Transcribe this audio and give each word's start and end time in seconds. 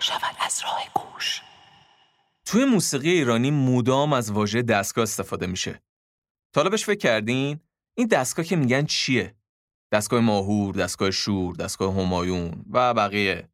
شود 0.00 0.36
از 0.40 0.60
راه 0.64 0.82
گوش 0.94 1.40
توی 2.46 2.64
موسیقی 2.64 3.10
ایرانی 3.10 3.50
مدام 3.50 4.12
از 4.12 4.30
واژه 4.30 4.62
دستگاه 4.62 5.02
استفاده 5.02 5.46
میشه. 5.46 5.82
تا 6.52 6.70
فکر 6.70 6.94
کردین؟ 6.94 7.60
این 7.94 8.06
دستگاه 8.06 8.44
که 8.44 8.56
میگن 8.56 8.84
چیه؟ 8.86 9.34
دستگاه 9.92 10.20
ماهور، 10.20 10.74
دستگاه 10.74 11.10
شور، 11.10 11.56
دستگاه 11.56 11.94
همایون 11.94 12.64
و 12.70 12.94
بقیه. 12.94 13.48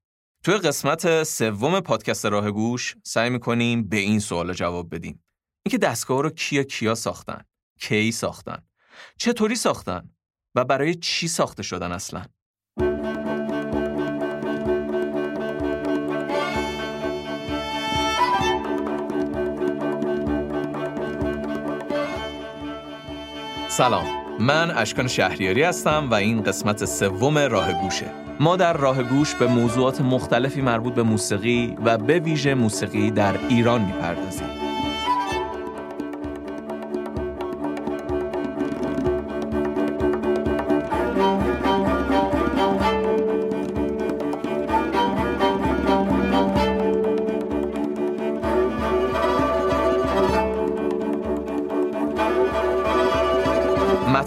توی 0.45 0.59
قسمت 0.59 1.23
سوم 1.23 1.81
پادکست 1.81 2.27
راه 2.27 2.51
گوش 2.51 2.97
سعی 3.05 3.31
می‌کنیم 3.31 3.89
به 3.89 3.97
این 3.97 4.21
سوال 4.21 4.53
جواب 4.53 4.95
بدیم. 4.95 5.25
اینکه 5.67 5.79
دستگاه 5.79 6.23
رو 6.23 6.31
کیا 6.31 6.63
کیا 6.63 6.95
ساختن؟ 6.95 7.45
کی 7.81 8.13
ساختن؟ 8.13 8.67
چطوری 9.19 9.57
ساختن؟ 9.57 10.11
و 10.55 10.65
برای 10.65 10.95
چی 10.95 11.29
ساخته 11.29 11.63
شدن 11.63 11.93
اصلا؟ 11.93 12.25
سلام. 23.77 24.07
من 24.41 24.71
اشکان 24.71 25.09
شهریاری 25.09 25.63
هستم 25.63 26.09
و 26.11 26.15
این 26.15 26.43
قسمت 26.43 26.85
سوم 26.85 27.39
راه 27.39 27.73
گوشه. 27.73 28.07
ما 28.41 28.57
در 28.57 28.73
راه 28.73 29.03
گوش 29.03 29.35
به 29.35 29.47
موضوعات 29.47 30.01
مختلفی 30.01 30.61
مربوط 30.61 30.95
به 30.95 31.03
موسیقی 31.03 31.77
و 31.85 31.99
به 31.99 32.19
ویژه 32.19 32.55
موسیقی 32.55 33.11
در 33.11 33.35
ایران 33.49 33.81
می‌پردازیم. 33.81 34.66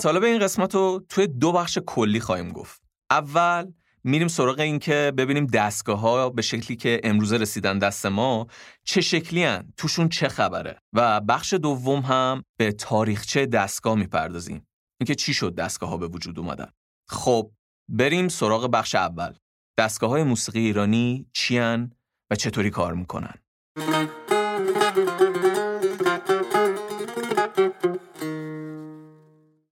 مطالب 0.10 0.24
این 0.24 0.40
قسمت 0.40 0.76
رو 0.76 1.06
توی 1.10 1.28
دو 1.28 1.52
بخش 1.52 1.78
کلی 1.86 2.20
خواهیم 2.20 2.52
گفت. 2.52 2.82
اول 3.12 3.72
میریم 4.04 4.28
سراغ 4.28 4.60
این 4.60 4.80
که 4.80 5.14
ببینیم 5.18 5.46
دستگاه 5.46 6.00
ها 6.00 6.30
به 6.30 6.42
شکلی 6.42 6.78
که 6.78 7.02
امروزه 7.04 7.38
رسیدن 7.38 7.80
دست 7.80 8.06
ما 8.06 8.48
چه 8.84 9.02
شکلی 9.02 9.44
هن؟ 9.44 9.74
توشون 9.78 10.10
چه 10.10 10.28
خبره. 10.28 10.82
و 10.94 11.22
بخش 11.22 11.54
دوم 11.54 12.00
هم 12.00 12.44
به 12.58 12.72
تاریخچه 12.72 13.46
دستگاه 13.46 13.96
می‌پردازیم. 13.96 14.68
اینکه 15.00 15.16
چی 15.16 15.34
شد 15.34 15.56
دستگاه 15.56 15.90
ها 15.90 15.98
به 15.98 16.08
وجود 16.08 16.40
اومدن. 16.40 16.72
خب 17.08 17.52
بریم 17.90 18.28
سراغ 18.28 18.72
بخش 18.72 18.96
اول. 18.96 19.34
دستگاه 19.80 20.10
های 20.10 20.24
موسیقی 20.24 20.60
ایرانی 20.60 21.26
چی 21.34 21.60
و 22.32 22.36
چطوری 22.38 22.70
کار 22.70 22.94
می‌کنن؟ 22.94 23.34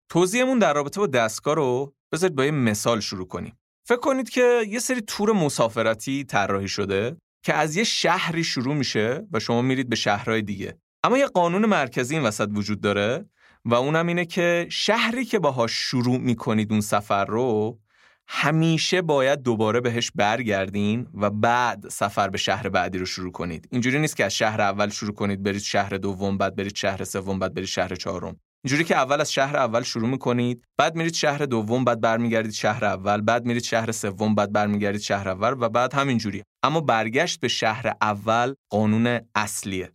توضیحمون 0.09 0.59
در 0.59 0.73
رابطه 0.73 0.99
با 0.99 1.07
دستگاه 1.07 1.55
رو 1.55 1.93
بذارید 2.11 2.35
با 2.35 2.45
یه 2.45 2.51
مثال 2.51 2.99
شروع 2.99 3.27
کنیم. 3.27 3.59
فکر 3.87 3.99
کنید 3.99 4.29
که 4.29 4.61
یه 4.67 4.79
سری 4.79 5.01
تور 5.01 5.31
مسافرتی 5.31 6.23
طراحی 6.23 6.67
شده 6.67 7.17
که 7.43 7.53
از 7.53 7.75
یه 7.75 7.83
شهری 7.83 8.43
شروع 8.43 8.75
میشه 8.75 9.27
و 9.31 9.39
شما 9.39 9.61
میرید 9.61 9.89
به 9.89 9.95
شهرهای 9.95 10.41
دیگه. 10.41 10.77
اما 11.03 11.17
یه 11.17 11.25
قانون 11.25 11.65
مرکزی 11.65 12.15
این 12.15 12.23
وسط 12.23 12.49
وجود 12.53 12.81
داره 12.81 13.29
و 13.65 13.73
اونم 13.73 14.07
اینه 14.07 14.25
که 14.25 14.67
شهری 14.69 15.25
که 15.25 15.39
باهاش 15.39 15.71
شروع 15.71 16.17
می‌کنید 16.17 16.71
اون 16.71 16.81
سفر 16.81 17.25
رو 17.25 17.79
همیشه 18.27 19.01
باید 19.01 19.41
دوباره 19.41 19.81
بهش 19.81 20.11
برگردین 20.15 21.07
و 21.13 21.29
بعد 21.29 21.89
سفر 21.89 22.29
به 22.29 22.37
شهر 22.37 22.69
بعدی 22.69 22.97
رو 22.97 23.05
شروع 23.05 23.31
کنید. 23.31 23.67
اینجوری 23.71 23.99
نیست 23.99 24.17
که 24.17 24.25
از 24.25 24.35
شهر 24.35 24.61
اول 24.61 24.89
شروع 24.89 25.13
کنید 25.13 25.43
برید 25.43 25.61
شهر 25.61 25.97
دوم 25.97 26.37
بعد 26.37 26.55
برید 26.55 26.75
شهر 26.75 27.03
سوم 27.03 27.39
بعد 27.39 27.53
برید 27.53 27.67
شهر 27.67 27.95
چهارم. 27.95 28.39
اینجوری 28.67 28.83
که 28.83 28.95
اول 28.95 29.21
از 29.21 29.33
شهر 29.33 29.57
اول 29.57 29.83
شروع 29.83 30.09
می‌کنید 30.09 30.63
بعد 30.77 30.95
میرید 30.95 31.13
شهر 31.13 31.45
دوم 31.45 31.85
بعد 31.85 32.01
برمیگردید 32.01 32.51
شهر 32.51 32.85
اول 32.85 33.21
بعد 33.21 33.45
میرید 33.45 33.63
شهر 33.63 33.91
سوم 33.91 34.35
بعد 34.35 34.51
برمیگردید 34.51 35.01
شهر 35.01 35.29
اول 35.29 35.55
و 35.59 35.69
بعد 35.69 35.93
همینجوری. 35.93 36.43
اما 36.63 36.81
برگشت 36.81 37.39
به 37.39 37.47
شهر 37.47 37.93
اول 38.01 38.53
قانون 38.69 39.19
اصلیه. 39.35 39.91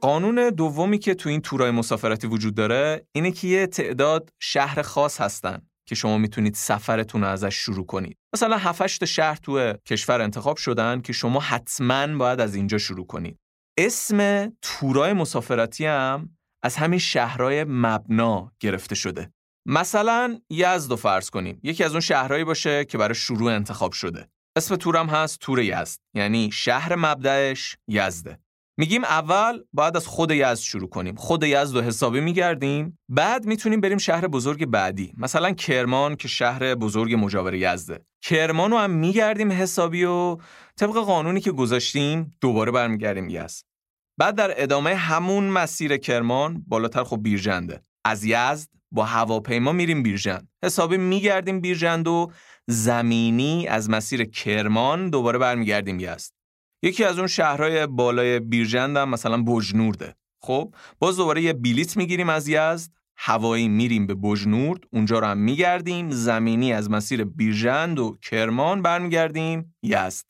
قانون 0.00 0.50
دومی 0.50 0.98
که 0.98 1.14
تو 1.14 1.28
این 1.28 1.40
تورای 1.40 1.70
مسافرتی 1.70 2.26
وجود 2.26 2.54
داره 2.54 3.06
اینه 3.12 3.30
که 3.30 3.48
یه 3.48 3.66
تعداد 3.66 4.30
شهر 4.40 4.82
خاص 4.82 5.20
هستن. 5.20 5.69
که 5.90 5.96
شما 5.96 6.18
می‌تونید 6.18 6.54
سفرتون 6.54 7.20
رو 7.20 7.28
ازش 7.28 7.54
شروع 7.54 7.86
کنید. 7.86 8.18
مثلا 8.34 8.56
7 8.58 8.98
تا 8.98 9.06
شهر 9.06 9.36
تو 9.36 9.72
کشور 9.72 10.20
انتخاب 10.20 10.56
شدن 10.56 11.00
که 11.00 11.12
شما 11.12 11.40
حتما 11.40 12.18
باید 12.18 12.40
از 12.40 12.54
اینجا 12.54 12.78
شروع 12.78 13.06
کنید. 13.06 13.38
اسم 13.78 14.48
تورای 14.62 15.12
مسافرتی 15.12 15.86
هم 15.86 16.36
از 16.64 16.76
همین 16.76 16.98
شهرهای 16.98 17.64
مبنا 17.68 18.52
گرفته 18.60 18.94
شده. 18.94 19.32
مثلا 19.66 20.40
یزد 20.50 20.90
رو 20.90 20.96
فرض 20.96 21.30
کنیم. 21.30 21.60
یکی 21.62 21.84
از 21.84 21.92
اون 21.92 22.00
شهرهایی 22.00 22.44
باشه 22.44 22.84
که 22.84 22.98
برای 22.98 23.14
شروع 23.14 23.52
انتخاب 23.52 23.92
شده. 23.92 24.28
اسم 24.56 24.76
تورم 24.76 25.06
هست 25.06 25.38
تور 25.40 25.60
یزد. 25.60 25.98
یعنی 26.14 26.50
شهر 26.52 26.96
مبدعش 26.96 27.76
یزده. 27.88 28.38
میگیم 28.80 29.04
اول 29.04 29.58
باید 29.72 29.96
از 29.96 30.06
خود 30.06 30.30
یزد 30.30 30.54
شروع 30.54 30.88
کنیم. 30.88 31.14
خود 31.14 31.44
یزد 31.44 31.76
رو 31.76 31.82
حسابی 31.82 32.20
میگردیم 32.20 32.98
بعد 33.08 33.46
می‌تونیم 33.46 33.80
بریم 33.80 33.98
شهر 33.98 34.26
بزرگ 34.26 34.66
بعدی. 34.66 35.12
مثلا 35.16 35.52
کرمان 35.52 36.16
که 36.16 36.28
شهر 36.28 36.74
بزرگ 36.74 37.14
مجاور 37.14 37.54
یزده. 37.54 38.04
کرمان 38.22 38.70
رو 38.70 38.78
هم 38.78 38.90
میگردیم 38.90 39.52
حسابی 39.52 40.04
و 40.04 40.36
طبق 40.76 40.92
قانونی 40.92 41.40
که 41.40 41.52
گذاشتیم 41.52 42.36
دوباره 42.40 42.72
برمیگردیم 42.72 43.28
یزد. 43.28 43.64
بعد 44.18 44.34
در 44.34 44.62
ادامه 44.62 44.94
همون 44.94 45.44
مسیر 45.44 45.96
کرمان 45.96 46.64
بالاتر 46.66 47.04
خب 47.04 47.22
بیرجنده. 47.22 47.82
از 48.04 48.24
یزد 48.24 48.68
با 48.92 49.04
هواپیما 49.04 49.72
میریم 49.72 50.02
بیرجند. 50.02 50.48
حسابی 50.64 50.96
میگردیم 50.96 51.60
بیرجند 51.60 52.08
و 52.08 52.32
زمینی 52.68 53.66
از 53.68 53.90
مسیر 53.90 54.24
کرمان 54.24 55.10
دوباره 55.10 55.38
برمیگردیم 55.38 56.00
یزد. 56.00 56.39
یکی 56.82 57.04
از 57.04 57.18
اون 57.18 57.26
شهرهای 57.26 57.86
بالای 57.86 58.40
بیرجند 58.40 58.96
هم 58.96 59.08
مثلا 59.08 59.42
بجنورده 59.42 60.14
خب 60.42 60.74
باز 60.98 61.16
دوباره 61.16 61.42
یه 61.42 61.52
بلیت 61.52 61.96
می‌گیریم 61.96 62.28
از 62.28 62.48
یزد 62.48 62.90
هوایی 63.16 63.68
میریم 63.68 64.06
به 64.06 64.14
بجنورد 64.14 64.80
اونجا 64.92 65.18
رو 65.18 65.26
هم 65.26 65.38
میگردیم 65.38 66.10
زمینی 66.10 66.72
از 66.72 66.90
مسیر 66.90 67.24
بیرجند 67.24 67.98
و 67.98 68.16
کرمان 68.22 68.82
برمیگردیم 68.82 69.74
یزد. 69.82 70.24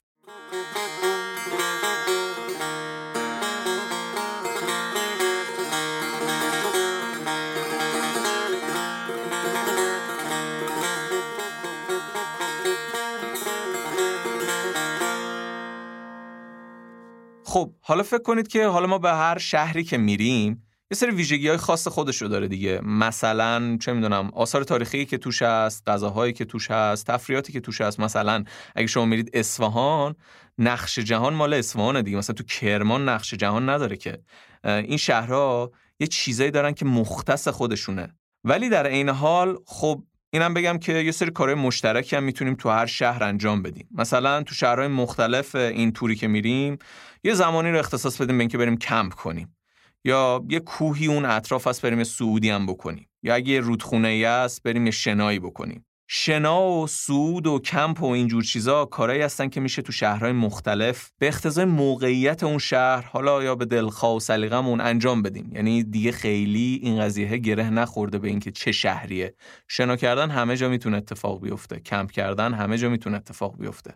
خب 17.51 17.73
حالا 17.81 18.03
فکر 18.03 18.23
کنید 18.23 18.49
که 18.49 18.67
حالا 18.67 18.87
ما 18.87 18.99
به 18.99 19.11
هر 19.11 19.39
شهری 19.39 19.85
که 19.85 19.99
میریم 19.99 20.67
یه 20.91 20.97
سری 20.97 21.11
ویژگی 21.11 21.49
های 21.49 21.57
خاص 21.57 21.89
خودش 21.89 22.23
رو 22.23 22.29
داره 22.29 22.49
دیگه. 22.49 22.81
مثلا 22.85 23.77
چه 23.81 23.93
می‌دونم 23.93 24.31
آثار 24.35 24.65
تاریخی 24.65 25.07
که 25.07 25.19
توش 25.19 25.43
هست 25.43 25.89
غذاهایی 25.89 26.33
که 26.33 26.45
توش 26.45 26.71
هست 26.71 27.07
تفریاتی 27.07 27.53
که 27.53 27.61
توش 27.61 27.81
هست. 27.81 28.01
مثلا 28.01 28.45
اگه 28.75 28.87
شما 28.87 29.05
میرید 29.05 29.31
اصفهان 29.33 30.15
نقش 30.59 30.99
جهان 30.99 31.35
مال 31.35 31.55
اصفهانه 31.55 32.03
دیگه. 32.03 32.17
مثلا 32.17 32.35
تو 32.35 32.45
کرمان 32.45 33.09
نقش 33.09 33.35
جهان 33.35 33.69
نداره 33.69 33.97
که. 33.97 34.19
این 34.65 34.97
شهرها 34.97 35.71
یه 36.01 36.07
چیزایی 36.07 36.51
دارن 36.51 36.73
که 36.73 36.85
مختص 36.85 37.49
خودشونه. 37.49 38.15
ولی 38.45 38.69
در 38.69 38.87
عین 38.87 39.09
حال 39.09 39.59
خب 39.67 40.03
اینم 40.33 40.55
بگم 40.55 40.79
که 40.79 40.93
یه 40.93 41.13
سری 41.13 41.31
کارهای 41.31 41.55
مشترکی 41.55 42.17
هم 42.17 42.23
می‌تونیم 42.23 42.55
تو 42.55 42.69
هر 42.69 42.87
شهر 42.87 43.25
انجام 43.25 43.63
بدیم. 43.63 43.89
مثلا 43.91 44.43
تو 44.43 44.55
شهرهای 44.55 44.89
مختلف 44.89 45.55
این 45.55 45.93
توری 45.93 46.17
که 46.17 46.29
میریم 46.29 46.79
یه 47.25 47.35
زمانی 47.35 47.71
رو 47.71 47.79
اختصاص 47.79 48.21
بدیم 48.21 48.39
به 48.39 48.43
اینکه 48.43 48.59
بریم 48.59 48.77
کمپ 48.77 49.15
کنیم. 49.15 49.57
یا 50.05 50.45
یه 50.49 50.61
کوهی 50.61 51.07
اون 51.07 51.25
اطراف 51.25 51.67
هست 51.67 51.83
بریم 51.83 52.05
سعودی 52.05 52.51
هم 52.51 52.67
بکنیم. 52.67 53.09
یا 53.23 53.35
اگه 53.35 53.53
یه 53.53 53.61
رودخونه 53.61 54.09
ای 54.09 54.25
است 54.25 54.63
بریم 54.63 54.87
یه 54.87 54.93
شنایی 54.93 55.39
بکنیم. 55.39 55.85
شنا 56.13 56.63
و 56.63 56.87
سود 56.87 57.47
و 57.47 57.59
کمپ 57.59 58.03
و 58.03 58.07
اینجور 58.07 58.43
چیزا 58.43 58.85
کارهایی 58.85 59.23
هستن 59.23 59.49
که 59.49 59.61
میشه 59.61 59.83
تو 59.83 59.93
شهرهای 59.93 60.33
مختلف 60.33 61.11
به 61.19 61.29
اختزای 61.29 61.65
موقعیت 61.65 62.43
اون 62.43 62.59
شهر 62.59 63.03
حالا 63.03 63.43
یا 63.43 63.55
به 63.55 63.65
دلخواه 63.65 64.17
و 64.17 64.21
سلیقمون 64.21 64.81
انجام 64.81 65.23
بدیم. 65.23 65.51
یعنی 65.55 65.83
دیگه 65.83 66.13
خیلی 66.13 66.81
این 66.83 67.01
قضیه 67.01 67.37
گره 67.37 67.71
نخورده 67.71 68.19
به 68.19 68.29
اینکه 68.29 68.51
چه 68.51 68.73
شهریه. 68.73 69.35
شنا 69.69 69.97
کردن 69.97 70.31
همه 70.31 70.57
جا 70.57 70.69
می‌تونه 70.69 70.97
اتفاق 70.97 71.41
بیفته. 71.41 71.81
کمپ 71.81 72.11
کردن 72.11 72.55
همه 72.55 72.79
جا 72.79 72.89
می‌تونه 72.89 73.17
اتفاق 73.17 73.59
بیفته. 73.59 73.95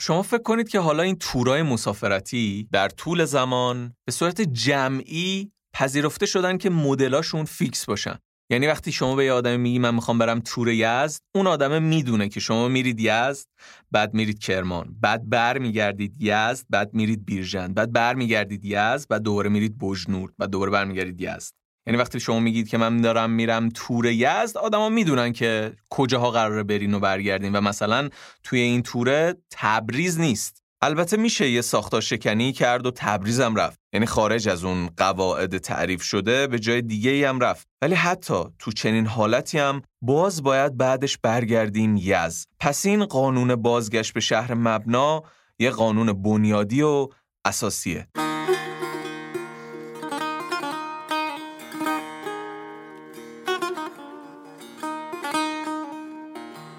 شما 0.00 0.22
فکر 0.22 0.42
کنید 0.42 0.68
که 0.68 0.80
حالا 0.80 1.02
این 1.02 1.16
تورای 1.16 1.62
مسافرتی 1.62 2.68
در 2.72 2.88
طول 2.88 3.24
زمان 3.24 3.94
به 4.04 4.12
صورت 4.12 4.40
جمعی 4.40 5.52
پذیرفته 5.72 6.26
شدن 6.26 6.58
که 6.58 6.70
مدلاشون 6.70 7.44
فیکس 7.44 7.86
باشن. 7.86 8.18
یعنی 8.50 8.66
وقتی 8.66 8.92
شما 8.92 9.16
به 9.16 9.24
یه 9.24 9.32
آدمی 9.32 9.56
میگی 9.56 9.78
من 9.78 9.94
می‌خوام 9.94 10.18
برم 10.18 10.40
تور 10.40 10.68
یزد 10.68 11.20
اون 11.34 11.46
آدم 11.46 11.82
می‌دونه 11.82 12.28
که 12.28 12.40
شما 12.40 12.68
میرید 12.68 13.00
یزد 13.00 13.46
بعد 13.90 14.14
میرید 14.14 14.38
کرمان 14.38 14.96
بعد 15.00 15.28
بر 15.28 15.58
میگردید 15.58 16.14
یزد 16.22 16.64
بعد 16.70 16.94
میرید 16.94 17.24
بیرژن 17.24 17.74
بعد 17.74 17.92
بر 17.92 18.14
میگردید 18.14 18.64
یزد 18.64 19.08
بعد 19.08 19.22
دوباره 19.22 19.50
میرید 19.50 19.78
بجنورد 19.78 20.32
بعد 20.38 20.50
دوباره 20.50 20.70
برمیگردید 20.70 21.20
یزد. 21.20 21.52
یعنی 21.86 21.98
وقتی 21.98 22.20
شما 22.20 22.40
میگید 22.40 22.68
که 22.68 22.78
من 22.78 23.00
دارم 23.00 23.30
میرم 23.30 23.68
تور 23.68 24.06
یزد 24.06 24.56
آدما 24.56 24.88
می‌دونن 24.88 25.32
که 25.32 25.72
کجاها 25.90 26.30
قراره 26.30 26.62
برین 26.62 26.94
و 26.94 27.00
برگردین 27.00 27.52
و 27.52 27.60
مثلا 27.60 28.08
توی 28.42 28.60
این 28.60 28.82
توره 28.82 29.36
تبریز 29.50 30.20
نیست. 30.20 30.62
البته 30.82 31.16
میشه 31.16 31.50
یه 31.50 31.60
ساختار 31.60 32.00
شکنی 32.00 32.52
کرد 32.52 32.86
و 32.86 32.90
تبریزم 32.90 33.54
رفت. 33.54 33.80
یعنی 33.92 34.06
خارج 34.06 34.48
از 34.48 34.64
اون 34.64 34.90
قواعد 34.96 35.58
تعریف 35.58 36.02
شده 36.02 36.46
به 36.46 36.58
جای 36.58 36.82
دیگه 36.82 37.28
هم 37.28 37.40
رفت. 37.40 37.68
ولی 37.82 37.94
حتی 37.94 38.44
تو 38.58 38.72
چنین 38.72 39.06
حالتی 39.06 39.58
هم 39.58 39.82
باز 40.02 40.42
باید 40.42 40.76
بعدش 40.76 41.18
برگردیم 41.18 41.96
یز. 41.96 42.46
پس 42.60 42.86
این 42.86 43.04
قانون 43.04 43.56
بازگشت 43.56 44.12
به 44.12 44.20
شهر 44.20 44.54
مبنا 44.54 45.22
یه 45.58 45.70
قانون 45.70 46.22
بنیادی 46.22 46.82
و 46.82 47.08
اساسیه. 47.44 48.06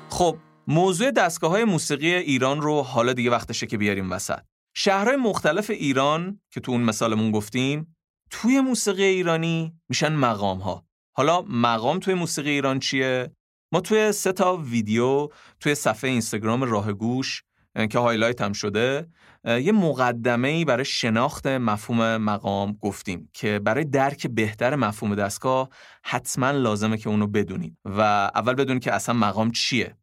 خب 0.10 0.38
موضوع 0.68 1.12
دستگاه 1.12 1.52
های 1.52 1.64
موسیقی 1.64 2.14
ایران 2.14 2.62
رو 2.62 2.82
حالا 2.82 3.14
دیگه 3.14 3.30
وقتشه 3.30 3.68
که 3.68 3.78
بیاریم 3.78 4.12
وسط. 4.12 4.40
شهرهای 4.74 5.16
مختلف 5.16 5.70
ایران 5.70 6.40
که 6.50 6.60
تو 6.60 6.72
اون 6.72 6.82
مثالمون 6.82 7.32
گفتیم 7.32 7.96
توی 8.30 8.62
موسیقی 8.62 9.04
ایرانی 9.04 9.74
میشن 9.90 10.14
مقام 10.14 10.58
ها. 10.58 10.86
حالا 11.16 11.42
مقام 11.42 12.00
توی 12.00 12.14
موسیقی 12.14 12.50
ایران 12.50 12.80
چیه؟ 12.80 13.32
ما 13.72 13.82
توی 13.82 14.12
سه 14.12 14.32
تا 14.32 14.58
ویدیو 14.58 15.30
توی 15.60 15.76
صفحه 15.76 16.10
اینستاگرام 16.10 16.64
راه 16.64 16.94
گوش 16.94 17.44
که 17.90 18.00
هایلایت 18.00 18.42
هم 18.42 18.54
شده 18.54 19.08
یه 19.46 19.72
مقدمه 19.72 20.48
ای 20.48 20.66
برای 20.66 20.86
شناخت 20.86 21.48
مفهوم 21.48 22.18
مقام 22.18 22.78
گفتیم 22.82 23.30
که 23.34 23.60
برای 23.60 23.86
درک 23.86 24.28
بهتر 24.28 24.76
مفهوم 24.76 25.16
دستگاه 25.16 25.70
حتما 26.04 26.52
لازمه 26.52 26.98
که 26.98 27.10
اونو 27.10 27.28
بدونید 27.28 27.78
و 27.86 28.02
اول 28.36 28.54
بدونید 28.54 28.84
که 28.84 28.94
اصلا 28.94 29.16
مقام 29.16 29.52
چیه 29.52 29.96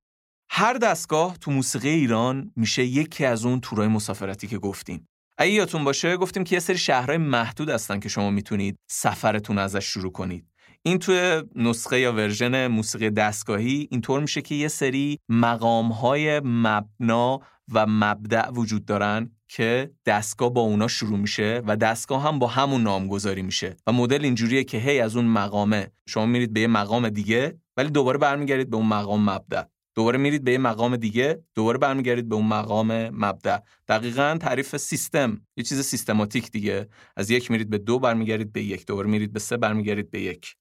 هر 0.50 0.74
دستگاه 0.74 1.36
تو 1.38 1.50
موسیقی 1.50 1.88
ایران 1.88 2.52
میشه 2.56 2.84
یکی 2.84 3.24
از 3.24 3.44
اون 3.44 3.60
تورای 3.60 3.88
مسافرتی 3.88 4.46
که 4.46 4.58
گفتیم. 4.58 5.08
اگه 5.38 5.50
یادتون 5.50 5.84
باشه 5.84 6.16
گفتیم 6.16 6.44
که 6.44 6.56
یه 6.56 6.60
سری 6.60 6.78
شهرهای 6.78 7.18
محدود 7.18 7.68
هستن 7.70 8.00
که 8.00 8.08
شما 8.08 8.30
می‌تونید 8.30 8.76
سفرتون 8.90 9.58
ازش 9.58 9.84
شروع 9.84 10.12
کنید. 10.12 10.46
این 10.82 10.98
توی 10.98 11.42
نسخه 11.54 12.00
یا 12.00 12.12
ورژن 12.12 12.66
موسیقی 12.66 13.10
دستگاهی 13.10 13.88
اینطور 13.90 14.20
میشه 14.20 14.42
که 14.42 14.54
یه 14.54 14.68
سری 14.68 15.18
مقامهای 15.28 16.40
مبنا 16.44 17.40
و 17.72 17.86
مبدع 17.86 18.50
وجود 18.50 18.84
دارن 18.84 19.30
که 19.48 19.90
دستگاه 20.06 20.52
با 20.52 20.60
اونا 20.60 20.88
شروع 20.88 21.18
میشه 21.18 21.62
و 21.66 21.76
دستگاه 21.76 22.22
هم 22.22 22.38
با 22.38 22.46
همون 22.46 22.82
نامگذاری 22.82 23.42
میشه 23.42 23.76
و 23.86 23.92
مدل 23.92 24.24
اینجوریه 24.24 24.64
که 24.64 24.78
هی 24.78 25.00
از 25.00 25.16
اون 25.16 25.24
مقامه 25.24 25.90
شما 26.06 26.26
میرید 26.26 26.52
به 26.52 26.60
یه 26.60 26.66
مقام 26.66 27.08
دیگه 27.08 27.58
ولی 27.76 27.90
دوباره 27.90 28.18
برمیگردید 28.18 28.70
به 28.70 28.76
اون 28.76 28.86
مقام 28.86 29.30
مبدع 29.30 29.62
دوباره 29.98 30.18
میرید 30.18 30.44
به 30.44 30.52
یه 30.52 30.58
مقام 30.58 30.96
دیگه 30.96 31.42
دوباره 31.54 31.78
برمیگردید 31.78 32.28
به 32.28 32.34
اون 32.34 32.46
مقام 32.46 33.08
مبدع 33.08 33.58
دقیقا 33.88 34.38
تعریف 34.40 34.76
سیستم 34.76 35.40
یه 35.56 35.64
چیز 35.64 35.80
سیستماتیک 35.80 36.50
دیگه. 36.50 36.88
از 37.16 37.30
یک 37.30 37.50
میرید 37.50 37.70
به 37.70 37.78
دو 37.78 37.98
برمیگردید 37.98 38.52
به 38.52 38.62
یک. 38.62 38.86
دوباره 38.86 39.08
میرید 39.08 39.32
به 39.32 39.40
سه 39.40 39.56
برمیگردید 39.56 40.10
به 40.10 40.20
یک. 40.20 40.56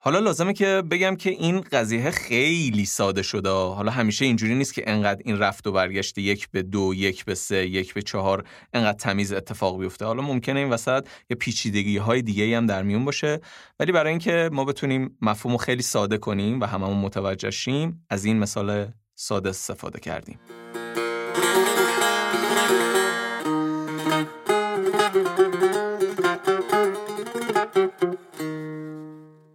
حالا 0.00 0.18
لازمه 0.18 0.52
که 0.52 0.82
بگم 0.90 1.16
که 1.16 1.30
این 1.30 1.60
قضیه 1.60 2.10
خیلی 2.10 2.84
ساده 2.84 3.22
شده. 3.22 3.50
حالا 3.50 3.90
همیشه 3.90 4.24
اینجوری 4.24 4.54
نیست 4.54 4.74
که 4.74 4.82
انقدر 4.86 5.22
این 5.24 5.38
رفت 5.38 5.66
و 5.66 5.72
برگشت 5.72 6.18
یک 6.18 6.50
به 6.50 6.62
دو 6.62 6.94
یک 6.96 7.24
به 7.24 7.34
سه 7.34 7.66
یک 7.66 7.94
به 7.94 8.02
چهار 8.02 8.44
انقدر 8.72 8.98
تمیز 8.98 9.32
اتفاق 9.32 9.80
بیفته. 9.80 10.04
حالا 10.04 10.22
ممکنه 10.22 10.60
این 10.60 10.70
وسط 10.70 11.06
یه 11.30 11.36
پیچیدگی 11.36 11.96
های 11.96 12.22
دیگه 12.22 12.56
هم 12.56 12.66
در 12.66 12.82
میون 12.82 13.04
باشه. 13.04 13.40
ولی 13.80 13.92
برای 13.92 14.10
اینکه 14.10 14.50
ما 14.52 14.64
بتونیم 14.64 15.18
مفهوم 15.22 15.56
خیلی 15.56 15.82
ساده 15.82 16.18
کنیم 16.18 16.60
و 16.60 16.64
هممون 16.64 16.96
متوجه 16.96 17.50
شیم 17.50 18.06
از 18.10 18.24
این 18.24 18.38
مثال 18.38 18.86
ساده 19.14 19.48
استفاده 19.48 20.00
کردیم. 20.00 20.38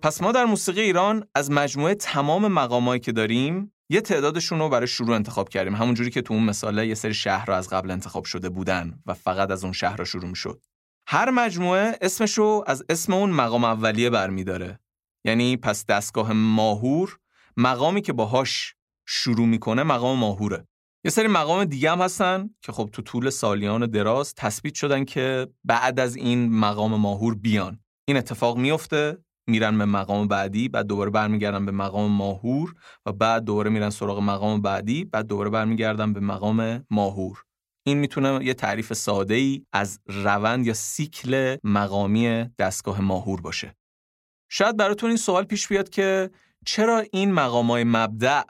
پس 0.04 0.22
ما 0.22 0.32
در 0.32 0.46
موسیقی 0.46 0.82
ایران 0.82 1.28
از 1.36 1.52
مجموعه 1.52 1.96
تمام 1.96 2.48
مقامایی 2.48 3.00
که 3.00 3.12
داریم 3.12 3.74
یه 3.90 4.02
تعدادشون 4.02 4.60
رو 4.60 4.70
برای 4.70 4.88
شروع 4.88 5.16
انتخاب 5.16 5.50
کردیم. 5.50 5.76
همونجوری 5.76 6.10
که 6.10 6.22
تو 6.22 6.34
اون 6.34 6.44
مثاله 6.44 6.88
یه 6.88 6.96
سری 6.96 7.14
شهر 7.14 7.46
رو 7.46 7.54
از 7.54 7.70
قبل 7.70 7.92
انتخاب 7.92 8.26
شده 8.26 8.50
بودن 8.50 9.00
و 9.06 9.14
فقط 9.14 9.52
از 9.52 9.64
اون 9.64 9.74
شهر 9.74 9.98
رو 9.98 10.06
شروع 10.06 10.26
می‌شد. 10.26 10.62
هر 11.08 11.30
مجموعه 11.30 11.98
اسمش 12.02 12.34
رو 12.34 12.64
از 12.68 12.84
اسم 12.90 13.14
اون 13.14 13.30
مقام 13.30 13.64
اولیه 13.64 14.10
برمیداره. 14.10 14.80
یعنی 15.26 15.58
پس 15.58 15.86
دستگاه 15.86 16.34
ماهور 16.34 17.18
مقامی 17.58 18.02
که 18.02 18.14
باهاش 18.14 18.76
شروع 19.08 19.48
می‌کنه 19.48 19.84
مقام 19.84 20.20
ماهوره. 20.20 20.68
یه 21.06 21.12
سری 21.12 21.28
مقام 21.28 21.66
دیگه 21.66 21.92
هم 21.92 22.02
هستن 22.02 22.50
که 22.62 22.72
خب 22.72 22.90
تو 22.94 23.02
طول 23.02 23.30
سالیان 23.30 23.86
دراز 23.86 24.34
تثبیت 24.36 24.74
شدن 24.74 25.06
که 25.06 25.48
بعد 25.64 26.00
از 26.00 26.16
این 26.16 26.50
مقام 26.50 26.96
ماهور 26.96 27.36
بیان. 27.36 27.80
این 28.08 28.18
اتفاق 28.18 28.58
میفته 28.58 29.18
میرن 29.48 29.78
به 29.78 29.86
مقام 29.86 30.28
بعدی 30.28 30.70
بعد 30.70 30.88
دوباره 30.88 31.10
برمیگردن 31.10 31.66
به 31.66 31.72
مقام 31.72 32.12
ماهور 32.12 32.74
و 33.06 33.12
بعد 33.12 33.44
دوباره 33.44 33.70
میرن 33.70 33.90
سراغ 33.90 34.20
مقام 34.20 34.62
بعدی 34.62 35.06
بعد 35.06 35.28
دوباره 35.28 35.50
برمیگردن 35.50 36.14
به 36.14 36.20
مقام 36.20 36.86
ماهور. 36.90 37.44
این 37.86 37.98
می‌تونه 37.98 38.46
یه 38.46 38.54
تعریف 38.54 38.94
ساده 38.94 39.34
ای 39.34 39.66
از 39.74 40.00
روند 40.06 40.68
یا 40.68 40.74
سیکل 40.74 41.58
مقامی 41.64 42.46
دستگاه 42.60 43.02
ماهور 43.02 43.42
باشه. 43.42 43.76
شاید 44.50 44.78
براتون 44.78 45.10
این 45.10 45.18
سوال 45.18 45.44
پیش 45.44 45.68
بیاد 45.68 45.90
که 45.90 46.30
چرا 46.66 47.04
این 47.12 47.32
مقامای 47.32 47.84
مبدع 47.84 48.44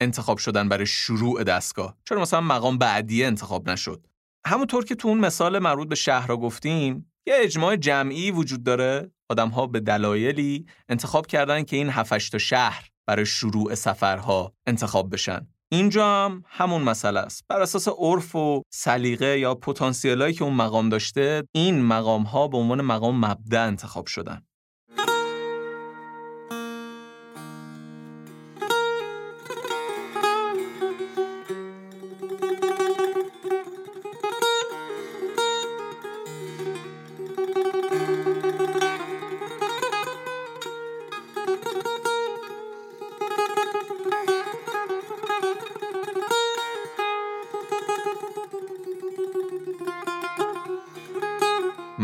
انتخاب 0.00 0.38
شدن 0.38 0.68
برای 0.68 0.86
شروع 0.86 1.44
دستگاه؟ 1.44 1.96
چرا 2.04 2.20
مثلا 2.20 2.40
مقام 2.40 2.78
بعدی 2.78 3.24
انتخاب 3.24 3.70
نشد؟ 3.70 4.06
همونطور 4.46 4.84
که 4.84 4.94
تو 4.94 5.08
اون 5.08 5.18
مثال 5.18 5.58
مربوط 5.58 5.88
به 5.88 5.94
شهر 5.94 6.36
گفتیم 6.36 7.09
یه 7.30 7.36
اجماع 7.40 7.76
جمعی 7.76 8.30
وجود 8.30 8.62
داره. 8.62 9.10
ها 9.38 9.66
به 9.66 9.80
دلایلی 9.80 10.66
انتخاب 10.88 11.26
کردن 11.26 11.62
که 11.62 11.76
این 11.76 11.88
7 11.88 12.30
تا 12.32 12.38
شهر 12.38 12.88
برای 13.06 13.26
شروع 13.26 13.74
سفرها 13.74 14.52
انتخاب 14.66 15.12
بشن. 15.12 15.46
اینجا 15.72 16.24
هم 16.24 16.44
همون 16.46 16.82
مسئله 16.82 17.20
است. 17.20 17.44
بر 17.48 17.60
اساس 17.60 17.88
عرف 17.88 18.36
و 18.36 18.62
سلیقه 18.72 19.38
یا 19.38 19.54
پتانسیلایی 19.54 20.34
که 20.34 20.44
اون 20.44 20.54
مقام 20.54 20.88
داشته 20.88 21.42
این 21.52 21.82
مقام 21.82 22.22
ها 22.22 22.48
به 22.48 22.56
عنوان 22.56 22.80
مقام 22.80 23.24
مبدع 23.24 23.66
انتخاب 23.66 24.06
شدن. 24.06 24.42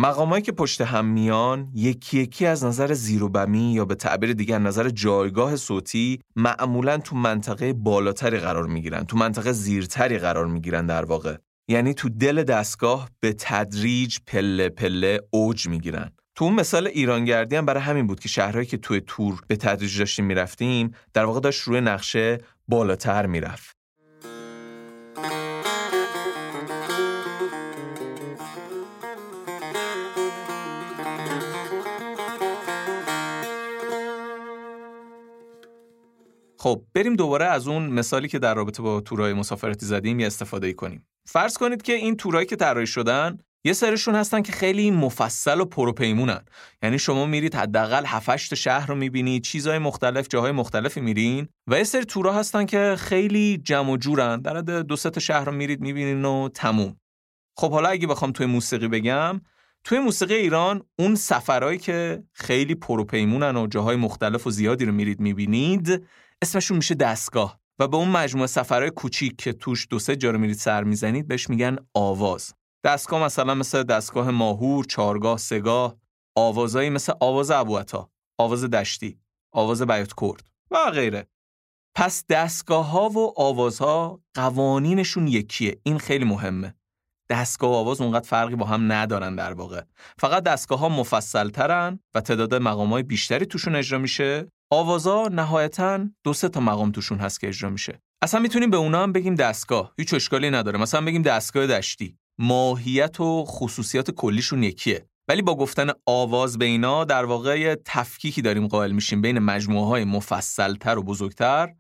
مقامایی 0.07 0.43
که 0.43 0.53
پشت 0.53 0.81
هم 0.81 1.05
میان 1.05 1.69
یکی 1.75 2.19
یکی 2.19 2.47
از 2.47 2.65
نظر 2.65 2.93
زیر 2.95 3.23
و 3.25 3.29
بمی 3.29 3.73
یا 3.73 3.85
به 3.85 3.95
تعبیر 3.95 4.33
دیگر 4.33 4.59
نظر 4.59 4.89
جایگاه 4.89 5.57
صوتی 5.57 6.21
معمولا 6.37 6.99
تو 6.99 7.17
منطقه 7.17 7.73
بالاتری 7.73 8.39
قرار 8.39 8.67
می‌گیرن 8.67 9.05
تو 9.05 9.17
منطقه 9.17 9.53
زیرتری 9.53 10.19
قرار 10.19 10.47
می‌گیرن 10.47 10.87
در 10.87 11.05
واقع. 11.05 11.37
یعنی 11.69 11.95
تو 11.95 12.09
دل 12.09 12.43
دستگاه 12.43 13.11
به 13.21 13.33
تدریج 13.33 14.19
پله 14.27 14.69
پله 14.69 15.21
اوج 15.31 15.69
می‌گیرن. 15.69 16.13
تو 16.35 16.45
اون 16.45 16.55
مثال 16.55 16.87
ایرانگردی 16.87 17.57
هم 17.57 17.67
برای 17.67 17.83
همین 17.83 18.07
بود 18.07 18.21
که 18.21 18.29
شهرهایی 18.29 18.67
که 18.67 18.77
توی 18.77 19.01
تور 19.07 19.41
به 19.49 19.57
تدریج 19.57 19.99
داشتیم 19.99 20.25
می‌رفتیم 20.25 20.95
در 21.15 21.25
واقع 21.25 21.41
داشت 21.41 21.63
روی 21.63 21.81
نقشه 21.81 22.39
بالاتر 22.69 23.27
می‌رفت. 23.27 23.76
خب 36.67 36.83
بریم 36.95 37.17
دوباره 37.17 37.45
از 37.45 37.69
اون 37.69 37.87
مثالی 37.87 38.29
که 38.29 38.39
در 38.39 38.55
رابطه 38.55 38.83
با 38.83 39.01
تورهای 39.01 39.33
مسافرتی 39.33 39.87
زدیم 39.87 40.21
یه 40.21 40.27
استفاده 40.27 40.73
کنیم. 40.73 41.07
فرض 41.27 41.59
کنید 41.59 41.83
که 41.83 41.93
این 41.93 42.17
تورایی 42.17 42.47
که 42.47 42.57
طراحی 42.57 42.87
شدن 42.87 43.39
یه 43.65 43.73
سرشون 43.73 44.15
هستن 44.15 44.43
که 44.43 44.53
خیلی 44.53 44.91
مفصل 44.91 45.61
و 45.61 45.65
پروپیمونن. 45.65 46.45
یعنی 46.83 46.99
شما 46.99 47.27
میرید 47.27 47.55
حداقل 47.55 48.05
7 48.07 48.55
شهر 48.55 48.87
رو 48.87 48.95
می‌بینید 48.95 49.43
چیزهای 49.43 49.79
مختلف 49.79 50.27
جاهای 50.31 50.53
مختلفی 50.53 51.01
میرین 51.01 51.49
و 51.67 51.79
یه 51.79 51.85
سری 51.85 52.05
تورا 52.05 52.33
هستن 52.33 52.67
که 52.67 52.95
خیلی 52.99 53.59
جمع 53.59 53.91
و 53.91 53.97
جورن. 53.97 54.41
در 54.41 54.57
حد 54.57 54.71
دو 54.71 54.97
سه 54.97 55.21
شهر 55.21 55.45
رو 55.45 55.53
میرید 55.53 55.81
می‌بینین 55.81 56.25
و 56.25 56.49
تموم. 56.49 56.97
خب 57.57 57.71
حالا 57.71 57.89
اگه 57.89 58.07
بخوام 58.07 58.33
توی 58.33 58.47
موسیقی 58.47 58.89
بگم 58.89 59.41
توی 59.85 59.99
موسیقی 59.99 60.35
ایران 60.35 60.83
اون 60.99 61.15
سفرهایی 61.15 61.79
که 61.79 62.23
خیلی 62.33 62.75
پروپیمونن 62.75 63.57
و 63.57 63.67
جاهای 63.67 63.97
مختلف 63.97 64.47
و 64.47 64.51
زیادی 64.51 64.85
رو 64.85 64.93
میرید 64.93 65.21
می‌بینید 65.21 66.07
اسمشون 66.43 66.77
میشه 66.77 66.95
دستگاه 66.95 67.61
و 67.79 67.89
به 67.89 67.97
اون 67.97 68.09
مجموعه 68.09 68.47
سفرهای 68.47 68.91
کوچیک 68.91 69.37
که 69.37 69.53
توش 69.53 69.87
دو 69.91 69.99
سه 69.99 70.17
جا 70.17 70.31
رو 70.31 70.39
میرید 70.39 70.57
سر 70.57 70.85
می‌زنید 70.85 71.29
بهش 71.29 71.51
میگن 71.51 71.77
آواز 71.95 72.55
دستگاه 72.85 73.23
مثلا 73.23 73.55
مثل 73.55 73.83
دستگاه 73.83 74.31
ماهور، 74.31 74.85
چارگاه، 74.85 75.39
سگاه، 75.39 75.97
آوازایی 76.37 76.91
مثل 76.91 77.13
آواز 77.21 77.51
ابوعطا، 77.51 78.11
آواز 78.39 78.65
دشتی، 78.65 79.21
آواز 79.53 79.83
بیات 79.83 80.13
کرد 80.21 80.49
و 80.71 80.91
غیره. 80.91 81.27
پس 81.95 82.25
دستگاه 82.29 82.91
ها 82.91 83.09
و 83.09 83.41
آوازها 83.41 84.21
قوانینشون 84.35 85.29
یکیه. 85.29 85.81
این 85.83 85.99
خیلی 85.99 86.25
مهمه. 86.25 86.75
دستگاه 87.31 87.71
و 87.71 87.75
آواز 87.75 88.01
اونقدر 88.01 88.29
فرقی 88.29 88.57
با 88.57 88.67
هم 88.67 88.93
ندارن 88.93 89.37
در 89.37 89.53
واقع. 89.53 89.83
فقط 90.19 90.43
دستگاه 90.43 90.79
ها 90.79 90.89
مفصل 90.89 91.51
ترن 91.51 92.01
و 92.15 92.21
تعداد 92.21 92.55
مقام 92.55 92.91
های 92.91 93.03
بیشتری 93.03 93.47
توشون 93.47 93.77
اجرا 93.77 93.99
میشه. 93.99 94.53
آوازها 94.71 95.29
نهایتا 95.33 96.07
دو 96.25 96.33
سه 96.33 96.49
تا 96.49 96.61
مقام 96.61 96.91
توشون 96.91 97.19
هست 97.19 97.41
که 97.41 97.49
اجرا 97.49 97.71
میشه. 97.71 98.03
اصلا 98.23 98.41
می‌تونیم 98.41 98.71
به 98.71 98.77
اونا 98.77 99.03
هم 99.03 99.13
بگیم 99.13 99.35
دستگاه. 99.35 99.93
هیچ 99.99 100.15
اشکالی 100.15 100.51
نداره. 100.51 100.79
مثلا 100.79 101.01
بگیم 101.01 101.23
دستگاه 101.23 101.67
دشتی. 101.67 102.19
ماهیت 102.39 103.21
و 103.21 103.45
خصوصیات 103.45 104.11
کلیشون 104.11 104.63
یکیه 104.63 105.09
ولی 105.29 105.43
با 105.43 105.55
گفتن 105.55 105.91
آواز 106.07 106.59
به 106.59 106.65
اینا 106.65 107.05
در 107.05 107.25
واقع 107.25 107.75
تفکیکی 107.85 108.43
داریم 108.43 108.67
قائل 108.67 108.93
میشیم 108.93 109.23
بین 109.23 109.39
مجموعه 109.39 109.87
های 109.87 110.05
مفصلتر 110.05 110.99
و 110.99 111.03
بزرگتر 111.03 111.75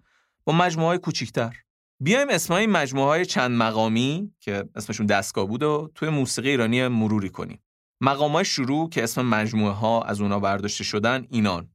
با 0.45 0.52
مجموعه 0.52 0.88
های 0.88 0.99
کوچیکتر 0.99 1.57
بیایم 2.00 2.28
اسمای 2.31 2.66
مجموعه 2.66 3.07
های 3.07 3.26
چند 3.26 3.50
مقامی 3.50 4.33
که 4.40 4.64
اسمشون 4.75 5.07
دستگاه 5.07 5.47
بود 5.47 5.62
و 5.62 5.90
توی 5.95 6.09
موسیقی 6.09 6.50
ایرانی 6.50 6.88
مروری 6.88 7.28
کنیم 7.28 7.62
مقام 8.00 8.33
های 8.33 8.45
شروع 8.45 8.90
که 8.90 9.05
اسم 9.05 9.26
مجموعه 9.26 9.73
ها 9.73 10.02
از 10.02 10.21
اونا 10.21 10.40
برداشته 10.40 10.85
شدن 10.85 11.26
اینان 11.31 11.69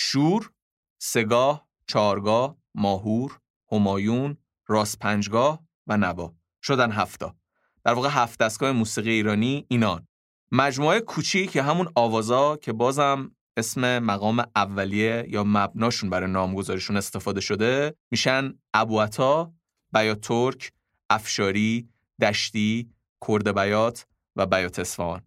شور، 0.00 0.50
سگاه، 0.98 1.68
چارگاه، 1.86 2.56
ماهور، 2.74 3.40
همایون، 3.72 4.36
راست 4.66 4.98
پنجگاه 4.98 5.60
و 5.86 5.96
نوا 5.96 6.34
شدن 6.62 6.92
هفتا 6.92 7.36
در 7.84 7.94
واقع 7.94 8.08
هفت 8.12 8.40
دستگاه 8.40 8.72
موسیقی 8.72 9.10
ایرانی 9.10 9.66
اینان 9.68 10.08
مجموعه 10.52 11.00
کوچیک 11.00 11.50
که 11.50 11.62
همون 11.62 11.88
آوازا 11.94 12.56
که 12.56 12.72
بازم 12.72 13.36
اسم 13.56 13.98
مقام 13.98 14.44
اولیه 14.56 15.24
یا 15.28 15.44
مبناشون 15.46 16.10
برای 16.10 16.30
نامگذاریشون 16.30 16.96
استفاده 16.96 17.40
شده 17.40 17.94
میشن 18.10 18.54
ابوعطا، 18.74 19.52
بیات 19.92 20.20
ترک، 20.20 20.72
افشاری، 21.10 21.88
دشتی، 22.20 22.90
کرد 23.28 23.54
بیات 23.54 24.06
و 24.36 24.46
بیات 24.46 24.78
اصفهان. 24.78 25.22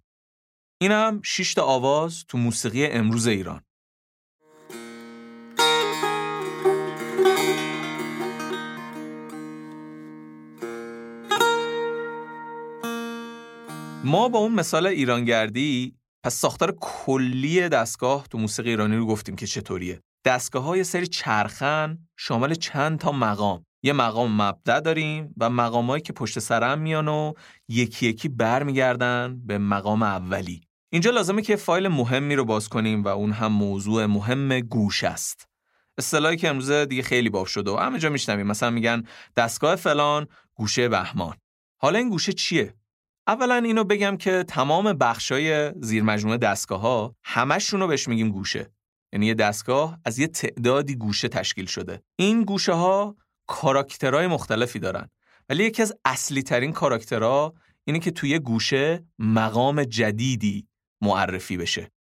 این 0.81 0.91
هم 0.91 1.21
شش 1.23 1.53
تا 1.53 1.63
آواز 1.63 2.25
تو 2.27 2.37
موسیقی 2.37 2.85
امروز 2.85 3.27
ایران. 3.27 3.63
ما 14.03 14.29
با 14.29 14.39
اون 14.39 14.51
مثال 14.51 14.87
ایرانگردی 14.87 15.95
پس 16.23 16.33
ساختار 16.33 16.75
کلی 16.81 17.69
دستگاه 17.69 18.27
تو 18.27 18.37
موسیقی 18.37 18.69
ایرانی 18.69 18.95
رو 18.95 19.05
گفتیم 19.05 19.35
که 19.35 19.47
چطوریه. 19.47 20.01
دستگاه 20.25 20.63
های 20.63 20.83
سری 20.83 21.07
چرخن 21.07 21.97
شامل 22.17 22.53
چند 22.53 22.99
تا 22.99 23.11
مقام. 23.11 23.65
یه 23.83 23.93
مقام 23.93 24.41
مبدع 24.41 24.79
داریم 24.79 25.33
و 25.37 25.49
مقامایی 25.49 26.01
که 26.01 26.13
پشت 26.13 26.39
سرم 26.39 26.79
میان 26.79 27.07
و 27.07 27.33
یکی 27.67 28.07
یکی 28.07 28.29
برمیگردن 28.29 29.41
به 29.45 29.57
مقام 29.57 30.03
اولی. 30.03 30.61
اینجا 30.91 31.11
لازمه 31.11 31.41
که 31.41 31.55
فایل 31.55 31.87
مهمی 31.87 32.35
رو 32.35 32.45
باز 32.45 32.69
کنیم 32.69 33.03
و 33.03 33.07
اون 33.07 33.31
هم 33.31 33.51
موضوع 33.51 34.05
مهم 34.05 34.59
گوش 34.59 35.03
است. 35.03 35.47
اصطلاحی 35.97 36.37
که 36.37 36.49
امروز 36.49 36.71
دیگه 36.71 37.01
خیلی 37.03 37.29
باب 37.29 37.45
شده 37.45 37.71
و 37.71 37.77
همه 37.77 37.99
جا 37.99 38.09
میشنویم. 38.09 38.47
مثلا 38.47 38.69
میگن 38.69 39.03
دستگاه 39.35 39.75
فلان 39.75 40.27
گوشه 40.55 40.89
بهمان. 40.89 41.37
حالا 41.77 41.99
این 41.99 42.09
گوشه 42.09 42.33
چیه؟ 42.33 42.73
اولا 43.31 43.55
اینو 43.55 43.83
بگم 43.83 44.17
که 44.17 44.43
تمام 44.47 44.93
بخشای 44.93 45.73
زیر 45.81 46.03
مجموعه 46.03 46.37
دستگاه 46.37 46.81
ها 46.81 47.15
همشون 47.23 47.79
رو 47.79 47.87
بهش 47.87 48.07
میگیم 48.07 48.29
گوشه. 48.29 48.71
یعنی 49.13 49.25
یه 49.25 49.33
دستگاه 49.33 49.99
از 50.05 50.19
یه 50.19 50.27
تعدادی 50.27 50.95
گوشه 50.95 51.27
تشکیل 51.27 51.65
شده. 51.65 52.01
این 52.15 52.43
گوشه 52.43 52.73
ها 52.73 53.15
کاراکترهای 53.47 54.27
مختلفی 54.27 54.79
دارن. 54.79 55.09
ولی 55.49 55.63
یکی 55.63 55.81
از 55.81 55.93
اصلی 56.05 56.43
ترین 56.43 56.73
کاراکترها 56.73 57.53
اینه 57.83 57.99
که 57.99 58.11
توی 58.11 58.39
گوشه 58.39 59.05
مقام 59.19 59.83
جدیدی 59.83 60.67
معرفی 61.01 61.57
بشه. 61.57 61.91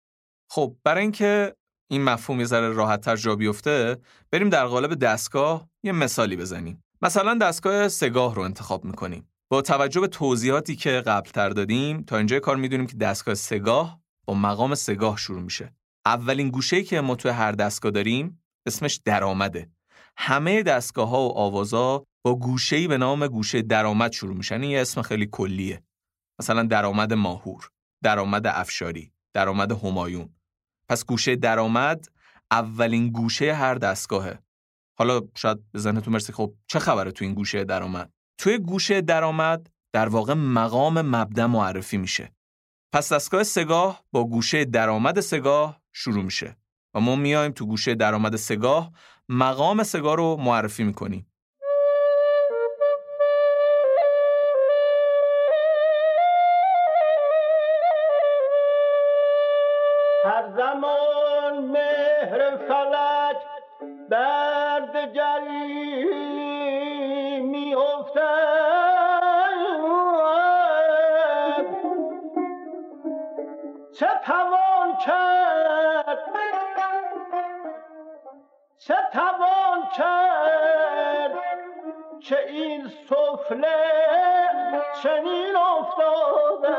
خب 0.51 0.77
برای 0.85 1.03
اینکه 1.03 1.55
این 1.91 2.05
مفهوم 2.05 2.41
یه 2.41 2.47
ذره 2.47 2.69
راحتتر 2.69 3.17
جا 3.17 3.37
بیفته 3.37 3.97
بریم 4.31 4.49
در 4.49 4.67
قالب 4.67 4.95
دستگاه 4.95 5.69
یه 5.83 5.93
مثالی 5.93 6.37
بزنیم. 6.37 6.85
مثلا 7.03 7.35
دستگاه 7.35 7.89
سگاه 7.89 8.35
رو 8.35 8.43
انتخاب 8.43 8.85
می‌کنیم. 8.85 9.30
با 9.53 9.63
توجه 9.63 10.01
به 10.01 10.09
توضیحاتی 10.09 10.77
که 10.77 10.91
قبلتر 10.91 11.49
دادیم 11.49 12.03
تا 12.03 12.17
اینجا 12.17 12.41
کار 12.41 12.57
می‌دونیم 12.57 12.87
که 12.87 12.97
دستگاه 12.97 13.35
سگاه 13.35 14.01
با 14.27 14.35
مقام 14.35 14.75
سگاه 14.75 15.17
شروع 15.17 15.43
میشه. 15.43 15.75
اولین 16.07 16.51
گوشه 16.51 16.83
که 16.83 17.01
ما 17.01 17.15
توی 17.15 17.31
هر 17.31 17.53
دستگاه 17.53 17.93
داریم 17.93 18.43
اسمش 18.67 19.01
درآمده. 19.05 19.71
همه 20.17 20.63
دستگاه 20.63 21.09
ها 21.09 21.29
و 21.29 21.39
آوازا 21.39 22.05
با 22.25 22.35
گوشه 22.35 22.89
به 22.89 22.99
نام 22.99 23.27
گوشه 23.27 23.63
درآمد 23.63 24.13
شروع 24.13 24.37
میشن. 24.37 24.63
این 24.63 24.71
یه 24.71 24.81
اسم 24.81 25.03
خیلی 25.03 25.27
کلیه. 25.27 25.83
مثلا 26.41 26.63
درآمد 26.63 27.13
ماهور 27.13 27.71
درآمد 28.03 28.47
افشاری 28.47 29.13
درآمد 29.35 29.73
همایون. 29.73 30.35
پس 30.89 31.07
گوشه 31.07 31.37
درآمد 31.37 32.07
اولین 32.51 33.11
گوشه 33.11 33.55
هر 33.55 33.75
دستگاهه. 33.75 34.39
حالا 34.99 35.21
شاید 35.37 35.59
به 35.73 35.79
ذهنتون 35.79 36.13
مرسی 36.13 36.33
خب 36.33 36.55
چه 36.67 36.79
خبره 36.79 37.11
تو 37.11 37.25
این 37.25 37.35
گوشه 37.35 37.65
درآمد؟ 37.65 38.13
توی 38.41 38.59
گوشه 38.59 39.01
درآمد 39.01 39.71
در 39.93 40.09
واقع 40.09 40.35
مقام 40.35 41.03
مبدا 41.03 41.49
معرفی 41.49 41.97
میشه. 41.97 42.33
پس 42.93 43.13
دستگاه 43.13 43.43
سگاه 43.43 44.05
با 44.13 44.25
گوشه 44.25 44.65
درآمد 44.65 45.21
سگاه 45.21 45.81
شروع 45.93 46.23
میشه 46.25 46.57
و 46.95 47.01
ما 47.01 47.17
میایم 47.17 47.53
تو 47.53 47.67
گوشه 47.67 47.95
درآمد 47.95 48.37
سگاه 48.37 48.93
مقام 49.29 49.83
سگاه 49.83 50.17
رو 50.17 50.37
معرفی 50.37 50.85
می‌کنیم. 50.85 51.27
هر 60.25 60.53
زمان 60.57 61.00
چه 78.83 78.95
توان 79.13 79.89
کرد 79.97 81.39
که 82.21 82.49
این 82.49 82.89
سفله 82.89 83.77
چنین 85.03 85.57
افتاده. 85.57 86.77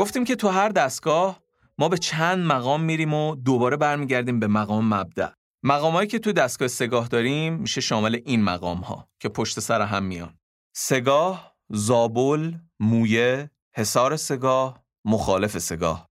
گفتیم 0.00 0.24
که 0.24 0.36
تو 0.36 0.48
هر 0.48 0.68
دستگاه 0.68 1.42
ما 1.78 1.88
به 1.88 1.98
چند 1.98 2.46
مقام 2.46 2.82
میریم 2.82 3.14
و 3.14 3.36
دوباره 3.36 3.76
برمیگردیم 3.76 4.40
به 4.40 4.46
مقام 4.46 4.94
مبدع. 4.94 5.28
مقامایی 5.62 6.08
که 6.08 6.18
تو 6.18 6.32
دستگاه 6.32 6.68
سگاه 6.68 7.08
داریم 7.08 7.54
میشه 7.54 7.80
شامل 7.80 8.18
این 8.24 8.42
مقام 8.42 8.78
ها 8.78 9.08
که 9.18 9.28
پشت 9.28 9.60
سر 9.60 9.82
هم 9.82 10.02
میان. 10.02 10.34
سگاه، 10.72 11.56
زابل، 11.68 12.52
مویه، 12.80 13.50
حصار 13.72 14.16
سگاه، 14.16 14.84
مخالف 15.04 15.58
سگاه 15.58 16.08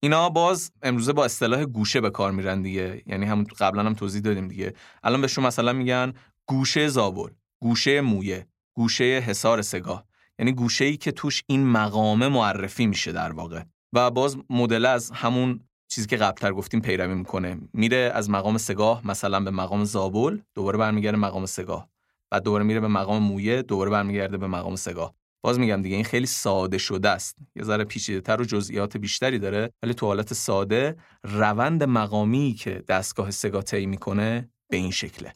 اینا 0.00 0.28
باز 0.28 0.72
امروزه 0.82 1.12
با 1.12 1.24
اصطلاح 1.24 1.64
گوشه 1.64 2.00
به 2.00 2.10
کار 2.10 2.32
میرن 2.32 2.62
دیگه 2.62 3.02
یعنی 3.06 3.26
همون 3.26 3.46
قبلا 3.58 3.82
هم 3.82 3.94
توضیح 3.94 4.22
دادیم 4.22 4.48
دیگه 4.48 4.74
الان 5.02 5.20
بهشون 5.20 5.46
مثلا 5.46 5.72
میگن 5.72 6.12
گوشه 6.46 6.88
زابل 6.88 7.30
گوشه 7.60 8.00
مویه 8.00 8.46
گوشه 8.74 9.04
حصار 9.26 9.62
سگاه 9.62 10.04
یعنی 10.38 10.52
گوشه 10.52 10.84
ای 10.84 10.96
که 10.96 11.12
توش 11.12 11.42
این 11.46 11.66
مقامه 11.66 12.28
معرفی 12.28 12.86
میشه 12.86 13.12
در 13.12 13.32
واقع. 13.32 13.62
و 13.92 14.10
باز 14.10 14.36
مدل 14.50 14.86
از 14.86 15.10
همون 15.10 15.60
چیزی 15.88 16.06
که 16.06 16.16
قبلتر 16.16 16.52
گفتیم 16.52 16.80
پیروی 16.80 17.14
می‌کنه. 17.14 17.58
میره 17.72 18.10
از 18.14 18.30
مقام 18.30 18.58
سگاه 18.58 19.06
مثلا 19.06 19.40
به 19.40 19.50
مقام 19.50 19.84
زابل 19.84 20.38
دوباره 20.54 20.78
برمیگرده 20.78 21.16
مقام 21.16 21.46
سگاه. 21.46 21.88
بعد 22.30 22.42
دوباره 22.42 22.64
میره 22.64 22.80
به 22.80 22.88
مقام 22.88 23.22
مویه 23.22 23.62
دوباره 23.62 23.90
برمیگرده 23.90 24.36
به 24.36 24.46
مقام 24.46 24.76
سگاه. 24.76 25.14
باز 25.42 25.58
میگم 25.58 25.82
دیگه 25.82 25.96
این 25.96 26.04
خیلی 26.04 26.26
ساده 26.26 26.78
شده 26.78 27.08
است. 27.08 27.36
یه 27.56 27.62
ذره 27.62 27.84
پیچیده‌تر 27.84 28.40
و 28.40 28.44
جزئیات 28.44 28.96
بیشتری 28.96 29.38
داره 29.38 29.70
ولی 29.82 29.94
تو 29.94 30.06
حالت 30.06 30.34
ساده 30.34 30.96
روند 31.24 31.84
مقامی 31.84 32.52
که 32.52 32.84
دستگاه 32.88 33.30
سگاه 33.30 33.62
طی 33.62 33.86
می‌کنه 33.86 34.50
به 34.70 34.76
این 34.76 34.90
شکله. 34.90 35.32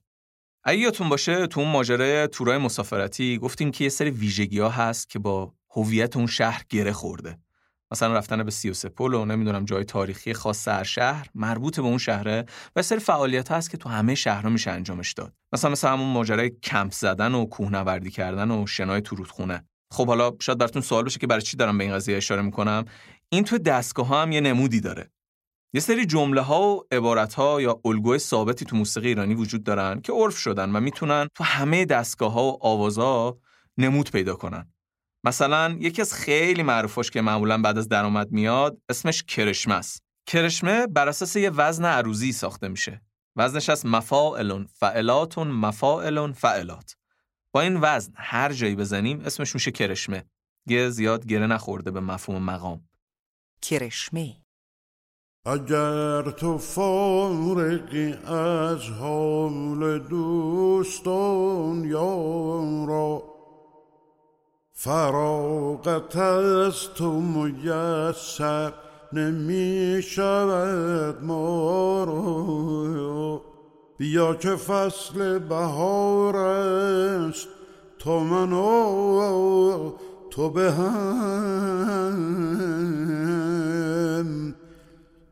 اگه 0.64 0.78
یادتون 0.78 1.08
باشه 1.08 1.46
تو 1.46 1.60
اون 1.60 1.70
ماجرای 1.70 2.26
تورای 2.26 2.58
مسافرتی 2.58 3.38
گفتیم 3.38 3.70
که 3.70 3.84
یه 3.84 3.90
سری 3.90 4.10
ویژگی 4.10 4.58
ها 4.58 4.68
هست 4.68 5.10
که 5.10 5.18
با 5.18 5.54
هویت 5.70 6.16
اون 6.16 6.26
شهر 6.26 6.62
گره 6.68 6.92
خورده. 6.92 7.38
مثلا 7.92 8.14
رفتن 8.14 8.42
به 8.42 8.50
33 8.50 8.88
پل 8.88 9.14
و 9.14 9.24
نمی‌دونم 9.24 9.64
جای 9.64 9.84
تاریخی 9.84 10.32
خاص 10.32 10.68
هر 10.68 10.84
شهر 10.84 11.26
مربوط 11.34 11.76
به 11.76 11.86
اون 11.86 11.98
شهره 11.98 12.46
و 12.76 12.82
سری 12.82 12.98
فعالیت 12.98 13.52
هست 13.52 13.70
که 13.70 13.76
تو 13.76 13.88
همه 13.88 14.14
شهرها 14.14 14.50
میشه 14.50 14.70
انجامش 14.70 15.12
داد. 15.12 15.32
مثلا 15.52 15.70
مثلا 15.70 15.92
همون 15.92 16.12
ماجرای 16.12 16.50
کمپ 16.50 16.92
زدن 16.92 17.34
و 17.34 17.44
کوهنوردی 17.44 18.10
کردن 18.10 18.50
و 18.50 18.66
شنای 18.66 19.00
تو 19.00 19.16
رودخونه. 19.16 19.64
خب 19.90 20.06
حالا 20.06 20.32
شاید 20.40 20.58
براتون 20.58 20.82
سوال 20.82 21.04
بشه 21.04 21.18
که 21.18 21.26
برای 21.26 21.42
چی 21.42 21.56
دارم 21.56 21.78
به 21.78 21.84
این 21.84 21.92
قضیه 21.92 22.16
اشاره 22.16 22.42
می‌کنم؟ 22.42 22.84
این 23.28 23.44
تو 23.44 23.58
دستگاه 23.58 24.06
ها 24.06 24.22
هم 24.22 24.32
یه 24.32 24.40
نمودی 24.40 24.80
داره. 24.80 25.10
یه 25.72 25.80
سری 25.80 26.06
جمله 26.06 26.40
ها 26.40 26.62
و 26.62 26.86
عبارت 26.92 27.34
ها 27.34 27.60
یا 27.60 27.80
الگوی 27.84 28.18
ثابتی 28.18 28.64
تو 28.64 28.76
موسیقی 28.76 29.08
ایرانی 29.08 29.34
وجود 29.34 29.64
دارن 29.64 30.00
که 30.00 30.12
عرف 30.12 30.38
شدن 30.38 30.76
و 30.76 30.80
می‌تونن 30.80 31.28
تو 31.34 31.44
همه 31.44 31.84
دستگاه 31.84 32.32
ها 32.32 32.42
و 32.42 32.66
آوازها 32.66 33.38
نمود 33.78 34.10
پیدا 34.10 34.34
کنن. 34.34 34.72
مثلا 35.24 35.76
یکی 35.80 36.00
از 36.02 36.14
خیلی 36.14 36.62
معروفاش 36.62 37.10
که 37.10 37.20
معمولا 37.20 37.62
بعد 37.62 37.78
از 37.78 37.88
درآمد 37.88 38.32
میاد 38.32 38.78
اسمش 38.88 39.22
کرشمه 39.22 39.74
است 39.74 40.02
کرشمه 40.26 40.86
بر 40.86 41.08
اساس 41.08 41.36
یه 41.36 41.50
وزن 41.50 41.84
عروضی 41.84 42.32
ساخته 42.32 42.68
میشه. 42.68 43.02
وزنش 43.36 43.68
از 43.68 43.86
مفاعلون 43.86 44.66
فعلاتون 44.72 45.48
مفاعلون 45.48 46.32
فعلات. 46.32 46.96
با 47.52 47.60
این 47.60 47.78
وزن 47.82 48.12
هر 48.16 48.52
جایی 48.52 48.76
بزنیم 48.76 49.20
اسمش 49.20 49.54
میشه 49.54 49.70
کرشمه. 49.70 50.24
یه 50.66 50.90
زیاد 50.90 51.26
گره 51.26 51.46
نخورده 51.46 51.90
به 51.90 52.00
مفهوم 52.00 52.42
مقام. 52.42 52.88
کرشمه. 53.62 54.39
اگر 55.44 56.22
تو 56.22 56.58
فارقی 56.58 58.14
از 58.26 58.80
حال 59.00 59.98
دوستان 59.98 61.84
یارا 61.84 63.22
فراغت 64.72 66.16
از 66.16 66.74
تو 66.94 67.20
میسر 67.20 68.72
نمی 69.12 70.02
شود 70.02 71.24
ما 71.24 72.04
را 72.04 73.42
بیا 73.98 74.34
که 74.34 74.56
فصل 74.56 75.38
بهار 75.38 76.36
است 76.36 77.48
تو 77.98 78.20
من 78.20 78.52
و 78.52 79.92
تو 80.30 80.50
به 80.50 80.72
هم. 80.72 81.80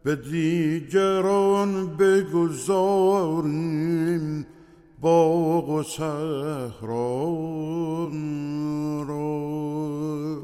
به 0.08 0.16
دیگران 0.16 1.96
بگذاریم 1.96 3.46
باغ 5.00 5.68
و 5.68 5.82
صحرا 5.82 7.28
را 9.08 10.42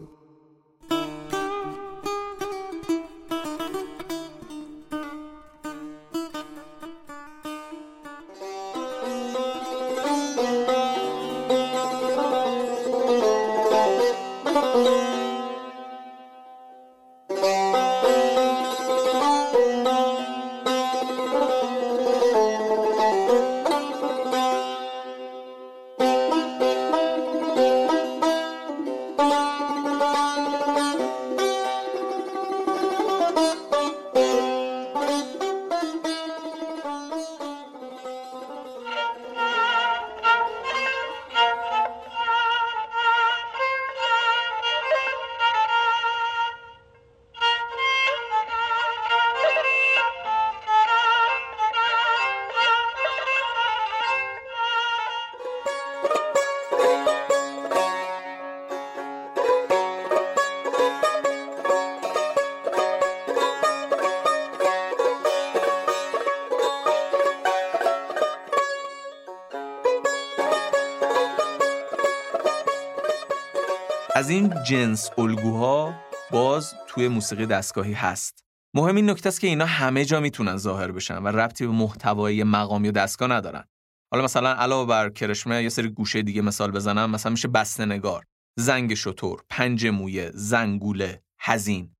از 74.24 74.30
این 74.30 74.62
جنس 74.62 75.10
الگوها 75.18 75.94
باز 76.30 76.74
توی 76.88 77.08
موسیقی 77.08 77.46
دستگاهی 77.46 77.92
هست. 77.92 78.44
مهم 78.74 78.96
این 78.96 79.10
نکته 79.10 79.28
است 79.28 79.40
که 79.40 79.46
اینا 79.46 79.66
همه 79.66 80.04
جا 80.04 80.20
می‌تونن 80.20 80.56
ظاهر 80.56 80.92
بشن 80.92 81.18
و 81.18 81.28
ربطی 81.28 81.66
به 81.66 81.72
محتوای 81.72 82.44
مقام 82.44 82.84
یا 82.84 82.90
دستگاه 82.90 83.28
ندارن. 83.28 83.64
حالا 84.12 84.24
مثلا 84.24 84.54
علاوه 84.54 84.88
بر 84.88 85.10
کرشمه 85.10 85.62
یه 85.62 85.68
سری 85.68 85.88
گوشه 85.88 86.22
دیگه 86.22 86.42
مثال 86.42 86.70
بزنم 86.70 87.10
مثلا 87.10 87.32
میشه 87.32 87.48
بسته 87.48 87.84
نگار 87.84 88.24
زنگ 88.58 88.94
شطور 88.94 89.42
پنج 89.48 89.86
مویه 89.86 90.30
زنگوله 90.34 91.22
هزین 91.38 91.96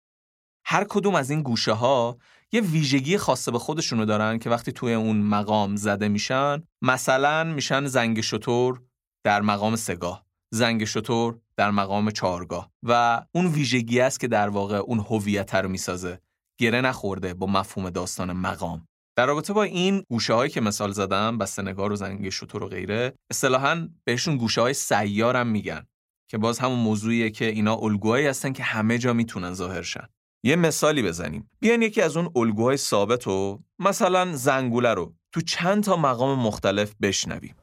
هر 0.67 0.85
کدوم 0.89 1.15
از 1.15 1.31
این 1.31 1.43
گوشه 1.43 1.73
ها 1.73 2.19
یه 2.53 2.61
ویژگی 2.61 3.19
خاصه 3.19 3.51
به 3.51 3.59
خودشونو 3.59 4.05
دارن 4.05 4.39
که 4.39 4.51
وقتی 4.51 4.73
توی 4.73 4.95
اون 4.95 5.17
مقام 5.17 5.77
زده 5.77 6.09
میشن 6.09 6.63
مثلا 6.83 7.45
میشن 7.45 7.87
زنگ 7.87 8.21
شطور 8.21 8.83
در 9.25 9.43
مقام 9.43 9.77
سگاه. 9.77 10.24
زنگ 10.55 10.85
شطور 10.85 11.39
در 11.57 11.71
مقام 11.71 12.11
چهارگاه 12.11 12.71
و 12.83 13.23
اون 13.33 13.47
ویژگی 13.47 14.01
است 14.01 14.21
که 14.21 14.29
در 14.29 14.49
واقع 14.49 14.77
اون 14.77 14.99
هویت 14.99 15.55
رو 15.55 15.69
می‌سازه. 15.69 16.21
گره 16.61 16.81
نخورده 16.81 17.35
با 17.35 17.47
مفهوم 17.47 17.91
داستان 17.91 18.33
مقام. 18.33 18.89
در 19.17 19.27
رابطه 19.27 19.53
با 19.53 19.63
این 19.63 20.05
گوشه 20.11 20.35
هایی 20.35 20.51
که 20.51 20.61
مثال 20.61 20.93
زدم 20.93 21.39
بستنگار 21.39 21.93
و 21.93 21.97
زنگ 21.97 22.29
شطور 22.29 22.63
و 22.63 22.69
غیره 22.69 23.15
اصطلاحا 23.31 23.89
بهشون 24.05 24.37
گوشه 24.37 24.61
های 24.61 24.75
سیار 24.75 25.37
هم 25.37 25.47
میگن 25.47 25.87
که 26.31 26.39
باز 26.39 26.59
همون 26.59 26.79
موضوعیه 26.79 27.31
که 27.31 27.45
اینا 27.45 27.77
الگوهایی 27.77 28.27
هستن 28.27 28.53
که 28.53 28.63
همه 28.63 28.99
جا 28.99 29.13
می‌تونن 29.13 29.53
ظاهر 29.53 29.83
شن. 29.83 30.07
یه 30.45 30.57
مثالی 30.57 31.03
بزنیم. 31.03 31.51
بیاین 31.61 31.83
یکی 31.83 32.03
از 32.03 32.17
اون 32.17 32.31
الگوهای 32.37 32.77
ثابت 32.77 33.23
رو 33.23 33.63
مثلا 33.79 34.37
زنگوله 34.37 34.95
رو 34.95 35.15
تو 35.33 35.41
چند 35.41 35.85
تا 35.85 35.97
مقام 35.97 36.39
مختلف 36.39 36.95
بشنویم. 37.03 37.55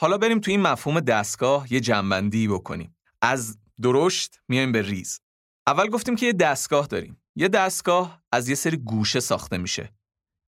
حالا 0.00 0.18
بریم 0.18 0.40
تو 0.40 0.50
این 0.50 0.60
مفهوم 0.60 1.00
دستگاه 1.00 1.72
یه 1.72 1.80
جنبندی 1.80 2.48
بکنیم. 2.48 2.96
از 3.22 3.58
درشت 3.82 4.40
میایم 4.48 4.72
به 4.72 4.82
ریز. 4.82 5.20
اول 5.66 5.88
گفتیم 5.88 6.16
که 6.16 6.26
یه 6.26 6.32
دستگاه 6.32 6.86
داریم. 6.86 7.22
یه 7.36 7.48
دستگاه 7.48 8.22
از 8.32 8.48
یه 8.48 8.54
سری 8.54 8.76
گوشه 8.76 9.20
ساخته 9.20 9.58
میشه. 9.58 9.92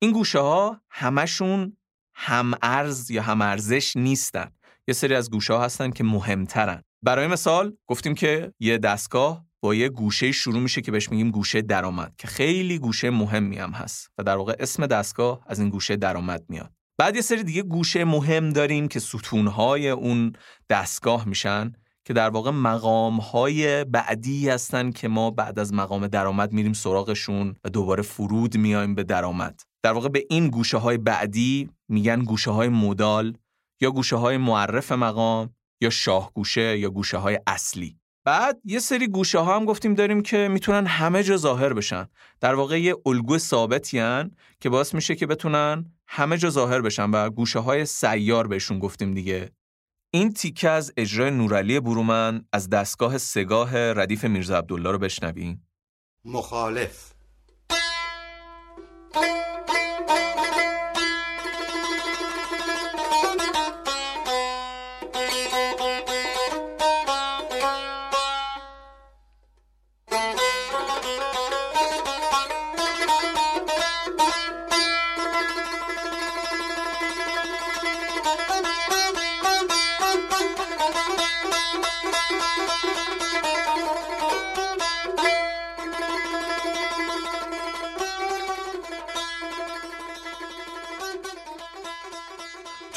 این 0.03 0.12
گوشه 0.12 0.38
ها 0.38 0.81
همشون 0.91 1.77
هم 2.15 2.55
ارز 2.62 3.11
یا 3.11 3.23
هم 3.23 3.43
ارزش 3.43 3.97
نیستن. 3.97 4.51
یه 4.88 4.95
سری 4.95 5.15
از 5.15 5.31
گوشه 5.31 5.53
ها 5.53 5.65
هستن 5.65 5.91
که 5.91 6.05
مهمترن. 6.05 6.83
برای 7.03 7.27
مثال 7.27 7.77
گفتیم 7.87 8.15
که 8.15 8.53
یه 8.61 8.79
دستگاه 8.79 9.47
با 9.62 9.75
یه 9.75 9.88
گوشه 9.88 10.33
شروع 10.33 10.61
میشه 10.61 10.81
که 10.81 10.93
بهش 10.93 11.11
میگیم 11.11 11.31
گوشه 11.31 11.62
درآمد 11.62 12.15
که 12.19 12.27
خیلی 12.27 12.79
گوشه 12.79 13.11
مهمی 13.11 13.59
هم 13.59 13.71
هست 13.71 14.11
و 14.19 14.23
در 14.23 14.37
واقع 14.37 14.57
اسم 14.59 14.87
دستگاه 14.87 15.43
از 15.47 15.61
این 15.61 15.69
گوشه 15.69 15.97
درآمد 15.97 16.45
میاد. 16.49 16.73
بعد 16.98 17.16
یه 17.16 17.22
سری 17.22 17.42
دیگه 17.44 17.62
گوشه 17.62 18.05
مهم 18.05 18.50
داریم 18.50 18.88
که 18.88 19.00
ستونهای 19.00 19.88
اون 19.90 20.33
دستگاه 20.70 21.28
میشن 21.28 21.72
که 22.05 22.12
در 22.12 22.31
واقع 22.31 22.50
مقامهای 22.50 23.85
بعدی 23.85 24.48
هستن 24.48 24.90
که 24.90 25.09
ما 25.09 25.31
بعد 25.31 25.59
از 25.59 25.74
مقام 25.74 26.07
درآمد 26.07 26.52
میریم 26.52 26.72
سراغشون 26.72 27.55
و 27.64 27.68
دوباره 27.68 28.02
فرود 28.02 28.57
میایم 28.57 28.94
به 28.94 29.02
درآمد. 29.02 29.61
در 29.83 29.92
واقع 29.92 30.09
به 30.09 30.24
این 30.31 30.48
گوشه 30.48 30.78
های 30.78 30.98
بعدی 30.98 31.70
میگن 31.88 32.22
گوشه 32.22 32.50
های 32.50 32.68
مودال 32.68 33.37
یا 33.81 33.90
گوشه 33.90 34.16
های 34.16 34.37
معرف 34.37 34.92
مقام 34.92 35.50
یا 35.81 35.90
شاه 35.90 36.31
گوشه 36.35 36.78
یا 36.78 36.90
گوشه 36.90 37.16
های 37.16 37.38
اصلی. 37.46 37.98
بعد 38.24 38.61
یه 38.64 38.78
سری 38.78 39.09
گوشه 39.09 39.38
ها 39.38 39.57
هم 39.57 39.64
گفتیم 39.64 39.94
داریم 39.94 40.22
که 40.22 40.48
می‌تونن 40.48 40.87
همه 40.87 41.22
جا 41.22 41.37
ظاهر 41.37 41.72
بشن. 41.72 42.07
در 42.40 42.55
واقع 42.55 42.81
یه 42.81 42.96
الگو 43.07 43.38
ثابتی 43.38 43.98
هن 43.98 44.31
که 44.61 44.68
باعث 44.68 44.94
میشه 44.94 45.14
که 45.14 45.26
بتونن 45.26 45.92
همه 46.14 46.38
جا 46.38 46.51
ظاهر 46.51 46.81
بشن 46.81 47.11
و 47.11 47.31
گوشه 47.31 47.59
های 47.59 47.85
سیار 47.85 48.46
بهشون 48.46 48.79
گفتیم 48.79 49.14
دیگه. 49.14 49.51
این 50.11 50.33
تیکه 50.33 50.68
از 50.68 50.92
اجرای 50.96 51.31
نورعلی 51.31 51.81
برومن 51.81 52.44
از 52.53 52.70
دستگاه 52.70 53.18
سگاه 53.18 53.92
ردیف 53.92 54.25
میرزا 54.25 54.59
عبدالله 54.59 54.90
رو 54.90 54.98
بشنویم. 54.98 55.68
مخالف. 56.25 57.12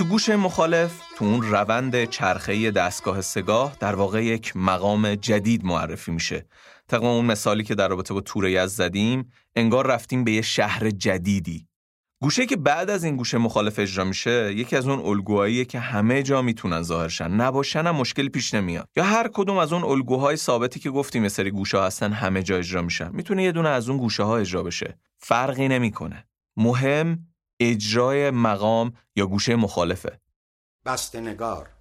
تو 0.05 0.11
گوش 0.11 0.29
مخالف 0.29 1.01
تو 1.17 1.25
اون 1.25 1.41
روند 1.41 2.05
چرخه 2.05 2.71
دستگاه 2.71 3.21
سگاه 3.21 3.75
در 3.79 3.95
واقع 3.95 4.23
یک 4.23 4.57
مقام 4.57 5.15
جدید 5.15 5.65
معرفی 5.65 6.11
میشه. 6.11 6.45
طبق 6.87 7.03
اون 7.03 7.25
مثالی 7.25 7.63
که 7.63 7.75
در 7.75 7.87
رابطه 7.87 8.13
با 8.13 8.21
تور 8.21 8.47
یزد 8.47 8.65
زدیم 8.65 9.31
انگار 9.55 9.87
رفتیم 9.87 10.23
به 10.23 10.31
یه 10.31 10.41
شهر 10.41 10.89
جدیدی. 10.89 11.67
گوشه 12.21 12.45
که 12.45 12.55
بعد 12.55 12.89
از 12.89 13.03
این 13.03 13.15
گوشه 13.15 13.37
مخالف 13.37 13.79
اجرا 13.79 14.03
میشه 14.03 14.53
یکی 14.53 14.75
از 14.75 14.87
اون 14.87 14.99
الگوهاییه 14.99 15.65
که 15.65 15.79
همه 15.79 16.23
جا 16.23 16.41
می‌تونن 16.41 16.81
ظاهرشن. 16.81 17.31
نباشن 17.31 17.87
هم 17.87 17.95
مشکلی 17.95 18.29
پیش 18.29 18.53
نمیاد. 18.53 18.89
یا 18.95 19.03
هر 19.03 19.29
کدوم 19.33 19.57
از 19.57 19.73
اون 19.73 19.83
الگوهای 19.83 20.35
ثابتی 20.35 20.79
که 20.79 20.89
گفتیم 20.89 21.23
یه 21.23 21.29
سری 21.29 21.51
گوشه 21.51 21.79
هستن 21.79 22.13
همه 22.13 22.43
جا 22.43 22.57
اجرا 22.57 22.81
میشن. 22.81 23.09
می‌تونه 23.13 23.43
یه 23.43 23.51
دونه 23.51 23.69
از 23.69 23.89
اون 23.89 23.97
گوشه 23.97 24.23
ها 24.23 24.37
اجرا 24.37 24.63
بشه. 24.63 24.97
فرقی 25.17 25.67
نمی‌کنه. 25.67 26.27
مهم 26.57 27.19
اجرای 27.59 28.31
مقام 28.31 28.93
یا 29.15 29.27
گوشه 29.27 29.55
مخالفه. 29.55 30.19
بستنگار 30.85 31.74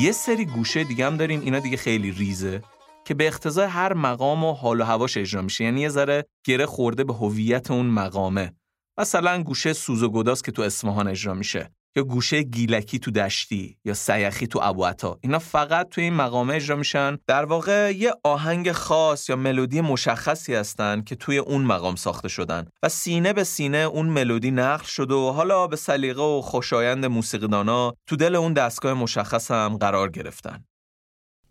یه 0.00 0.12
سری 0.12 0.44
گوشه 0.44 0.84
دیگه 0.84 1.06
هم 1.06 1.16
داریم 1.16 1.40
اینا 1.40 1.58
دیگه 1.58 1.76
خیلی 1.76 2.10
ریزه 2.10 2.62
که 3.04 3.14
به 3.14 3.26
اقتضای 3.26 3.66
هر 3.66 3.92
مقام 3.92 4.44
و 4.44 4.52
حال 4.52 4.80
و 4.80 4.84
هواش 4.84 5.16
اجرا 5.16 5.42
میشه. 5.42 5.64
یعنی 5.64 5.80
یه 5.80 5.88
ذره 5.88 6.24
گره 6.44 6.66
خورده 6.66 7.04
به 7.04 7.12
هویت 7.14 7.70
اون 7.70 7.86
مقامه. 7.86 8.52
مثلا 8.98 9.42
گوشه 9.42 9.72
سوز 9.72 10.02
و 10.02 10.10
گداس 10.10 10.42
که 10.42 10.52
تو 10.52 10.62
اصفهان 10.62 11.08
اجرا 11.08 11.34
میشه. 11.34 11.70
یا 11.96 12.02
گوشه 12.02 12.42
گیلکی 12.42 12.98
تو 12.98 13.10
دشتی 13.10 13.78
یا 13.84 13.94
سیخی 13.94 14.46
تو 14.46 14.60
ابوعطا 14.62 15.18
اینا 15.20 15.38
فقط 15.38 15.88
توی 15.88 16.04
این 16.04 16.14
مقامه 16.14 16.54
اجرا 16.54 16.76
میشن. 16.76 17.18
در 17.26 17.44
واقع 17.44 17.92
یه 17.96 18.14
آهنگ 18.24 18.72
خاص 18.72 19.28
یا 19.28 19.36
ملودی 19.36 19.80
مشخصی 19.80 20.54
هستن 20.54 21.02
که 21.02 21.16
توی 21.16 21.38
اون 21.38 21.62
مقام 21.62 21.96
ساخته 21.96 22.28
شدن. 22.28 22.66
و 22.82 22.88
سینه 22.88 23.32
به 23.32 23.44
سینه 23.44 23.78
اون 23.78 24.06
ملودی 24.06 24.50
نقل 24.50 24.84
شده 24.84 25.14
و 25.14 25.30
حالا 25.30 25.66
به 25.66 25.76
سلیقه 25.76 26.22
و 26.22 26.40
خوشایند 26.40 27.06
موسیقیدانا 27.06 27.94
تو 28.06 28.16
دل 28.16 28.34
اون 28.34 28.52
دستگاه 28.52 28.94
مشخص 28.94 29.50
هم 29.50 29.76
قرار 29.76 30.10
گرفتن. 30.10 30.64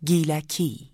گیلکی. 0.04 0.90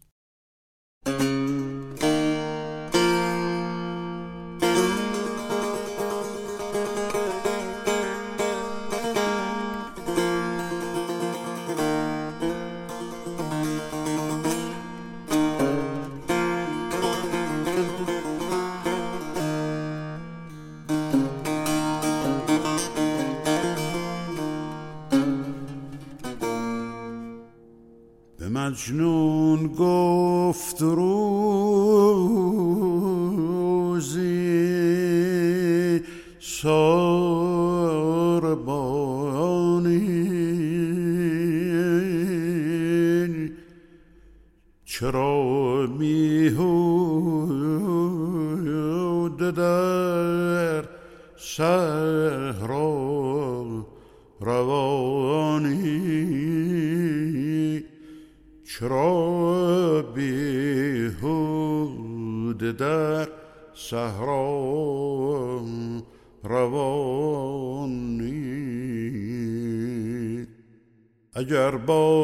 اگر 71.46 71.70
با 71.70 72.15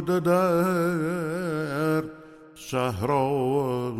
در 0.00 2.02
صحرا 2.54 3.92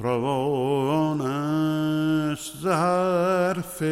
روان 0.00 1.20
است 1.20 2.56
ظرف 2.62 3.82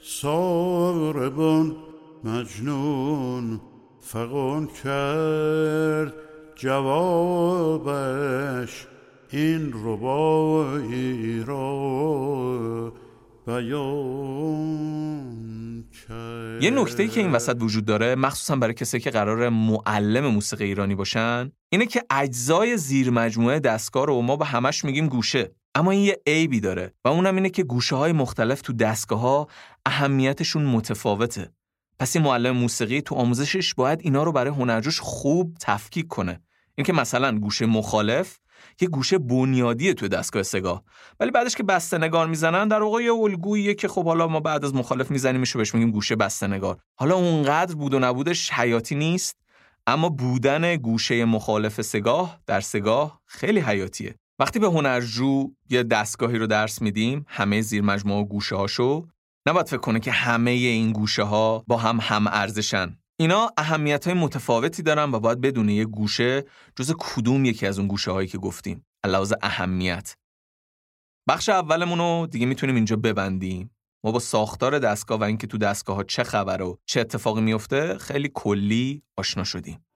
ساربان 0.00 1.76
مجنون 2.24 3.60
فغان 4.00 4.66
کرد 4.66 6.14
جوابش 6.56 7.88
این 9.30 9.72
ربایی 9.84 11.44
را 11.44 12.92
بیان. 13.46 14.17
یه 16.60 16.70
نکته 16.70 17.08
که 17.08 17.20
این 17.20 17.32
وسط 17.32 17.56
وجود 17.60 17.84
داره 17.84 18.14
مخصوصا 18.14 18.56
برای 18.56 18.74
کسی 18.74 19.00
که 19.00 19.10
قرار 19.10 19.48
معلم 19.48 20.26
موسیقی 20.26 20.64
ایرانی 20.64 20.94
باشن 20.94 21.52
اینه 21.68 21.86
که 21.86 22.02
اجزای 22.10 22.76
زیر 22.76 23.10
مجموعه 23.10 23.60
دستگاه 23.60 24.06
رو 24.06 24.22
ما 24.22 24.36
به 24.36 24.44
همش 24.44 24.84
میگیم 24.84 25.08
گوشه. 25.08 25.50
اما 25.74 25.90
این 25.90 26.00
یه 26.00 26.20
عیبی 26.26 26.60
داره 26.60 26.94
و 27.04 27.08
اونم 27.08 27.36
اینه 27.36 27.50
که 27.50 27.62
گوشه 27.62 27.96
های 27.96 28.12
مختلف 28.12 28.62
تو 28.62 28.72
دستگاه 28.72 29.20
ها 29.20 29.48
اهمیتشون 29.86 30.64
متفاوته. 30.64 31.52
پس 31.98 32.16
این 32.16 32.24
معلم 32.24 32.56
موسیقی 32.56 33.00
تو 33.00 33.14
آموزشش 33.14 33.74
باید 33.74 34.00
اینا 34.02 34.22
رو 34.22 34.32
برای 34.32 34.52
هنرجوش 34.52 35.00
خوب 35.00 35.56
تفکیک 35.60 36.08
کنه. 36.08 36.40
اینکه 36.74 36.92
مثلا 36.92 37.38
گوشه 37.38 37.66
مخالف 37.66 38.38
یه 38.80 38.88
گوشه 38.88 39.18
بنیادیه 39.18 39.94
تو 39.94 40.08
دستگاه 40.08 40.42
سگاه 40.42 40.82
ولی 41.20 41.30
بعدش 41.30 41.54
که 41.54 41.62
بسته 41.62 41.98
نگار 41.98 42.26
می‌زنن 42.26 42.68
در 42.68 42.82
واقع 42.82 43.02
یه 43.02 43.74
که 43.74 43.88
خب 43.88 44.04
حالا 44.04 44.28
ما 44.28 44.40
بعد 44.40 44.64
از 44.64 44.74
مخالف 44.74 45.10
میزنیمش 45.10 45.56
و 45.56 45.58
بهش 45.58 45.74
میگیم 45.74 45.90
گوشه 45.90 46.16
بسته 46.16 46.46
نگار. 46.46 46.78
حالا 46.98 47.14
اونقدر 47.14 47.74
بود 47.74 47.94
و 47.94 47.98
نبودش 47.98 48.52
حیاتی 48.52 48.94
نیست 48.94 49.36
اما 49.86 50.08
بودن 50.08 50.76
گوشه 50.76 51.24
مخالف 51.24 51.82
سگاه 51.82 52.40
در 52.46 52.60
سگاه 52.60 53.20
خیلی 53.26 53.60
حیاتیه. 53.60 54.14
وقتی 54.38 54.58
به 54.58 54.66
هنرجو 54.66 55.50
یه 55.70 55.82
دستگاهی 55.82 56.38
رو 56.38 56.46
درس 56.46 56.82
میدیم 56.82 57.24
همه 57.28 57.60
زیر 57.60 57.82
مجموعه 57.82 58.24
گوشه 58.24 58.56
هاشو 58.56 59.06
نباید 59.46 59.66
فکر 59.66 59.80
کنه 59.80 60.00
که 60.00 60.12
همه 60.12 60.50
این 60.50 60.92
گوشه 60.92 61.22
ها 61.22 61.64
با 61.66 61.76
هم 61.76 61.98
هم 62.02 62.26
ارزشن. 62.26 62.98
اینا 63.20 63.50
اهمیت 63.56 64.04
های 64.04 64.14
متفاوتی 64.14 64.82
دارن 64.82 65.14
و 65.14 65.20
باید 65.20 65.40
بدونه 65.40 65.74
یه 65.74 65.84
گوشه 65.84 66.44
جز 66.76 66.94
کدوم 66.98 67.44
یکی 67.44 67.66
از 67.66 67.78
اون 67.78 67.88
گوشه 67.88 68.10
هایی 68.10 68.28
که 68.28 68.38
گفتیم. 68.38 68.86
علاوه 69.04 69.36
اهمیت. 69.42 70.14
بخش 71.28 71.48
اولمون 71.48 71.98
رو 71.98 72.26
دیگه 72.30 72.46
می‌تونیم 72.46 72.74
اینجا 72.74 72.96
ببندیم. 72.96 73.70
ما 74.04 74.12
با 74.12 74.18
ساختار 74.18 74.78
دستگاه 74.78 75.18
و 75.18 75.22
اینکه 75.22 75.46
تو 75.46 75.58
دستگاه 75.58 75.96
ها 75.96 76.04
چه 76.04 76.22
خبر 76.24 76.62
و 76.62 76.78
چه 76.86 77.00
اتفاقی 77.00 77.40
میفته 77.40 77.98
خیلی 77.98 78.30
کلی 78.34 79.02
آشنا 79.16 79.44
شدیم. 79.44 79.86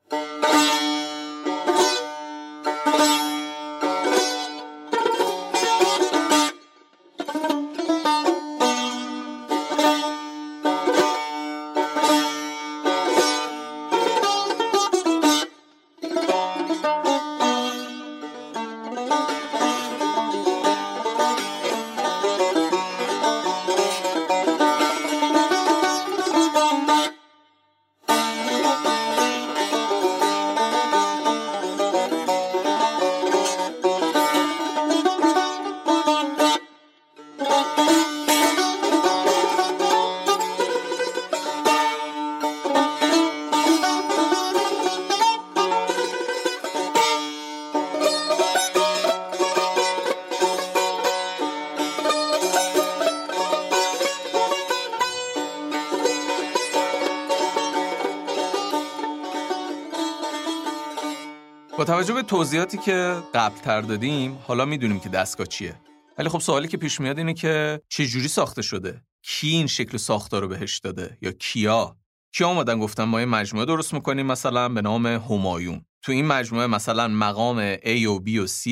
توجه 62.03 62.15
به 62.15 62.23
توضیحاتی 62.23 62.79
که 62.79 63.17
قبل 63.35 63.59
تر 63.59 63.81
دادیم 63.81 64.39
حالا 64.47 64.65
می‌دونیم 64.65 65.01
که 65.01 65.09
دستگاه 65.09 65.47
چیه. 65.47 65.75
ولی 66.19 66.29
خب 66.29 66.39
سوالی 66.39 66.69
که 66.69 66.77
پیش 66.77 67.01
میاد 67.01 67.19
اینه 67.19 67.35
که 67.35 67.81
چه 67.89 68.07
جوری 68.07 68.29
ساخته 68.29 68.63
شده؟ 68.63 69.03
کی 69.23 69.49
این 69.49 69.67
شکل 69.67 69.97
ساختار 69.97 70.43
رو 70.43 70.49
بهش 70.49 70.79
داده؟ 70.79 71.19
یا 71.21 71.33
کیا؟ 71.33 71.97
کیا 72.35 72.49
اومدن 72.49 72.79
گفتن 72.79 73.05
ما 73.05 73.21
یه 73.21 73.27
مجموعه 73.27 73.67
درست 73.67 73.95
می‌کنیم 73.95 74.27
مثلا 74.27 74.69
به 74.69 74.83
نام 74.83 75.07
همایون. 75.07 75.85
تو 76.03 76.13
این 76.13 76.27
مجموعه 76.27 76.67
مثلا 76.67 77.09
مقام 77.09 77.77
A 77.77 78.07
و 78.07 78.19
B 78.19 78.39
و 78.39 78.47
C 78.47 78.71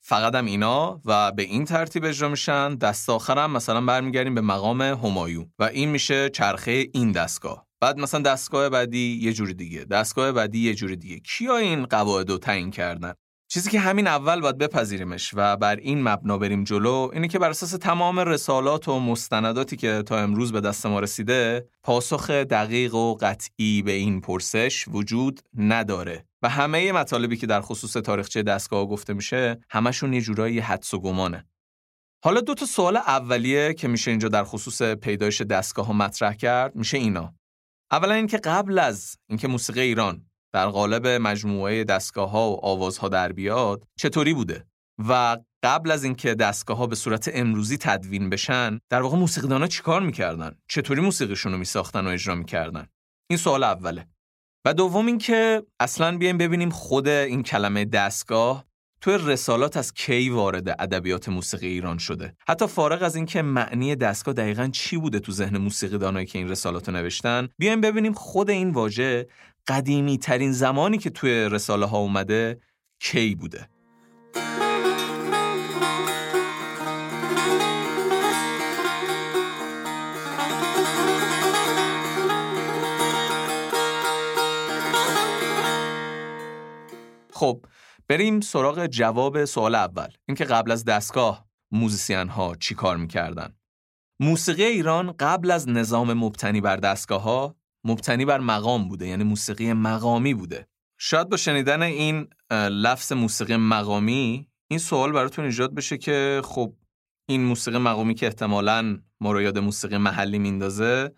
فقط 0.00 0.34
هم 0.34 0.46
اینا 0.46 1.00
و 1.04 1.32
به 1.32 1.42
این 1.42 1.64
ترتیب 1.64 2.04
اجرا 2.04 2.28
میشن. 2.28 2.74
دست 2.74 3.10
آخر 3.10 3.38
هم 3.38 3.50
مثلا 3.50 3.80
برمیگردیم 3.80 4.34
به 4.34 4.40
مقام 4.40 4.82
همایون 4.82 5.52
و 5.58 5.64
این 5.64 5.88
میشه 5.88 6.28
چرخه 6.28 6.86
این 6.92 7.12
دستگاه. 7.12 7.69
بعد 7.80 7.98
مثلا 7.98 8.20
دستگاه 8.20 8.68
بعدی 8.68 9.18
یه 9.22 9.32
جور 9.32 9.52
دیگه. 9.52 9.84
دستگاه 9.84 10.32
بعدی 10.32 10.58
یه 10.58 10.74
جور 10.74 10.94
دیگه. 10.94 11.20
کیا 11.20 11.56
این 11.56 11.86
قواعد 11.86 12.30
رو 12.30 12.38
تعیین 12.38 12.70
کردن؟ 12.70 13.14
چیزی 13.48 13.70
که 13.70 13.80
همین 13.80 14.06
اول 14.06 14.40
باید 14.40 14.58
بپذیریمش 14.58 15.30
و 15.34 15.56
بر 15.56 15.76
این 15.76 16.02
مبنا 16.02 16.38
بریم 16.38 16.64
جلو 16.64 17.10
اینه 17.12 17.28
که 17.28 17.38
بر 17.38 17.50
اساس 17.50 17.70
تمام 17.70 18.18
رسالات 18.18 18.88
و 18.88 19.00
مستنداتی 19.00 19.76
که 19.76 20.02
تا 20.06 20.18
امروز 20.18 20.52
به 20.52 20.60
دست 20.60 20.86
ما 20.86 21.00
رسیده 21.00 21.68
پاسخ 21.82 22.30
دقیق 22.30 22.94
و 22.94 23.14
قطعی 23.14 23.82
به 23.82 23.92
این 23.92 24.20
پرسش 24.20 24.84
وجود 24.88 25.40
نداره. 25.58 26.24
و 26.42 26.48
همه 26.48 26.92
مطالبی 26.92 27.36
که 27.36 27.46
در 27.46 27.60
خصوص 27.60 27.92
تاریخچه 27.92 28.42
دستگاه 28.42 28.86
گفته 28.86 29.12
میشه 29.12 29.60
همشون 29.70 30.12
یه 30.12 30.20
جورایی 30.20 30.58
حدس 30.58 30.94
و 30.94 31.00
گمانه. 31.00 31.46
حالا 32.24 32.40
دو 32.40 32.54
تا 32.54 32.66
سوال 32.66 32.96
اولیه 32.96 33.74
که 33.74 33.88
میشه 33.88 34.10
اینجا 34.10 34.28
در 34.28 34.44
خصوص 34.44 34.82
پیدایش 34.82 35.40
دستگاه 35.42 35.86
ها 35.86 35.92
مطرح 35.92 36.34
کرد 36.34 36.76
میشه 36.76 36.98
اینا. 36.98 37.34
اولا 37.92 38.14
اینکه 38.14 38.36
قبل 38.36 38.78
از 38.78 39.16
اینکه 39.28 39.48
موسیقی 39.48 39.80
ایران 39.80 40.26
در 40.52 40.66
قالب 40.66 41.06
مجموعه 41.06 41.84
دستگاه 41.84 42.30
ها 42.30 42.50
و 42.50 42.64
آوازها 42.64 43.08
در 43.08 43.32
بیاد 43.32 43.84
چطوری 43.98 44.34
بوده؟ 44.34 44.66
و 45.08 45.38
قبل 45.62 45.90
از 45.90 46.04
اینکه 46.04 46.34
دستگاه 46.34 46.76
ها 46.76 46.86
به 46.86 46.94
صورت 46.94 47.30
امروزی 47.32 47.76
تدوین 47.76 48.30
بشن 48.30 48.78
در 48.90 49.02
واقع 49.02 49.16
موسیقیدانا 49.16 49.66
چیکار 49.66 50.02
می‌کردن؟ 50.02 50.58
چطوری 50.68 51.00
موسیقیشون 51.00 51.52
رو 51.52 51.58
میساختن 51.58 52.06
و 52.06 52.10
اجرا 52.10 52.34
می‌کردن؟ 52.34 52.86
این 53.30 53.36
سوال 53.36 53.64
اوله. 53.64 54.08
و 54.64 54.74
دوم 54.74 55.06
اینکه 55.06 55.62
اصلا 55.80 56.18
بیایم 56.18 56.38
ببینیم 56.38 56.70
خود 56.70 57.08
این 57.08 57.42
کلمه 57.42 57.84
دستگاه 57.84 58.69
توی 59.00 59.18
رسالات 59.26 59.76
از 59.76 59.94
کی 59.94 60.28
وارد 60.28 60.68
ادبیات 60.68 61.28
موسیقی 61.28 61.66
ایران 61.66 61.98
شده. 61.98 62.34
حتی 62.48 62.66
فارغ 62.66 63.02
از 63.02 63.16
اینکه 63.16 63.42
معنی 63.42 63.96
دستگاه 63.96 64.34
دقیقا 64.34 64.68
چی 64.72 64.96
بوده 64.96 65.18
تو 65.18 65.32
ذهن 65.32 65.58
موسیقی 65.58 65.98
دانایی 65.98 66.26
که 66.26 66.38
این 66.38 66.48
رسالات 66.48 66.88
رو 66.88 66.94
نوشتن 66.94 67.48
بیایم 67.58 67.80
ببینیم 67.80 68.12
خود 68.12 68.50
این 68.50 68.70
واژه 68.70 69.28
قدیمی 69.68 70.18
ترین 70.18 70.52
زمانی 70.52 70.98
که 70.98 71.10
توی 71.10 71.48
رساله 71.50 71.86
ها 71.86 71.98
اومده 71.98 72.60
کی 73.00 73.34
بوده. 73.34 73.68
خب 87.32 87.64
بریم 88.10 88.40
سراغ 88.40 88.86
جواب 88.86 89.44
سوال 89.44 89.74
اول. 89.74 90.08
اینکه 90.28 90.44
قبل 90.44 90.70
از 90.70 90.84
دستگاه 90.84 91.46
موزیسین 91.70 92.28
ها 92.28 92.54
چی 92.54 92.74
کار 92.74 92.96
می‌کردن؟ 92.96 93.54
موسیقی 94.20 94.64
ایران 94.64 95.14
قبل 95.18 95.50
از 95.50 95.68
نظام 95.68 96.12
مبتنی 96.12 96.60
بر 96.60 96.76
دستگاه 96.76 97.22
ها 97.22 97.56
مبتنی 97.84 98.24
بر 98.24 98.40
مقام 98.40 98.88
بوده 98.88 99.06
یعنی 99.06 99.24
موسیقی 99.24 99.72
مقامی 99.72 100.34
بوده. 100.34 100.66
شاید 100.98 101.28
با 101.28 101.36
شنیدن 101.36 101.82
این 101.82 102.28
لفظ 102.70 103.12
موسیقی 103.12 103.56
مقامی 103.56 104.48
این 104.68 104.78
سوال 104.78 105.12
براتون 105.12 105.44
ایجاد 105.44 105.74
بشه 105.74 105.98
که 105.98 106.42
خب 106.44 106.74
این 107.28 107.44
موسیقی 107.44 107.78
مقامی 107.78 108.14
که 108.14 108.26
احتمالاً 108.26 108.98
ما 109.20 109.32
رو 109.32 109.42
یاد 109.42 109.58
موسیقی 109.58 109.96
محلی 109.96 110.38
میندازه 110.38 111.14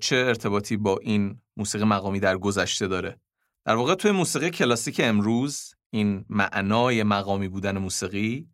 چه 0.00 0.16
ارتباطی 0.16 0.76
با 0.76 0.98
این 1.02 1.40
موسیقی 1.56 1.84
مقامی 1.84 2.20
در 2.20 2.38
گذشته 2.38 2.86
داره؟ 2.86 3.20
در 3.64 3.74
واقع 3.74 3.94
توی 3.94 4.10
موسیقی 4.10 4.50
کلاسیک 4.50 5.00
امروز 5.04 5.75
این 5.94 6.24
معنای 6.28 7.02
مقامی 7.02 7.48
بودن 7.48 7.78
موسیقی 7.78 8.48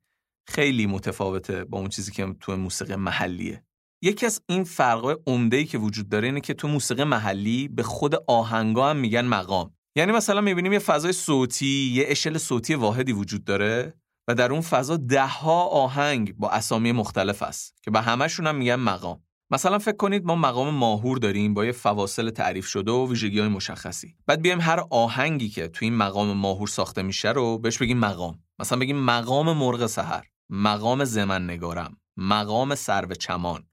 خیلی 0.48 0.86
متفاوته 0.86 1.64
با 1.64 1.78
اون 1.78 1.88
چیزی 1.88 2.12
که 2.12 2.34
تو 2.40 2.56
موسیقی 2.56 2.96
محلیه. 2.96 3.64
یکی 4.02 4.26
از 4.26 4.42
این 4.48 4.64
فرقای 4.64 5.16
عمده‌ای 5.26 5.64
که 5.64 5.78
وجود 5.78 6.08
داره 6.08 6.28
اینه 6.28 6.40
که 6.40 6.54
تو 6.54 6.68
موسیقی 6.68 7.04
محلی 7.04 7.68
به 7.68 7.82
خود 7.82 8.14
آهنگا 8.26 8.90
هم 8.90 8.96
میگن 8.96 9.24
مقام. 9.24 9.74
یعنی 9.96 10.12
مثلا 10.12 10.40
می‌بینیم 10.40 10.72
یه 10.72 10.78
فضای 10.78 11.12
صوتی، 11.12 11.92
یه 11.94 12.04
اشل 12.08 12.38
صوتی 12.38 12.74
واحدی 12.74 13.12
وجود 13.12 13.44
داره 13.44 13.94
و 14.28 14.34
در 14.34 14.52
اون 14.52 14.60
فضا 14.60 14.96
دهها 14.96 15.62
آهنگ 15.62 16.36
با 16.36 16.50
اسامی 16.50 16.92
مختلف 16.92 17.42
است 17.42 17.82
که 17.82 17.90
به 17.90 18.00
همشون 18.00 18.46
هم 18.46 18.56
میگن 18.56 18.76
مقام. 18.76 19.22
مثلا 19.52 19.78
فکر 19.78 19.96
کنید 19.96 20.24
ما 20.24 20.34
مقام 20.36 20.74
ماهور 20.74 21.18
داریم 21.18 21.54
با 21.54 21.64
یه 21.64 21.72
فواصل 21.72 22.30
تعریف 22.30 22.66
شده 22.66 22.92
و 22.92 23.08
ویژگی 23.10 23.38
های 23.38 23.48
مشخصی. 23.48 24.16
بعد 24.26 24.42
بیایم 24.42 24.60
هر 24.60 24.80
آهنگی 24.90 25.48
که 25.48 25.68
تو 25.68 25.84
این 25.84 25.94
مقام 25.94 26.32
ماهور 26.32 26.68
ساخته 26.68 27.02
میشه 27.02 27.32
رو 27.32 27.58
بهش 27.58 27.78
بگیم 27.78 27.98
مقام. 27.98 28.38
مثلا 28.58 28.78
بگیم 28.78 28.96
مقام 28.96 29.52
مرغ 29.56 29.86
سحر، 29.86 30.24
مقام 30.50 31.04
زمن 31.04 31.44
نگارم، 31.44 31.96
مقام 32.16 32.74
سرو 32.74 33.14
چمان 33.14 33.64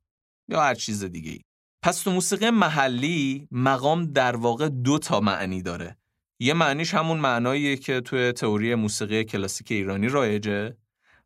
یا 0.49 0.61
هر 0.61 0.75
چیز 0.75 1.03
دیگه 1.03 1.31
ای. 1.31 1.41
پس 1.83 2.01
تو 2.01 2.11
موسیقی 2.11 2.49
محلی 2.49 3.47
مقام 3.51 4.05
در 4.05 4.35
واقع 4.35 4.69
دو 4.69 4.99
تا 4.99 5.19
معنی 5.19 5.61
داره. 5.61 5.97
یه 6.39 6.53
معنیش 6.53 6.93
همون 6.93 7.17
معناییه 7.17 7.77
که 7.77 8.01
توی 8.01 8.31
تئوری 8.31 8.75
موسیقی 8.75 9.23
کلاسیک 9.23 9.71
ایرانی 9.71 10.07
رایجه 10.07 10.77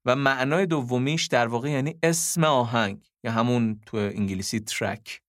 و 0.05 0.15
معنای 0.15 0.65
دومیش 0.65 1.27
در 1.27 1.47
واقع 1.47 1.69
یعنی 1.69 1.95
اسم 2.03 2.43
آهنگ 2.43 3.12
یا 3.23 3.31
همون 3.31 3.81
تو 3.85 3.97
انگلیسی 3.97 4.59
ترک 4.59 5.21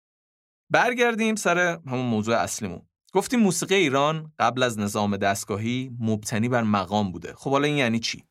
برگردیم 0.71 1.35
سر 1.35 1.59
همون 1.87 2.07
موضوع 2.07 2.37
اصلیمون. 2.37 2.83
گفتیم 3.13 3.41
موسیقی 3.41 3.75
ایران 3.75 4.33
قبل 4.39 4.63
از 4.63 4.79
نظام 4.79 5.17
دستگاهی 5.17 5.91
مبتنی 6.01 6.49
بر 6.49 6.63
مقام 6.63 7.13
بوده. 7.13 7.35
خب 7.37 7.51
حالا 7.51 7.67
این 7.67 7.77
یعنی 7.77 7.99
چی؟ 7.99 8.25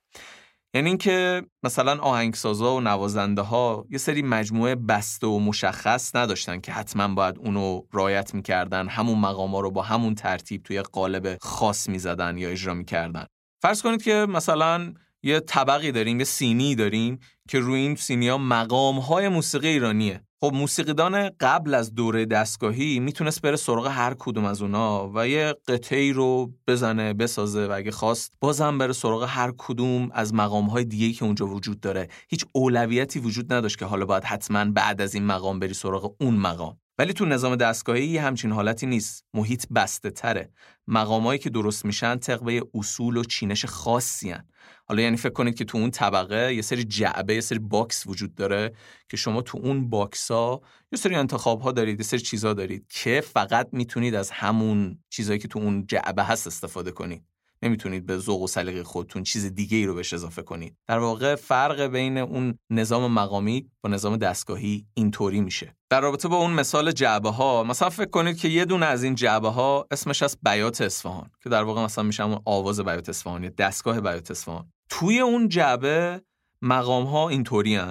یعنی 0.76 0.89
اینکه 0.89 1.43
مثلا 1.63 1.99
آهنگسازا 2.02 2.76
و 2.76 2.82
نوازنده 2.82 3.41
ها 3.41 3.86
یه 3.89 3.97
سری 3.97 4.21
مجموعه 4.21 4.76
بسته 4.76 5.28
و 5.28 5.39
مشخص 5.39 6.15
نداشتن 6.15 6.60
که 6.60 6.71
حتما 6.71 7.15
باید 7.15 7.38
اونو 7.38 7.82
رایت 7.91 8.34
می‌کردن 8.34 8.88
همون 8.88 9.19
مقام 9.19 9.52
ها 9.52 9.60
رو 9.60 9.71
با 9.71 9.82
همون 9.82 10.15
ترتیب 10.15 10.63
توی 10.63 10.82
قالب 10.82 11.38
خاص 11.41 11.89
می‌زدن 11.89 12.38
یا 12.38 12.49
اجرا 12.49 12.73
می‌کردن. 12.73 13.26
فرض 13.62 13.82
کنید 13.82 14.04
که 14.04 14.13
مثلا 14.30 14.93
یه 15.23 15.39
طبقی 15.39 15.91
داریم 15.91 16.19
یه 16.19 16.26
سینی 16.26 16.76
داریم 16.76 17.19
که 17.50 17.60
روی 17.60 17.80
این 17.80 17.96
سینی 17.96 18.28
ها 18.28 18.38
مقام 18.38 19.00
های 19.00 19.30
موسیقی 19.30 19.68
ایرانیه. 19.68 20.22
خب 20.42 20.52
موسیقیدان 20.54 21.30
قبل 21.40 21.74
از 21.74 21.94
دوره 21.94 22.26
دستگاهی 22.26 23.00
می‌تونست 23.00 23.42
بره 23.42 23.56
سراغ 23.56 23.88
هر 23.88 24.16
کدوم 24.20 24.46
از 24.46 24.62
اونا 24.62 25.12
و 25.16 25.28
یه 25.28 25.56
قطعی 25.68 26.14
رو 26.14 26.54
بزنه 26.68 27.14
بسازه 27.14 27.68
و 27.68 27.72
اگه 27.72 27.92
خواست 27.92 28.34
بازم 28.42 28.78
بره 28.78 28.94
سراغ 28.94 29.26
هر 29.30 29.54
کدوم 29.58 30.10
از 30.14 30.34
مقام 30.34 30.66
های 30.66 30.86
دیگه 30.86 31.12
که 31.12 31.26
اونجا 31.26 31.48
وجود 31.48 31.80
داره. 31.80 32.08
هیچ 32.30 32.46
اولویتی 32.54 33.20
وجود 33.20 33.54
نداشت 33.54 33.80
که 33.80 33.86
حالا 33.86 34.06
باید 34.06 34.24
حتما 34.24 34.66
بعد 34.66 35.02
از 35.02 35.14
این 35.16 35.26
مقام 35.26 35.60
بری 35.60 35.74
سراغ 35.74 36.16
اون 36.22 36.36
مقام. 36.36 36.78
ولی 36.98 37.14
تو 37.14 37.26
نظام 37.26 37.56
دستگاهی 37.56 38.18
همچین 38.18 38.52
حالتی 38.52 38.86
نیست. 38.86 39.26
محیط 39.34 39.66
بسته 39.76 40.12
تره 40.12 40.50
مقامایی 40.88 41.40
که 41.40 41.50
درست 41.50 41.86
میشن 41.86 42.18
طبق 42.18 42.64
اصول 42.74 43.18
و 43.18 43.24
چینش 43.24 43.66
خاصی 43.66 44.32
هن. 44.32 44.48
حالا 44.86 45.02
یعنی 45.02 45.18
فکر 45.18 45.34
کنید 45.34 45.56
که 45.56 45.66
تو 45.66 45.78
اون 45.78 45.92
طبقه 45.92 46.56
یه 46.56 46.62
سری 46.62 46.84
جعبه 46.84 47.36
یه 47.36 47.42
سری 47.42 47.60
box 47.60 48.08
وجود 48.08 48.36
داره 48.36 48.74
که 49.10 49.18
شما 49.18 49.42
تو 49.42 49.58
اون 49.58 49.90
box 49.89 50.32
ها 50.32 50.62
یه 50.92 51.00
سری 51.00 51.16
انتخاب 51.16 51.62
ها 51.62 51.72
دارید 51.72 52.00
یه 52.00 52.06
سری 52.06 52.20
چیزها 52.20 52.54
دارید 52.54 52.88
که 52.90 53.22
فقط 53.22 53.70
می‌تونید 53.72 54.16
از 54.16 54.32
همون 54.32 55.04
چیزهایی 55.10 55.40
که 55.40 55.48
تو 55.48 55.60
اون 55.60 55.86
جعبه 55.88 56.24
هست 56.24 56.48
استفاده 56.48 56.92
کنید. 56.92 57.33
نمی‌تونید 57.63 58.06
به 58.06 58.17
ذوق 58.17 58.41
و 58.41 58.47
سلیقه 58.47 58.84
خودتون 58.84 59.23
چیز 59.23 59.45
دیگه 59.45 59.78
ای 59.78 59.86
رو 59.86 59.95
بهش 59.95 60.13
اضافه 60.13 60.41
کنید. 60.41 60.78
در 60.88 60.99
واقع 60.99 61.36
فرق 61.36 61.82
بین 61.82 62.17
اون 62.17 62.60
نظام 62.69 63.12
مقامی 63.12 63.71
با 63.84 63.89
نظام 63.89 64.17
دستگاهی 64.17 64.88
اینطوری 64.93 65.41
میشه. 65.41 65.76
در 65.89 66.02
رابطه 66.02 66.28
با 66.28 66.38
اون 66.38 66.52
مثال 66.52 66.91
جعبه 66.91 67.30
ها 67.30 67.63
مثلا 67.63 67.89
فکر 67.89 68.10
کنید 68.10 68.38
که 68.38 68.47
یه 68.47 68.65
دونه 68.65 68.86
از 68.86 69.04
این 69.04 69.15
جعبه 69.15 69.49
ها 69.49 69.88
اسمش 69.91 70.23
هست 70.24 70.38
بیات 70.43 70.82
اصفهان 70.82 71.32
که 71.43 71.49
در 71.49 71.63
واقع 71.63 71.84
مثلا 71.84 72.04
میشه 72.04 72.23
اون 72.23 72.41
آواز 72.45 72.80
بیات 72.80 73.10
اصفهان 73.10 73.43
یا 73.43 73.49
دستگاه 73.49 74.02
بیات 74.02 74.32
اصفهان. 74.32 74.71
توی 74.89 75.19
اون 75.19 75.49
جعبه 75.49 76.21
مقام 76.62 77.06
ها 77.06 77.30
اینطوری 77.30 77.82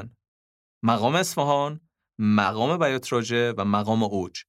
مقام 0.83 1.15
اصفهان 1.15 1.81
مقام 2.19 2.79
بیات 2.79 3.13
راجه 3.13 3.53
و 3.53 3.65
مقام 3.65 4.03
اوج. 4.03 4.43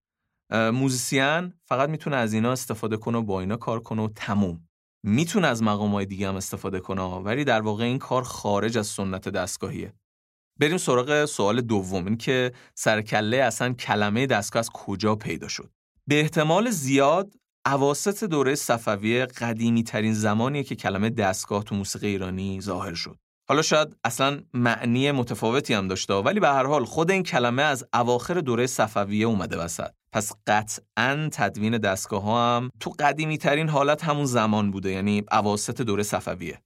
موزیسین 0.51 1.53
فقط 1.65 1.89
می‌تونه 1.89 2.15
از 2.15 2.33
اینا 2.33 2.51
استفاده 2.51 2.97
کنه 2.97 3.17
و 3.17 3.21
با 3.21 3.39
اینا 3.39 3.57
کار 3.57 3.79
کنه 3.79 4.01
و 4.01 4.07
تموم. 4.15 4.67
می‌تونه 5.03 5.47
از 5.47 5.63
مقامات 5.63 6.07
دیگه 6.07 6.27
هم 6.27 6.35
استفاده 6.35 6.79
کنه 6.79 7.01
ولی 7.01 7.43
در 7.43 7.61
واقع 7.61 7.83
این 7.83 7.99
کار 7.99 8.23
خارج 8.23 8.77
از 8.77 8.87
سنت 8.87 9.29
دستگاهیه. 9.29 9.93
بریم 10.59 10.77
سراغ 10.77 11.25
سوال 11.25 11.61
دوم 11.61 12.05
این 12.05 12.17
که 12.17 12.51
سرکله 12.75 13.37
اصلا 13.37 13.73
کلمه 13.73 14.25
دستگاه 14.25 14.59
از 14.59 14.69
کجا 14.69 15.15
پیدا 15.15 15.47
شد؟ 15.47 15.71
به 16.07 16.19
احتمال 16.19 16.69
زیاد 16.69 17.33
اواسط 17.65 18.23
دوره 18.23 18.55
صفویه 18.55 19.25
قدیمی 19.25 19.83
ترین 19.83 20.13
زمانیه 20.13 20.63
که 20.63 20.75
کلمه 20.75 21.09
دستگاه 21.09 21.63
تو 21.63 21.75
موسیقی 21.75 22.07
ایرانی 22.07 22.61
ظاهر 22.61 22.93
شد. 22.93 23.17
حالا 23.49 23.61
شاید 23.61 23.95
اصلا 24.03 24.41
معنی 24.53 25.11
متفاوتی 25.11 25.73
هم 25.73 25.87
داشته 25.87 26.13
ولی 26.13 26.39
به 26.39 26.47
هر 26.47 26.65
حال 26.65 26.85
خود 26.85 27.11
این 27.11 27.23
کلمه 27.23 27.61
از 27.61 27.85
اواخر 27.93 28.33
دوره 28.33 28.67
صفویه 28.67 29.25
اومده 29.25 29.57
وسط. 29.57 29.91
پس 30.13 30.31
قطعا 30.47 31.29
تدوین 31.31 31.77
دستگاه 31.77 32.21
ها 32.23 32.57
هم 32.57 32.69
تو 32.79 32.93
قدیمی 32.99 33.37
ترین 33.37 33.69
حالت 33.69 34.03
همون 34.03 34.25
زمان 34.25 34.71
بوده 34.71 34.91
یعنی 34.91 35.23
اواسط 35.31 35.81
دوره 35.81 36.03
صفویه. 36.03 36.61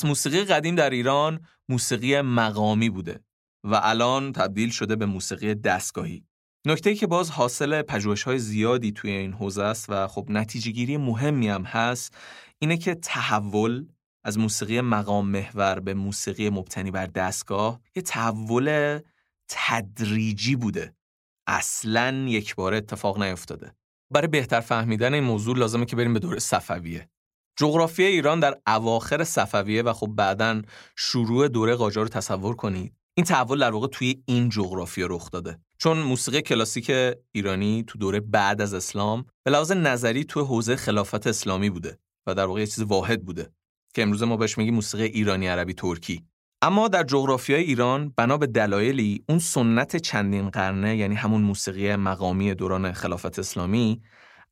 پس 0.00 0.04
موسیقی 0.04 0.44
قدیم 0.44 0.74
در 0.74 0.90
ایران 0.90 1.40
موسیقی 1.68 2.20
مقامی 2.20 2.90
بوده 2.90 3.20
و 3.64 3.80
الان 3.82 4.32
تبدیل 4.32 4.70
شده 4.70 4.96
به 4.96 5.06
موسیقی 5.06 5.54
دستگاهی. 5.54 6.24
نکته 6.66 6.94
که 6.94 7.06
باز 7.06 7.30
حاصل 7.30 7.82
پژوهش 7.82 8.22
های 8.22 8.38
زیادی 8.38 8.92
توی 8.92 9.10
این 9.10 9.32
حوزه 9.32 9.62
است 9.62 9.90
و 9.90 10.06
خب 10.06 10.26
نتیجه 10.28 10.70
گیری 10.70 10.96
مهمی 10.96 11.48
هم 11.48 11.62
هست 11.62 12.16
اینه 12.58 12.76
که 12.76 12.94
تحول 12.94 13.88
از 14.24 14.38
موسیقی 14.38 14.80
مقام 14.80 15.28
محور 15.28 15.80
به 15.80 15.94
موسیقی 15.94 16.50
مبتنی 16.50 16.90
بر 16.90 17.06
دستگاه 17.06 17.80
یه 17.96 18.02
تحول 18.02 18.98
تدریجی 19.48 20.56
بوده. 20.56 20.94
اصلا 21.46 22.24
یک 22.28 22.54
بار 22.54 22.74
اتفاق 22.74 23.22
نیفتاده. 23.22 23.74
برای 24.12 24.28
بهتر 24.28 24.60
فهمیدن 24.60 25.14
این 25.14 25.24
موضوع 25.24 25.58
لازمه 25.58 25.84
که 25.84 25.96
بریم 25.96 26.12
به 26.12 26.20
دوره 26.20 26.38
صفویه. 26.38 27.08
جغرافی 27.60 28.02
ایران 28.04 28.40
در 28.40 28.58
اواخر 28.66 29.24
صفویه 29.24 29.82
و 29.82 29.92
خب 29.92 30.06
بعدا 30.06 30.62
شروع 30.96 31.48
دوره 31.48 31.74
قاجار 31.74 32.04
رو 32.04 32.08
تصور 32.08 32.56
کنید. 32.56 32.94
این 33.14 33.26
تحول 33.26 33.60
در 33.60 33.70
واقع 33.70 33.86
توی 33.86 34.22
این 34.26 34.48
جغرافیا 34.48 35.06
رخ 35.10 35.30
داده. 35.30 35.58
چون 35.78 35.98
موسیقی 35.98 36.42
کلاسیک 36.42 36.90
ایرانی 37.32 37.84
تو 37.86 37.98
دوره 37.98 38.20
بعد 38.20 38.60
از 38.60 38.74
اسلام 38.74 39.24
به 39.44 39.50
لحاظ 39.50 39.72
نظری 39.72 40.24
تو 40.24 40.44
حوزه 40.44 40.76
خلافت 40.76 41.26
اسلامی 41.26 41.70
بوده 41.70 41.98
و 42.26 42.34
در 42.34 42.44
واقع 42.44 42.60
یه 42.60 42.66
چیز 42.66 42.80
واحد 42.80 43.24
بوده 43.24 43.50
که 43.94 44.02
امروز 44.02 44.22
ما 44.22 44.36
بهش 44.36 44.58
میگیم 44.58 44.74
موسیقی 44.74 45.04
ایرانی 45.04 45.46
عربی 45.46 45.74
ترکی. 45.74 46.24
اما 46.62 46.88
در 46.88 47.02
جغرافیای 47.02 47.62
ایران 47.62 48.14
بنا 48.16 48.36
به 48.36 48.46
دلایلی 48.46 49.24
اون 49.28 49.38
سنت 49.38 49.96
چندین 49.96 50.50
قرنه 50.50 50.96
یعنی 50.96 51.14
همون 51.14 51.42
موسیقی 51.42 51.96
مقامی 51.96 52.54
دوران 52.54 52.92
خلافت 52.92 53.38
اسلامی 53.38 54.02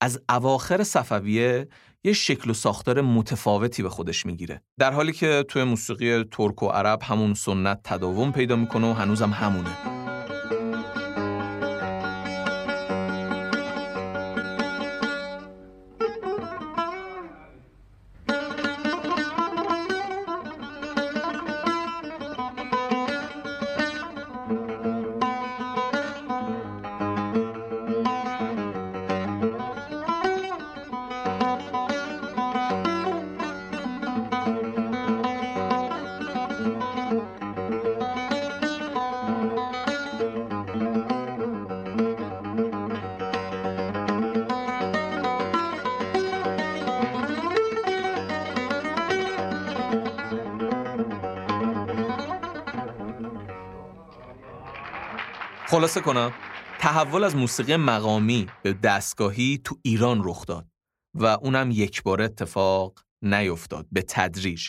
از 0.01 0.21
اواخر 0.29 0.83
صفویه 0.85 1.69
یه 2.05 2.13
شکل 2.13 2.51
و 2.51 2.55
ساختار 2.55 3.01
متفاوتی 3.01 3.83
به 3.83 3.89
خودش 3.89 4.27
می‌گیره. 4.27 4.63
در 4.79 4.93
حالی 4.93 5.13
که 5.13 5.45
توی 5.49 5.65
موسیقی 5.65 6.25
ترک 6.25 6.63
و 6.63 6.67
عرب 6.67 7.03
همون 7.03 7.35
سنت 7.35 7.81
تداوم 7.85 8.33
پیدا 8.33 8.57
می‌کنه 8.57 8.91
و 8.91 8.93
هنوزم 8.93 9.31
همونه. 9.31 10.08
خلاصه 55.89 56.01
کنم؟ 56.01 56.33
تحول 56.79 57.25
از 57.25 57.37
موسیقی 57.37 57.77
مقامی 57.77 58.47
به 58.63 58.73
دستگاهی 58.73 59.61
تو 59.65 59.79
ایران 59.83 60.21
رخ 60.25 60.47
داد 60.47 60.67
و 61.15 61.27
اونم 61.27 61.71
یک 61.71 62.03
بار 62.03 62.23
اتفاق 62.23 63.01
نیفتاد 63.23 63.87
به 63.93 64.03
تدریج. 64.09 64.69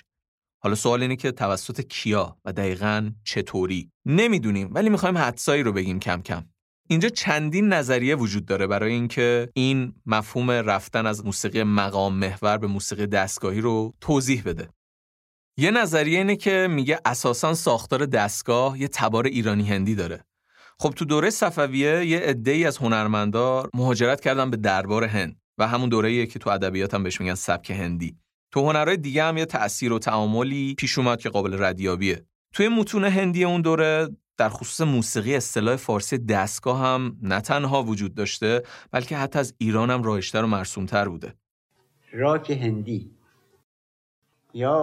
حالا 0.64 0.76
سوال 0.76 1.02
اینه 1.02 1.16
که 1.16 1.32
توسط 1.32 1.82
کیا 1.82 2.38
و 2.46 2.54
دقیقا 2.54 3.12
چطوری؟ 3.24 3.92
نمی‌دونیم 4.06 4.70
ولی 4.72 4.90
می‌خوایم 4.90 5.18
حدسایی 5.18 5.64
رو 5.64 5.72
بگیم 5.72 6.00
کم 6.00 6.22
کم. 6.22 6.46
اینجا 6.90 7.10
چندین 7.10 7.74
نظریه 7.74 8.16
وجود 8.16 8.46
داره 8.46 8.68
برای 8.68 8.94
اینکه 8.94 9.50
این 9.54 9.94
مفهوم 10.06 10.52
رفتن 10.52 11.06
از 11.06 11.26
موسیقی 11.26 11.64
مقام 11.64 12.16
محور 12.16 12.58
به 12.58 12.68
موسیقی 12.68 13.08
دستگاهی 13.08 13.62
رو 13.62 13.94
توضیح 14.02 14.44
بده. 14.46 14.70
یه 15.58 15.72
نظریه 15.72 16.18
اینه 16.18 16.36
که 16.36 16.68
میگه 16.70 17.00
اساسا 17.06 17.54
ساختار 17.54 18.06
دستگاه 18.06 18.82
یه 18.82 18.88
تبار 18.88 19.26
ایرانی 19.26 19.64
هندی 19.70 19.96
داره. 19.96 20.29
خب 20.82 20.90
تو 20.90 21.06
دوره 21.06 21.30
صفویه 21.30 22.06
یه 22.06 22.20
عده‌ای 22.20 22.66
از 22.66 22.78
هنرمندار 22.78 23.70
مهاجرت 23.74 24.22
کردن 24.22 24.50
به 24.50 24.58
دربار 24.58 25.04
هند 25.04 25.42
و 25.58 25.68
همون 25.68 25.90
دوره‌ایه 25.90 26.26
که 26.26 26.40
تو 26.40 26.50
ادبیات 26.50 26.94
هم 26.94 27.04
بهش 27.04 27.22
میگن 27.22 27.36
سبک 27.36 27.72
هندی. 27.72 28.18
تو 28.52 28.68
هنرهای 28.68 28.98
دیگه 28.98 29.24
هم 29.24 29.38
یه 29.38 29.46
تأثیر 29.46 29.94
و 29.94 30.00
تعاملی 30.00 30.76
پیش 30.78 30.98
اومد 30.98 31.22
که 31.22 31.30
قابل 31.30 31.64
ردیابیه. 31.64 32.26
توی 32.54 32.68
متون 32.68 33.04
هندی 33.04 33.44
اون 33.44 33.62
دوره 33.62 34.10
در 34.38 34.50
خصوص 34.50 34.88
موسیقی 34.88 35.36
اصطلاح 35.36 35.76
فارسی 35.76 36.18
دستگاه 36.18 36.80
هم 36.80 37.18
نه 37.22 37.42
تنها 37.42 37.84
وجود 37.84 38.16
داشته 38.16 38.64
بلکه 38.92 39.18
حتی 39.18 39.40
از 39.40 39.54
ایران 39.58 39.90
هم 39.90 40.04
رایشتر 40.04 40.44
و 40.44 40.48
مرسومتر 40.48 41.10
بوده. 41.10 41.34
راک 42.14 42.52
هندی. 42.52 43.12
یا 44.54 44.78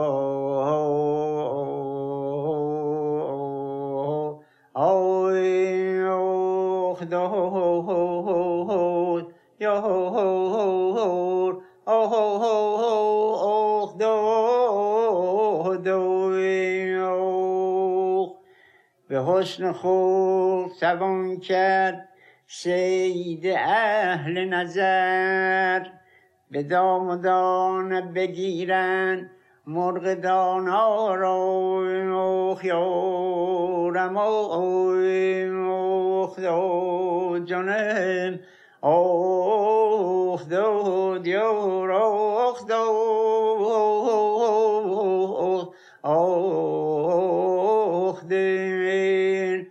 به 19.09 19.23
حسن 19.23 19.73
خود 19.73 20.73
توان 20.81 21.41
کرد 21.41 22.09
سید 22.47 23.47
اهل 23.59 24.45
نظر 24.45 25.87
به 26.51 26.63
دام 26.63 27.09
و 27.09 27.17
دانه 27.17 28.01
بگیرن 28.03 29.31
مرغ 29.69 30.15
دانا 30.15 31.15
را 31.15 32.55
خیارم 32.55 34.17
جانم 37.45 38.41
آخ 38.83 40.49
دو 40.49 41.19
دیار 41.23 41.93
آخ 41.93 42.67
دو 42.67 42.75
آخ 46.03 48.25
دین 48.25 49.67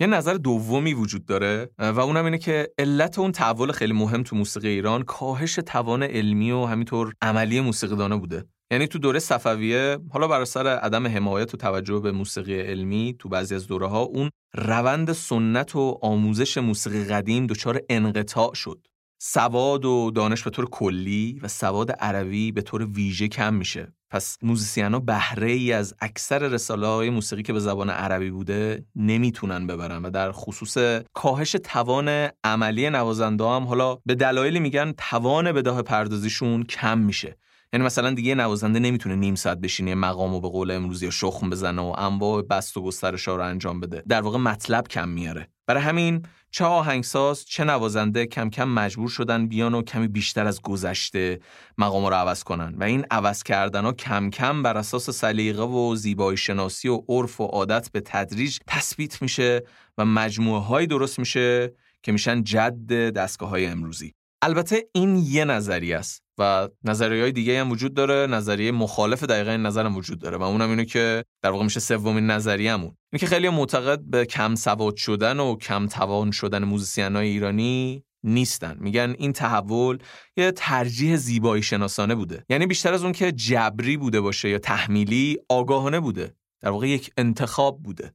یه 0.00 0.06
نظر 0.06 0.34
دومی 0.34 0.94
وجود 0.94 1.26
داره 1.26 1.70
و 1.78 2.00
اونم 2.00 2.24
اینه 2.24 2.38
که 2.38 2.68
علت 2.78 3.18
اون 3.18 3.32
تحول 3.32 3.72
خیلی 3.72 3.92
مهم 3.92 4.22
تو 4.22 4.36
موسیقی 4.36 4.68
ایران 4.68 5.02
کاهش 5.02 5.54
توان 5.54 6.02
علمی 6.02 6.52
و 6.52 6.64
همینطور 6.64 7.12
عملی 7.22 7.60
موسیقیدانه 7.60 8.16
بوده. 8.16 8.44
یعنی 8.70 8.86
تو 8.86 8.98
دوره 8.98 9.18
صفویه 9.18 9.98
حالا 10.10 10.28
بر 10.28 10.44
سر 10.44 10.66
عدم 10.66 11.06
حمایت 11.06 11.54
و 11.54 11.56
توجه 11.56 12.00
به 12.00 12.12
موسیقی 12.12 12.60
علمی 12.60 13.16
تو 13.18 13.28
بعضی 13.28 13.54
از 13.54 13.66
دوره 13.66 13.86
ها 13.86 14.00
اون 14.00 14.30
روند 14.54 15.12
سنت 15.12 15.76
و 15.76 15.98
آموزش 16.02 16.58
موسیقی 16.58 17.04
قدیم 17.04 17.46
دچار 17.46 17.80
انقطاع 17.88 18.54
شد. 18.54 18.86
سواد 19.18 19.84
و 19.84 20.10
دانش 20.10 20.42
به 20.42 20.50
طور 20.50 20.70
کلی 20.70 21.40
و 21.42 21.48
سواد 21.48 21.92
عربی 21.92 22.52
به 22.52 22.62
طور 22.62 22.84
ویژه 22.84 23.28
کم 23.28 23.54
میشه. 23.54 23.92
پس 24.10 24.38
موزیسین 24.42 24.92
ها 24.92 25.00
بهره 25.00 25.50
ای 25.50 25.72
از 25.72 25.94
اکثر 26.00 26.38
رساله 26.38 26.86
های 26.86 27.10
موسیقی 27.10 27.42
که 27.42 27.52
به 27.52 27.60
زبان 27.60 27.90
عربی 27.90 28.30
بوده 28.30 28.84
نمی‌تونن 28.96 29.66
ببرن 29.66 30.02
و 30.02 30.10
در 30.10 30.32
خصوص 30.32 31.02
کاهش 31.14 31.56
توان 31.64 32.28
عملی 32.44 32.90
نوازنده 32.90 33.44
هم 33.44 33.64
حالا 33.64 33.98
به 34.06 34.14
دلایلی 34.14 34.60
میگن 34.60 34.92
توان 34.98 35.52
بداه 35.52 35.82
پردازیشون 35.82 36.62
کم 36.62 36.98
میشه. 36.98 37.36
یعنی 37.76 37.86
مثلا 37.86 38.10
دیگه 38.10 38.34
نوازنده 38.34 38.78
نمی‌تونه 38.78 39.16
نیم 39.16 39.34
ساعت 39.34 39.58
بشینه 39.58 39.94
مقام 39.94 40.34
و 40.34 40.40
به 40.40 40.48
قول 40.48 40.70
امروزی 40.70 41.12
شخم 41.12 41.50
بزنه 41.50 41.82
و 41.82 41.94
انواع 41.98 42.42
بست 42.42 42.76
و 42.76 42.82
گسترش 42.82 43.28
رو 43.28 43.40
انجام 43.40 43.80
بده. 43.80 44.02
در 44.08 44.20
واقع 44.20 44.38
مطلب 44.38 44.88
کم 44.88 45.08
میاره. 45.08 45.48
برای 45.66 45.82
همین 45.82 46.22
چه 46.50 46.64
آهنگساز 46.64 47.44
چه 47.44 47.64
نوازنده 47.64 48.26
کم 48.26 48.50
کم 48.50 48.68
مجبور 48.68 49.08
شدن 49.08 49.46
بیان 49.46 49.74
و 49.74 49.82
کمی 49.82 50.08
بیشتر 50.08 50.46
از 50.46 50.62
گذشته 50.62 51.40
مقام 51.78 52.06
رو 52.06 52.14
عوض 52.14 52.44
کنن. 52.44 52.74
و 52.78 52.84
این 52.84 53.04
عوض 53.10 53.42
کردن 53.42 53.84
ها 53.84 53.92
کم 53.92 54.30
کم 54.30 54.62
بر 54.62 54.76
اساس 54.76 55.10
سلیقه 55.10 55.62
و 55.62 55.94
زیبایی 55.96 56.36
شناسی 56.36 56.88
و 56.88 57.02
عرف 57.08 57.40
و 57.40 57.44
عادت 57.44 57.90
به 57.92 58.00
تدریج 58.00 58.58
تثبیت 58.66 59.22
میشه 59.22 59.62
و 59.98 60.04
مجموعه 60.04 60.60
های 60.60 60.86
درست 60.86 61.18
میشه 61.18 61.72
که 62.02 62.12
میشن 62.12 62.42
جد 62.44 63.12
دستگاه 63.12 63.48
های 63.48 63.66
امروزی. 63.66 64.14
البته 64.42 64.88
این 64.92 65.16
یه 65.16 65.44
نظریه 65.44 65.96
است. 65.96 66.25
و 66.38 66.68
نظریه 66.84 67.22
های 67.22 67.32
دیگه 67.32 67.60
هم 67.60 67.70
وجود 67.70 67.94
داره. 67.94 68.26
نظریه 68.26 68.72
مخالف 68.72 69.22
دقیقا 69.22 69.50
این 69.50 69.62
نظرم 69.62 69.96
وجود 69.96 70.18
داره. 70.18 70.36
و 70.36 70.42
اونم 70.42 70.70
اینه 70.70 70.84
که 70.84 71.24
در 71.42 71.50
واقع 71.50 71.64
میشه 71.64 71.80
سومین 71.80 72.26
نظریه‌مون. 72.26 72.96
اینه 73.12 73.20
که 73.20 73.26
خیلی 73.26 73.48
معتقد 73.48 74.00
به 74.00 74.24
کم 74.26 74.54
سواد 74.54 74.96
شدن 74.96 75.40
و 75.40 75.56
کم 75.56 75.86
توان 75.86 76.30
شدن 76.30 76.64
موزیسین 76.64 77.16
های 77.16 77.28
ایرانی 77.28 78.02
نیستن. 78.24 78.76
میگن 78.80 79.14
این 79.18 79.32
تحول 79.32 79.98
یه 80.36 80.52
ترجیح 80.52 81.16
زیبایی 81.16 81.62
شناسانه 81.62 82.14
بوده. 82.14 82.44
یعنی 82.48 82.66
بیشتر 82.66 82.92
از 82.92 83.02
اون 83.02 83.12
که 83.12 83.32
جبری 83.32 83.96
بوده 83.96 84.20
باشه 84.20 84.48
یا 84.48 84.58
تحمیلی 84.58 85.38
آگاهانه 85.48 86.00
بوده. 86.00 86.34
در 86.60 86.70
واقع 86.70 86.88
یک 86.88 87.10
انتخاب 87.16 87.82
بوده. 87.82 88.12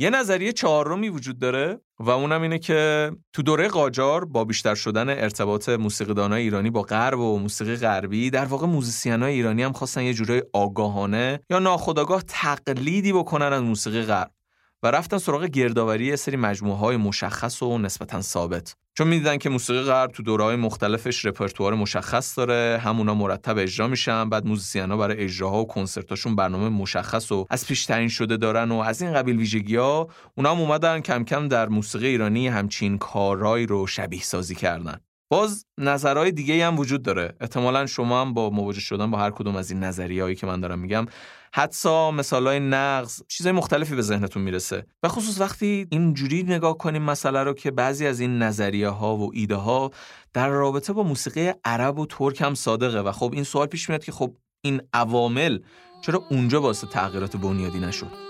یه 0.00 0.10
نظریه 0.10 0.52
چهارمی 0.52 1.08
وجود 1.08 1.38
داره 1.38 1.80
و 1.98 2.10
اونم 2.10 2.42
اینه 2.42 2.58
که 2.58 3.12
تو 3.32 3.42
دوره 3.42 3.68
قاجار 3.68 4.24
با 4.24 4.44
بیشتر 4.44 4.74
شدن 4.74 5.08
ارتباط 5.08 5.68
موسیقیدانای 5.68 6.42
ایرانی 6.42 6.70
با 6.70 6.82
غرب 6.82 7.18
و 7.18 7.38
موسیقی 7.38 7.76
غربی 7.76 8.30
در 8.30 8.44
واقع 8.44 8.66
موزیسینای 8.66 9.34
ایرانی 9.34 9.62
هم 9.62 9.72
خواستن 9.72 10.02
یه 10.02 10.14
جورای 10.14 10.42
آگاهانه 10.52 11.40
یا 11.50 11.58
ناخودآگاه 11.58 12.22
تقلیدی 12.22 13.12
بکنن 13.12 13.52
از 13.52 13.62
موسیقی 13.62 14.02
غرب. 14.02 14.30
و 14.82 14.90
رفتن 14.90 15.18
سراغ 15.18 15.44
گردآوری 15.44 16.16
سری 16.16 16.36
مجموعه 16.36 16.78
های 16.78 16.96
مشخص 16.96 17.62
و 17.62 17.78
نسبتا 17.78 18.22
ثابت. 18.22 18.74
چون 18.98 19.08
می‌دیدن 19.08 19.38
که 19.38 19.50
موسیقی 19.50 19.82
غرب 19.82 20.10
تو 20.10 20.22
دورهای 20.22 20.56
مختلفش 20.56 21.24
رپرتوار 21.24 21.74
مشخص 21.74 22.38
داره 22.38 22.80
همونا 22.84 23.14
مرتب 23.14 23.58
اجرا 23.58 23.88
میشن 23.88 24.28
بعد 24.28 24.46
موزیسینا 24.46 24.96
برای 24.96 25.16
اجراها 25.16 25.62
و 25.62 25.66
کنسرتاشون 25.66 26.36
برنامه 26.36 26.68
مشخص 26.68 27.32
و 27.32 27.46
از 27.50 27.66
پیش 27.66 27.86
تعیین 27.86 28.08
شده 28.08 28.36
دارن 28.36 28.72
و 28.72 28.78
از 28.78 29.02
این 29.02 29.12
قبیل 29.12 29.36
ویژگی 29.36 29.76
ها 29.76 30.08
اونا 30.34 30.50
هم 30.50 30.60
اومدن 30.60 31.00
کم 31.00 31.24
کم 31.24 31.48
در 31.48 31.68
موسیقی 31.68 32.06
ایرانی 32.06 32.48
همچین 32.48 32.98
کارهایی 32.98 33.66
رو 33.66 33.86
شبیه 33.86 34.22
سازی 34.22 34.54
کردن. 34.54 35.00
باز 35.30 35.64
نظرهای 35.78 36.32
دیگه 36.32 36.66
هم 36.66 36.78
وجود 36.78 37.02
داره. 37.02 37.34
احتمالا 37.40 37.86
شما 37.86 38.20
هم 38.20 38.34
با 38.34 38.50
مواجه 38.50 38.80
شدن 38.80 39.10
با 39.10 39.18
هر 39.18 39.30
کدوم 39.30 39.56
از 39.56 39.70
این 39.70 39.84
نظریه‌هایی 39.84 40.36
که 40.36 40.46
من 40.46 40.60
دارم 40.60 40.78
میگم 40.78 41.06
حدسا 41.54 42.10
مثالای 42.10 42.60
نقض 42.60 43.22
چیزای 43.28 43.52
مختلفی 43.52 43.94
به 43.94 44.02
ذهنتون 44.02 44.42
می‌رسه. 44.42 44.86
و 45.02 45.08
خصوص 45.08 45.40
وقتی 45.40 45.86
اینجوری 45.90 46.42
نگاه 46.42 46.78
کنیم 46.78 47.02
مسئله 47.02 47.42
رو 47.42 47.52
که 47.52 47.70
بعضی 47.70 48.06
از 48.06 48.20
این 48.20 48.42
نظریه 48.42 48.88
ها 48.88 49.16
و 49.16 49.30
ایده 49.34 49.54
ها 49.54 49.90
در 50.32 50.48
رابطه 50.48 50.92
با 50.92 51.02
موسیقی 51.02 51.52
عرب 51.64 51.98
و 51.98 52.06
ترک 52.06 52.40
هم 52.40 52.54
صادقه. 52.54 53.00
و 53.00 53.12
خب 53.12 53.30
این 53.34 53.44
سوال 53.44 53.66
پیش 53.66 53.88
میاد 53.88 54.04
که 54.04 54.12
خب 54.12 54.36
این 54.60 54.80
عوامل 54.92 55.58
چرا 56.00 56.24
اونجا 56.30 56.60
باعث 56.60 56.84
تغییرات 56.84 57.36
بنیادی 57.36 57.78
نشد؟ 57.78 58.27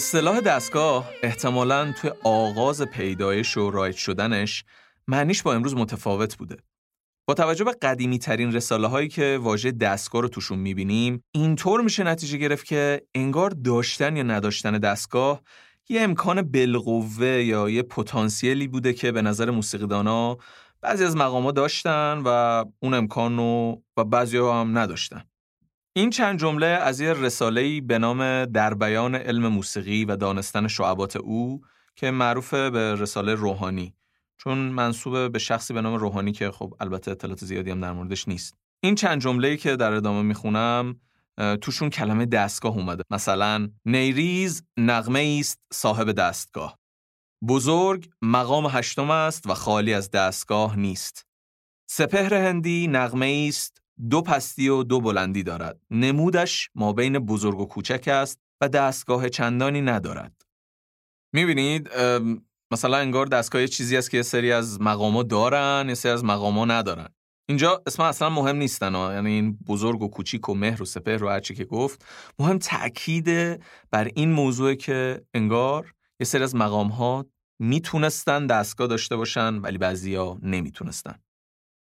اصطلاح 0.00 0.40
دستگاه 0.40 1.10
احتمالاً 1.22 1.92
توی 1.92 2.10
آغاز 2.24 2.82
پیدایش 2.82 3.56
و 3.56 3.70
رایج 3.70 3.96
شدنش 3.96 4.64
معنیش 5.08 5.42
با 5.42 5.54
امروز 5.54 5.74
متفاوت 5.74 6.36
بوده. 6.36 6.56
با 7.26 7.34
توجه 7.34 7.64
به 7.64 7.72
قدیمی 7.72 8.18
ترین 8.18 8.52
رساله 8.52 8.86
هایی 8.86 9.08
که 9.08 9.38
واژه 9.42 9.70
دستگاه 9.70 10.22
رو 10.22 10.28
توشون 10.28 10.58
می‌بینیم 10.58 11.24
اینطور 11.32 11.80
میشه 11.80 12.04
نتیجه 12.04 12.38
گرفت 12.38 12.64
که 12.64 13.02
انگار 13.14 13.50
داشتن 13.50 14.16
یا 14.16 14.22
نداشتن 14.22 14.78
دستگاه 14.78 15.42
یه 15.88 16.00
امکان 16.00 16.42
بالقوه 16.42 17.26
یا 17.26 17.70
یه 17.70 17.82
پتانسیلی 17.82 18.68
بوده 18.68 18.92
که 18.92 19.12
به 19.12 19.22
نظر 19.22 19.50
موسیقیدانا 19.50 20.38
بعضی 20.80 21.04
از 21.04 21.16
مقامات 21.16 21.54
داشتن 21.54 22.22
و 22.24 22.64
اون 22.82 22.94
امکان 22.94 23.36
رو 23.36 23.82
و 23.96 24.04
بعضی 24.04 24.36
هم 24.36 24.78
نداشتن. 24.78 25.29
این 25.92 26.10
چند 26.10 26.38
جمله 26.38 26.66
از 26.66 27.00
یه 27.00 27.12
رساله‌ای 27.12 27.80
به 27.80 27.98
نام 27.98 28.44
در 28.44 28.74
بیان 28.74 29.14
علم 29.14 29.48
موسیقی 29.48 30.04
و 30.04 30.16
دانستن 30.16 30.68
شعبات 30.68 31.16
او 31.16 31.60
که 31.96 32.10
معروف 32.10 32.54
به 32.54 32.94
رساله 32.94 33.34
روحانی. 33.34 33.94
چون 34.38 34.58
منصوب 34.58 35.32
به 35.32 35.38
شخصی 35.38 35.74
به 35.74 35.80
نام 35.80 35.94
روحانی 35.94 36.32
که 36.32 36.50
خب 36.50 36.74
البته 36.80 37.10
اطلاعات 37.10 37.44
زیادی 37.44 37.70
هم 37.70 37.80
در 37.80 37.92
موردش 37.92 38.28
نیست. 38.28 38.54
این 38.80 38.94
چند 38.94 39.20
جمله‌ای 39.20 39.56
که 39.56 39.76
در 39.76 39.92
ادامه 39.92 40.22
می‌خونم 40.22 41.00
توشون 41.60 41.90
کلمه 41.90 42.26
دستگاه 42.26 42.76
اومده. 42.76 43.02
مثلا 43.10 43.68
نیریز 43.84 44.62
نغمه 44.76 45.36
است 45.40 45.60
صاحب 45.72 46.12
دستگاه. 46.12 46.78
بزرگ 47.48 48.08
مقام 48.22 48.66
هشتم 48.66 49.10
است 49.10 49.46
و 49.46 49.54
خالی 49.54 49.94
از 49.94 50.10
دستگاه 50.10 50.76
نیست. 50.76 51.26
سپهر 51.86 52.34
هندی 52.34 52.88
نغمه 52.88 53.46
است 53.48 53.79
دو 54.10 54.22
پستی 54.22 54.68
و 54.68 54.82
دو 54.82 55.00
بلندی 55.00 55.42
دارد. 55.42 55.80
نمودش 55.90 56.70
ما 56.74 56.92
بین 56.92 57.18
بزرگ 57.18 57.60
و 57.60 57.66
کوچک 57.66 58.08
است 58.08 58.40
و 58.60 58.68
دستگاه 58.68 59.28
چندانی 59.28 59.80
ندارد. 59.80 60.42
می‌بینید 61.34 61.90
مثلا 62.72 62.96
انگار 62.96 63.26
دستگاه 63.26 63.66
چیزی 63.66 63.96
است 63.96 64.10
که 64.10 64.16
یه 64.16 64.22
سری 64.22 64.52
از 64.52 64.80
مقاما 64.80 65.22
دارن 65.22 65.84
یه 65.88 65.94
سری 65.94 66.12
از 66.12 66.24
مقاما 66.24 66.64
ندارن. 66.64 67.08
اینجا 67.48 67.82
اسم 67.86 68.02
اصلا 68.02 68.30
مهم 68.30 68.56
نیستن 68.56 68.94
ها. 68.94 69.14
یعنی 69.14 69.30
این 69.30 69.58
بزرگ 69.66 70.02
و 70.02 70.08
کوچیک 70.08 70.48
و 70.48 70.54
مهر 70.54 70.82
و 70.82 70.84
سپهر 70.84 71.24
و 71.24 71.28
هرچی 71.28 71.54
که 71.54 71.64
گفت. 71.64 72.04
مهم 72.38 72.58
تاکید 72.58 73.60
بر 73.90 74.10
این 74.14 74.32
موضوع 74.32 74.74
که 74.74 75.22
انگار 75.34 75.94
یه 76.20 76.26
سری 76.26 76.42
از 76.42 76.54
مقام 76.54 76.88
ها 76.88 77.26
می‌تونستن 77.58 78.46
دستگاه 78.46 78.86
داشته 78.86 79.16
باشن 79.16 79.54
ولی 79.54 79.78
بعضیا 79.78 80.38
نمی‌تونستن. 80.42 81.14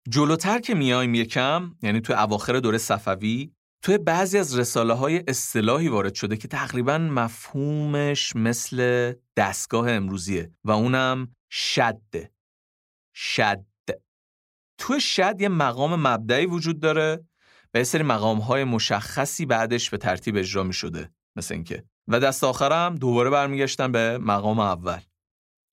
جلوتر 0.09 0.59
که 0.59 0.75
میایم 0.75 1.15
یکم 1.15 1.75
یعنی 1.83 2.01
تو 2.01 2.13
اواخر 2.13 2.61
دوره 2.61 2.79
صفوی 2.79 3.53
توی 3.83 3.99
بعضی 3.99 4.39
از 4.39 4.59
رساله 4.59 4.95
های 4.95 5.25
اصطلاحی 5.29 5.89
وارد 5.89 6.15
شده 6.15 6.37
که 6.37 6.49
تقریبا 6.49 6.99
مفهومش 6.99 8.37
مثل 8.37 9.13
دستگاه 9.37 9.91
امروزیه 9.91 10.51
و 10.65 10.71
اونم 10.71 11.37
شده. 11.51 12.31
شد 13.15 13.65
توی 14.79 15.01
شد 15.01 15.41
یه 15.41 15.49
مقام 15.49 16.09
مبدعی 16.09 16.47
وجود 16.47 16.81
داره 16.81 17.25
و 17.75 17.79
یه 17.79 17.85
سری 17.85 18.03
مقام 18.03 18.39
های 18.39 18.65
مشخصی 18.65 19.47
بعدش 19.47 19.91
به 19.91 19.97
ترتیب 19.97 20.37
اجرا 20.37 20.63
می 20.63 20.73
شده 20.73 21.11
مثل 21.37 21.55
اینکه. 21.55 21.85
و 22.09 22.21
دست 22.21 22.45
آخرم 22.45 22.95
دوباره 22.95 23.31
برمیگشتن 23.31 23.93
به 23.93 24.19
مقام 24.19 24.61
اول. 24.61 25.01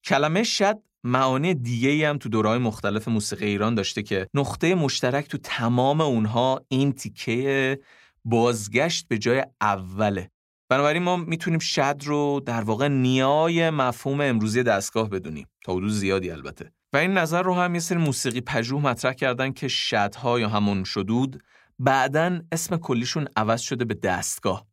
کلمه 0.06 0.44
شد 0.44 0.82
معانی 1.04 1.54
دیگه 1.54 2.10
هم 2.10 2.18
تو 2.18 2.30
دورهای 2.30 2.58
مختلف 2.58 3.08
موسیقی 3.08 3.46
ایران 3.46 3.76
داشته 3.76 4.04
که 4.04 4.28
نقطه 4.34 4.76
مشترک 4.76 5.28
تو 5.28 5.38
تمام 5.38 6.02
اونها 6.02 6.62
این 6.68 6.92
تیکه 6.92 7.80
بازگشت 8.26 9.08
به 9.08 9.18
جای 9.18 9.46
اوله. 9.62 10.32
بنابراین 10.70 11.04
ما 11.04 11.18
می‌تونیم 11.18 11.60
شد 11.60 12.02
رو 12.06 12.42
در 12.46 12.62
واقع 12.62 12.88
نیای 12.88 13.70
مفهوم 13.70 14.22
امروزی 14.22 14.64
دستگاه 14.64 15.10
بدونیم. 15.10 15.48
تا 15.64 15.74
حدود 15.74 15.92
زیادی 15.92 16.32
البته. 16.32 16.72
و 16.94 16.98
این 16.98 17.14
نظر 17.14 17.44
رو 17.44 17.54
هم 17.54 17.74
یه 17.74 17.80
سری 17.80 17.98
موسیقی 17.98 18.42
پژوه 18.42 18.82
مطرح 18.82 19.14
کردن 19.14 19.52
که 19.52 19.68
شدها 19.68 20.40
یا 20.40 20.50
همون 20.50 20.84
شدود 20.84 21.44
بعدا 21.80 22.42
اسم 22.52 22.78
کلیشون 22.78 23.28
عوض 23.36 23.62
شده 23.62 23.86
به 23.86 23.94
دستگاه. 23.94 24.66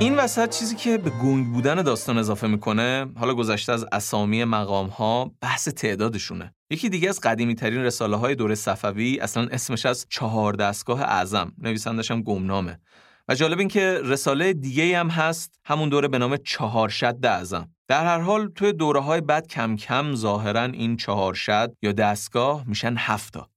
این 0.00 0.16
وسط 0.16 0.58
چیزی 0.58 0.76
که 0.76 0.98
به 0.98 1.10
گنگ 1.10 1.52
بودن 1.52 1.82
داستان 1.82 2.18
اضافه 2.18 2.46
می‌کنه 2.46 3.06
حالا 3.16 3.34
گذشته 3.34 3.72
از 3.72 3.86
اسامی 3.92 4.44
مقام 4.44 4.86
ها 4.86 5.32
بحث 5.40 5.68
تعدادشونه. 5.68 6.54
یکی 6.70 6.88
دیگه 6.88 7.08
از 7.08 7.20
قدیمی 7.20 7.54
ترین 7.54 7.80
رساله 7.80 8.16
های 8.16 8.34
دوره 8.34 8.54
صفوی 8.54 9.18
اصلا 9.20 9.48
اسمش 9.52 9.86
از 9.86 10.06
چهار 10.08 10.52
دستگاه 10.52 11.02
اعظم. 11.02 11.52
نویسندش 11.58 12.10
هم 12.10 12.22
گمنامه. 12.22 12.78
و 13.28 13.34
جالب 13.34 13.58
این 13.58 13.68
که 13.68 14.00
رساله 14.04 14.52
دیگه 14.52 14.98
هم 14.98 15.08
هست 15.08 15.60
همون 15.64 15.88
دوره 15.88 16.08
به 16.08 16.18
نام 16.18 16.36
چهار 16.36 16.88
شد 16.88 17.26
اعظم. 17.26 17.68
در 17.88 18.04
هر 18.04 18.18
حال 18.18 18.48
توی 18.48 18.72
دوره 18.72 19.00
های 19.00 19.20
بعد 19.20 19.46
کم 19.46 19.76
کم 19.76 20.14
ظاهرا 20.14 20.62
این 20.62 20.96
چهار 20.96 21.34
شد 21.34 21.76
یا 21.82 21.92
دستگاه 21.92 22.64
میشن 22.68 22.94
هفتا. 22.98 23.50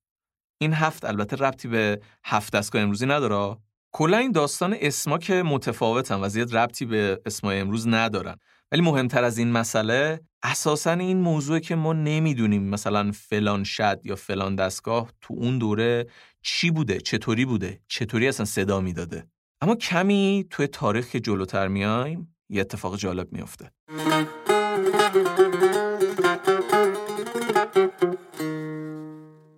این 0.61 0.73
هفت 0.73 1.05
البته 1.05 1.35
ربطی 1.35 1.67
به 1.67 2.01
هفت 2.25 2.53
دستگاه 2.55 2.81
امروزی 2.81 3.05
نداره؟ 3.05 3.57
کلا 3.97 4.17
این 4.17 4.31
داستان 4.31 4.75
اسما 4.79 5.17
که 5.17 5.43
متفاوتن 5.43 6.15
و 6.15 6.29
زیاد 6.29 6.57
ربطی 6.57 6.85
به 6.85 7.21
اسمای 7.25 7.59
امروز 7.59 7.87
ندارن. 7.87 8.35
ولی 8.71 8.81
مهمتر 8.81 9.23
از 9.23 9.37
این 9.37 9.51
مسئله 9.51 10.19
اساسا 10.43 10.91
این 10.91 11.17
موضوع 11.17 11.59
که 11.59 11.75
ما 11.75 11.93
نمی‌دونیم 11.93 12.63
مثلا 12.63 13.11
فلان 13.11 13.63
شد 13.63 13.99
یا 14.03 14.15
فلان 14.15 14.55
دستگاه 14.55 15.11
تو 15.21 15.33
اون 15.33 15.57
دوره 15.57 16.07
چی 16.41 16.71
بوده 16.71 16.99
چطوری 16.99 17.45
بوده 17.45 17.79
چطوری 17.87 18.27
اصلا 18.27 18.45
صدا 18.45 18.81
می‌داده. 18.81 19.27
اما 19.61 19.75
کمی 19.75 20.45
توی 20.49 20.67
تاریخ 20.67 21.15
جلوتر 21.15 21.67
میایم 21.67 22.35
یه 22.49 22.61
اتفاق 22.61 22.97
جالب 22.97 23.27
میافته. 23.31 23.71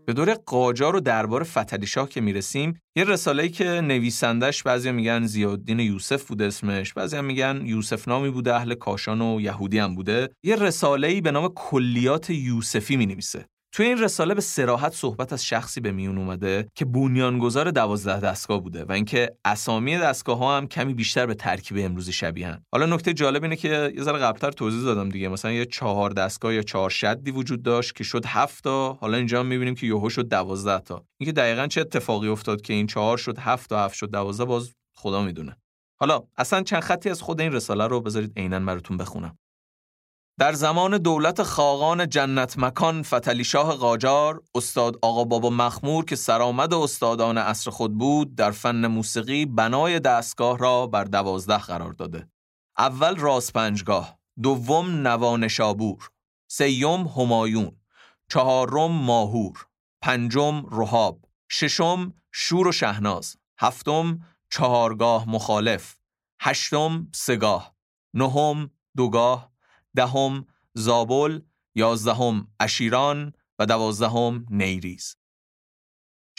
به 0.09 0.13
دور 0.13 0.33
قاجار 0.33 0.95
و 0.95 0.99
دربار 0.99 1.43
فتلی 1.43 1.85
شاه 1.85 2.09
که 2.09 2.21
می‌رسیم 2.21 2.81
یه 2.95 3.03
رساله‌ای 3.03 3.49
که 3.49 3.63
نویسندش 3.63 4.63
بعضی 4.63 4.91
میگن 4.91 5.25
زیادین 5.25 5.79
یوسف 5.79 6.23
بوده 6.23 6.45
اسمش 6.45 6.93
بعضی 6.93 7.17
هم 7.17 7.25
میگن 7.25 7.61
یوسف 7.65 8.07
نامی 8.07 8.29
بوده 8.29 8.55
اهل 8.55 8.73
کاشان 8.73 9.21
و 9.21 9.41
یهودی 9.41 9.79
هم 9.79 9.95
بوده. 9.95 10.29
یه 10.43 10.55
رساله‌ای 10.55 11.21
به 11.21 11.31
نام 11.31 11.47
کلیات 11.55 12.29
یوسفی 12.29 12.97
می 12.97 13.05
نویسه 13.05 13.45
توی 13.71 13.85
این 13.85 13.99
رساله 13.99 14.33
به 14.33 14.41
سراحت 14.41 14.93
صحبت 14.93 15.33
از 15.33 15.45
شخصی 15.45 15.81
به 15.81 15.91
میون 15.91 16.17
اومده 16.17 16.67
که 16.75 16.85
بنیانگذار 16.85 17.71
دوازده 17.71 18.19
دستگاه 18.19 18.61
بوده 18.63 18.85
و 18.85 18.91
اینکه 18.91 19.35
اسامی 19.45 19.97
دستگاه 19.97 20.37
ها 20.37 20.57
هم 20.57 20.67
کمی 20.67 20.93
بیشتر 20.93 21.25
به 21.25 21.33
ترکیب 21.33 21.77
امروزی 21.79 22.13
شبیهن 22.13 22.63
حالا 22.73 22.85
نکته 22.85 23.13
جالب 23.13 23.43
اینه 23.43 23.55
که 23.55 23.93
یه 23.95 24.03
ذره 24.03 24.19
قبلتر 24.19 24.51
توضیح 24.51 24.83
دادم 24.83 25.09
دیگه. 25.09 25.27
مثلا 25.27 25.51
یه 25.51 25.65
چهار 25.65 26.09
دستگاه 26.09 26.53
یا 26.53 26.61
چهار 26.61 26.89
شدی 26.89 27.31
وجود 27.31 27.63
داشت 27.63 27.95
که 27.95 28.03
شد 28.03 28.25
هفت 28.25 28.63
تا. 28.63 28.93
حالا 28.93 29.17
اینجا 29.17 29.39
هم 29.39 29.45
می‌بینیم 29.45 29.75
که 29.75 29.87
یهو 29.87 30.09
شد 30.09 30.27
دوازده 30.27 30.79
تا. 30.79 31.05
اینکه 31.19 31.31
دقیقا 31.31 31.67
چه 31.67 31.81
اتفاقی 31.81 32.27
افتاد 32.27 32.61
که 32.61 32.73
این 32.73 32.87
چهار 32.87 33.17
شد 33.17 33.37
هفت 33.37 33.69
تا 33.69 33.85
هفت 33.85 33.95
شد 33.95 34.11
دوازده 34.11 34.45
باز 34.45 34.73
خدا 34.95 35.21
می‌دونه. 35.21 35.57
حالا 35.99 36.23
اصلا 36.37 36.63
چند 36.63 36.81
خطی 36.81 37.09
از 37.09 37.21
خود 37.21 37.41
این 37.41 37.51
رساله 37.51 37.87
رو 37.87 38.01
بذارید 38.01 38.33
عینا 38.37 38.59
براتون 38.59 38.97
بخونم. 38.97 39.37
در 40.39 40.53
زمان 40.53 40.97
دولت 40.97 41.43
خاقان 41.43 42.09
جنت 42.09 42.57
مکان 42.57 43.03
فتلی 43.03 43.43
شاه 43.43 43.75
قاجار 43.75 44.43
استاد 44.55 44.99
آقا 45.01 45.23
بابا 45.23 45.49
مخمور 45.49 46.05
که 46.05 46.15
سرآمد 46.15 46.73
استادان 46.73 47.37
عصر 47.37 47.71
خود 47.71 47.97
بود 47.97 48.35
در 48.35 48.51
فن 48.51 48.87
موسیقی 48.87 49.45
بنای 49.45 49.99
دستگاه 49.99 50.57
را 50.57 50.87
بر 50.87 51.03
دوازده 51.03 51.57
قرار 51.57 51.93
داده. 51.93 52.27
اول 52.77 53.15
راس 53.15 53.51
پنجگاه 53.51 54.19
دوم 54.43 55.07
نوانشابور 55.07 56.09
سیوم 56.47 57.07
همایون 57.07 57.71
چهارم 58.29 58.91
ماهور 58.91 59.67
پنجم 60.01 60.65
رهاب 60.71 61.25
ششم 61.51 62.13
شور 62.31 62.67
و 62.67 62.71
شهناز 62.71 63.37
هفتم 63.59 64.19
چهارگاه 64.51 65.29
مخالف 65.29 65.95
هشتم 66.41 67.07
سگاه 67.13 67.75
نهم 68.13 68.71
دوگاه 68.97 69.49
دهم 69.95 70.45
زابل 70.73 71.39
یازدهم 71.75 72.47
اشیران 72.59 73.33
و 73.59 73.65
دوازدهم 73.65 74.45
نیریز. 74.49 75.15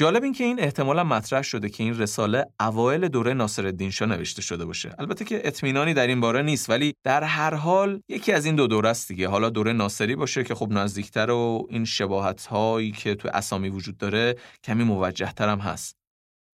جالب 0.01 0.23
این 0.23 0.33
که 0.33 0.45
این 0.45 0.61
احتمالا 0.61 1.05
مطرح 1.05 1.43
شده 1.43 1.69
که 1.69 1.83
این 1.83 1.99
رساله 1.99 2.47
اوایل 2.61 3.09
دوره 3.09 3.35
ناصرالدین 3.35 3.91
شاه 3.91 4.09
نوشته 4.09 4.43
شده 4.43 4.65
باشه. 4.65 4.95
البته 4.99 5.25
که 5.25 5.41
اطمینانی 5.45 5.95
در 5.95 6.07
این 6.07 6.21
باره 6.21 6.43
نیست 6.43 6.71
ولی 6.71 6.95
در 7.05 7.25
هر 7.25 7.55
حال 7.55 8.03
یکی 8.09 8.33
از 8.33 8.45
این 8.47 8.57
دو 8.57 8.67
دوره 8.67 8.89
است 8.89 9.09
دیگه. 9.09 9.29
حالا 9.29 9.51
دوره 9.51 9.73
ناصری 9.73 10.17
باشه 10.17 10.45
که 10.45 10.55
خب 10.55 10.69
نزدیکتر 10.71 11.31
و 11.31 11.67
این 11.71 11.85
شباهت 11.85 12.47
هایی 12.47 12.93
که 12.93 13.15
تو 13.15 13.29
اسامی 13.35 13.69
وجود 13.69 13.97
داره 13.97 14.37
کمی 14.65 14.85
موجه 14.85 15.33
هم 15.39 15.59
هست. 15.59 15.97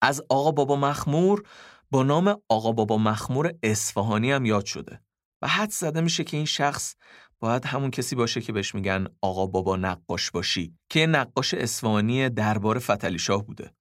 از 0.02 0.22
آقا 0.30 0.52
بابا 0.52 0.76
مخمور 0.76 1.44
با 1.92 2.04
نام 2.04 2.42
آقا 2.50 2.72
بابا 2.72 2.98
مخمور 2.98 3.54
اصفهانی 3.64 4.32
هم 4.32 4.46
یاد 4.46 4.66
شده. 4.66 5.02
و 5.42 5.48
حد 5.48 5.70
زده 5.72 6.02
میشه 6.02 6.24
که 6.24 6.38
این 6.38 6.46
شخص 6.46 6.96
باید 7.40 7.66
همون 7.66 7.92
کسی 7.92 8.16
باشه 8.16 8.42
که 8.42 8.54
بهش 8.54 8.76
میگن 8.76 9.08
آقا 9.22 9.48
بابا 9.48 9.76
نقاش 9.78 10.32
باشی 10.32 10.74
که 10.90 11.06
نقاش 11.06 11.54
اسفانی 11.54 12.30
دربار 12.30 12.80
فتلی 12.80 13.20
شاه 13.20 13.46
بوده. 13.46 13.72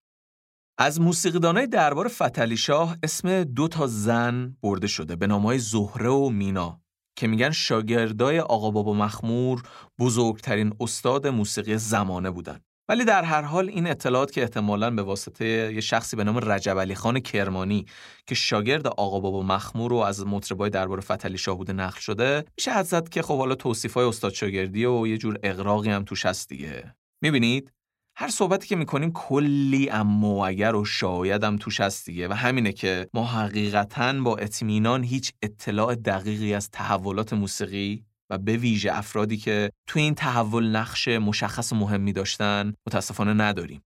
از 0.79 1.01
موسیقیدانای 1.01 1.67
دربار 1.67 2.09
فتلی 2.09 2.57
شاه 2.57 2.97
اسم 3.03 3.45
دو 3.45 3.69
تا 3.69 3.87
زن 3.87 4.57
برده 4.63 4.87
شده 4.87 5.17
به 5.17 5.27
نامهای 5.27 5.59
زهره 5.59 6.11
و 6.11 6.29
مینا 6.29 6.81
که 7.17 7.27
میگن 7.27 7.51
شاگردای 7.51 8.41
آقا 8.41 8.71
بابا 8.71 8.95
مخمور 8.95 9.63
بزرگترین 9.99 10.75
استاد 10.81 11.27
موسیقی 11.27 11.79
زمانه 11.79 12.31
بودن. 12.31 12.61
ولی 12.91 13.05
در 13.05 13.25
هر 13.25 13.43
حال 13.43 13.69
این 13.69 13.87
اطلاعات 13.87 14.33
که 14.33 14.43
احتمالاً 14.43 14.91
به 14.91 15.03
واسطه 15.03 15.73
یه 15.75 15.81
شخصی 15.81 16.17
به 16.17 16.25
نام 16.25 16.39
رجب 16.39 16.79
علی 16.79 16.95
خان 16.95 17.21
کرمانی 17.21 17.87
که 18.27 18.35
شاگرد 18.35 18.87
آقا 18.87 19.21
بابا 19.21 19.43
مخمور 19.43 19.91
رو 19.91 19.97
از 19.97 20.27
مطربای 20.27 20.71
دربار 20.71 21.01
فتلی 21.01 21.39
شاه 21.39 21.57
بوده 21.57 21.73
نقل 21.73 22.01
شده 22.01 22.45
میشه 22.57 22.71
حد 22.73 22.85
زد 22.85 23.09
که 23.09 23.23
خب 23.23 23.39
حالا 23.39 23.55
توصیفای 23.55 24.05
استاد 24.05 24.33
شاگردی 24.33 24.85
و 24.85 25.07
یه 25.07 25.19
جور 25.19 25.39
اقراقی 25.43 25.91
هم 25.91 26.05
توش 26.05 26.27
هست 26.27 26.49
دیگه. 26.49 26.95
می‌بینید؟ 27.23 27.73
هر 28.17 28.29
صحبتی 28.29 28.69
که 28.69 28.77
می‌کنیم 28.77 29.13
کلی 29.13 29.91
اما 29.91 30.35
و 30.35 30.45
اگر 30.45 30.75
و 30.75 30.85
شاید 30.85 31.45
هم 31.45 31.57
توش 31.57 31.81
هست 31.81 32.07
دیگه 32.07 32.29
و 32.29 32.33
همینه 32.33 32.73
که 32.73 33.09
ما 33.15 33.25
حقیقتا 33.25 34.13
با 34.13 34.37
اطمینان 34.37 35.05
هیچ 35.05 35.33
اطلاع 35.43 35.95
دقیقی 35.95 36.55
از 36.55 36.71
تحولات 36.71 37.33
موسیقی 37.33 38.05
و 38.31 38.39
به 38.39 38.57
ویژه 38.57 38.93
افرادی 38.93 39.37
که 39.37 39.71
تو 39.87 39.99
این 39.99 40.15
تحول 40.15 40.67
نقش 40.77 41.09
مشخص 41.09 41.73
مهمی 41.73 42.13
داشتن 42.13 42.75
متاسفانه 42.87 43.35
نداریم. 43.35 43.83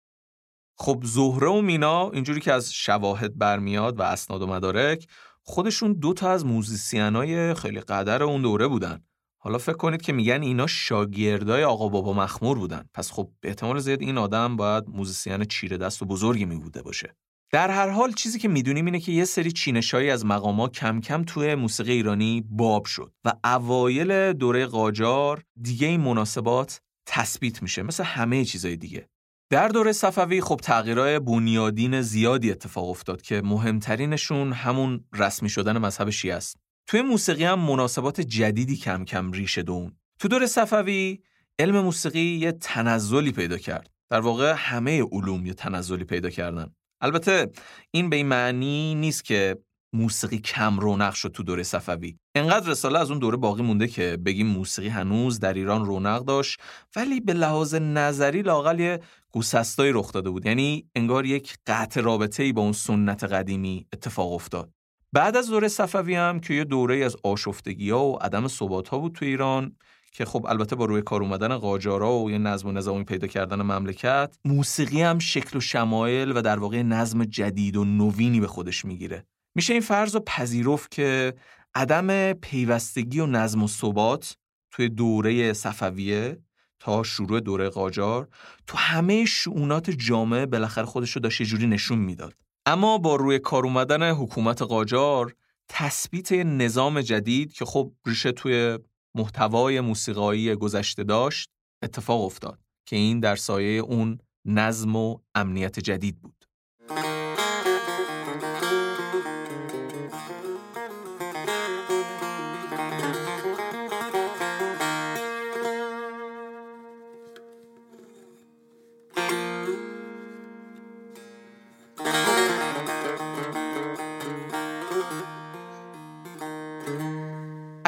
خب 0.79 1.03
زهره 1.05 1.49
و 1.49 1.61
مینا 1.61 2.11
اینجوری 2.11 2.41
که 2.41 2.53
از 2.53 2.73
شواهد 2.75 3.39
برمیاد 3.39 3.99
و 3.99 4.03
اسناد 4.03 4.43
و 4.43 4.47
مدارک 4.47 5.07
خودشون 5.43 5.93
دو 5.93 6.13
تا 6.13 6.31
از 6.31 6.47
musician 6.47 7.43
ای 7.43 7.55
خیلی 7.55 7.81
قدر 7.81 8.23
اون 8.23 8.43
دوره 8.43 8.69
بودن. 8.69 9.05
حالا 9.43 9.59
فکر 9.59 9.77
کنید 9.77 10.03
که 10.03 10.13
میگن 10.13 10.43
اینا 10.43 10.67
شاگردای 10.67 11.65
آقا 11.65 11.89
بابا 11.89 12.13
مخمور 12.13 12.59
بودن. 12.59 12.89
پس 12.95 13.13
خب 13.13 13.31
به 13.41 13.49
احتمال 13.49 13.79
زیاد 13.79 14.01
این 14.01 14.19
آدم 14.19 14.57
باید 14.57 14.85
musician 14.89 15.45
چیره 15.45 15.77
دست 15.77 16.03
و 16.03 16.07
بزرگی 16.07 16.45
می 16.45 16.57
بوده 16.57 16.83
باشه. 16.83 17.17
در 17.53 17.71
هر 17.71 17.89
حال 17.89 18.13
چیزی 18.13 18.39
که 18.39 18.49
می‌دونیم 18.49 18.85
اینه 18.85 19.01
که 19.01 19.13
یه 19.13 19.25
سری 19.25 19.53
چینشایی 19.53 20.11
از 20.11 20.27
مقاما 20.27 20.69
کم 20.69 21.01
کم 21.01 21.25
توی 21.25 21.55
موسیقی 21.55 21.93
ایرانی 21.93 22.45
باب 22.51 22.85
شد 22.85 23.13
و 23.25 23.33
اوایل 23.45 24.33
دوره 24.33 24.67
قاجار 24.67 25.45
دیگه 25.63 25.87
این 25.87 26.01
مناسبات 26.01 26.81
تثبیت 27.07 27.63
میشه 27.63 27.83
مثل 27.83 28.05
همه 28.05 28.45
چیزای 28.45 28.77
دیگه 28.77 29.09
در 29.51 29.69
دوره 29.69 29.93
صفوی 29.93 30.41
خب 30.41 30.57
تغییرهای 30.57 31.19
بنیادین 31.19 32.03
زیادی 32.03 32.51
اتفاق 32.51 32.89
افتاد 32.89 33.23
که 33.23 33.43
مهمترینشون 33.45 34.53
همون 34.53 35.05
رسمی 35.13 35.49
شدن 35.49 35.79
مذهب 35.79 36.11
شیعه 36.11 36.35
است. 36.35 36.57
توی 36.87 37.03
موسیقی 37.03 37.45
هم 37.45 37.59
مناسبات 37.59 38.21
جدیدی 38.21 38.77
کم 38.77 39.05
کم 39.05 39.33
ریشه 39.33 39.63
دون. 39.63 39.93
تو 40.19 40.29
دوره 40.29 40.47
صفوی 40.47 41.19
علم 41.59 41.81
موسیقی 41.81 42.21
یه 42.21 42.53
تنزلی 42.53 43.33
پیدا 43.33 43.59
کرد. 43.59 43.91
در 44.11 44.21
واقع 44.21 44.55
همه 44.57 45.03
علوم 45.03 45.47
یه 45.47 45.55
تنزلی 45.55 46.05
پیدا 46.05 46.31
کردن. 46.31 46.75
البته 47.01 47.51
این 47.91 48.11
به 48.11 48.17
این 48.17 48.27
معنی 48.27 48.95
نیست 48.95 49.25
که 49.25 49.57
موسیقی 49.93 50.39
کم 50.39 50.79
رونق 50.79 51.15
شد 51.15 51.29
تو 51.29 51.43
دوره 51.43 51.63
صفوی. 51.63 52.17
انقدر 52.35 52.71
رساله 52.71 52.99
از 52.99 53.11
اون 53.11 53.19
دوره 53.19 53.37
باقی 53.37 53.63
مونده 53.63 53.89
که 53.89 54.19
بگیم 54.25 54.47
موسیقی 54.47 54.89
هنوز 54.89 55.41
در 55.41 55.55
ایران 55.55 55.85
رونق 55.85 56.25
داشت 56.25 56.61
ولی 56.97 57.21
به 57.21 57.33
لحاظ 57.33 57.75
نظری 57.75 58.43
لاقل 58.43 58.81
یه 58.81 59.01
گوسستایی 59.33 59.93
رخ 59.93 60.13
داده 60.13 60.31
بود. 60.31 60.47
یعنی 60.47 60.89
انگار 60.95 61.27
یک 61.27 61.55
قطع 61.67 62.01
رابطه 62.01 62.43
ای 62.43 62.53
با 62.53 62.63
اون 62.63 62.73
سنت 62.73 63.25
قدیمی 63.25 63.87
اتفاق 63.93 64.33
افتاد. 64.33 64.71
بعد 65.13 65.37
از 65.37 65.49
دوره 65.49 65.69
صفوی 65.69 66.15
هم 66.15 66.41
که 66.41 66.55
یه 66.55 66.65
دوره 66.65 67.05
از 67.05 67.17
آشفتگی 67.25 67.91
ها 67.91 68.05
و 68.05 68.17
عدم 68.23 68.49
ثبات 68.49 68.89
ها 68.89 68.99
بود 68.99 69.13
تو 69.13 69.25
ایران 69.25 69.77
که 70.13 70.25
خب 70.25 70.47
البته 70.49 70.77
با 70.77 70.85
روی 70.85 71.03
کار 71.03 71.23
اومدن 71.23 71.57
قاجارا 71.57 72.19
و 72.19 72.31
یه 72.31 72.39
نظم 72.39 72.69
و 72.69 72.73
نظامی 72.73 73.05
پیدا 73.05 73.27
کردن 73.27 73.63
مملکت 73.63 74.37
موسیقی 74.45 75.03
هم 75.03 75.19
شکل 75.19 75.59
و 75.59 75.61
شمایل 75.61 76.37
و 76.37 76.43
در 76.43 76.59
واقع 76.59 76.83
نظم 76.83 77.25
جدید 77.25 77.77
و 77.77 77.85
نوینی 77.85 78.41
به 78.41 78.47
خودش 78.47 78.85
می‌گیره. 78.85 79.25
میشه 79.55 79.73
این 79.73 79.83
فرض 79.83 80.15
رو 80.15 80.21
پذیرفت 80.21 80.91
که 80.91 81.35
عدم 81.75 82.33
پیوستگی 82.33 83.21
و 83.21 83.27
نظم 83.27 83.63
و 83.63 83.69
ثبات 83.69 84.37
توی 84.71 84.89
دوره 84.89 85.53
صفویه 85.53 86.39
تا 86.79 87.03
شروع 87.03 87.41
دوره 87.41 87.69
قاجار 87.69 88.29
تو 88.67 88.79
همه 88.79 89.25
شعونات 89.25 89.91
جامعه 89.91 90.47
بالاخره 90.47 90.85
خودش 90.85 91.11
رو 91.11 91.21
داشت 91.21 91.43
جوری 91.43 91.67
نشون 91.67 91.99
می‌داد. 91.99 92.35
اما 92.67 92.99
با 92.99 93.17
روی 93.17 93.39
کار 93.39 93.65
اومدن 93.65 94.11
حکومت 94.11 94.63
قاجار 94.63 95.35
تثبیت 95.69 96.33
نظام 96.33 97.01
جدید 97.01 97.53
که 97.53 97.65
خب 97.65 97.93
ریشه 98.07 98.33
توی 98.33 98.79
محتوای 99.15 99.81
موسیقایی 99.81 100.55
گذشته 100.55 101.05
داشت 101.05 101.49
اتفاق 101.83 102.25
افتاد 102.25 102.59
که 102.89 102.97
این 102.97 103.21
در 103.21 103.37
سایه 103.37 103.81
اون 103.81 104.19
نظم 104.45 104.97
و 104.97 105.19
امنیت 105.35 105.79
جدید 105.79 106.21
بود. 106.21 106.45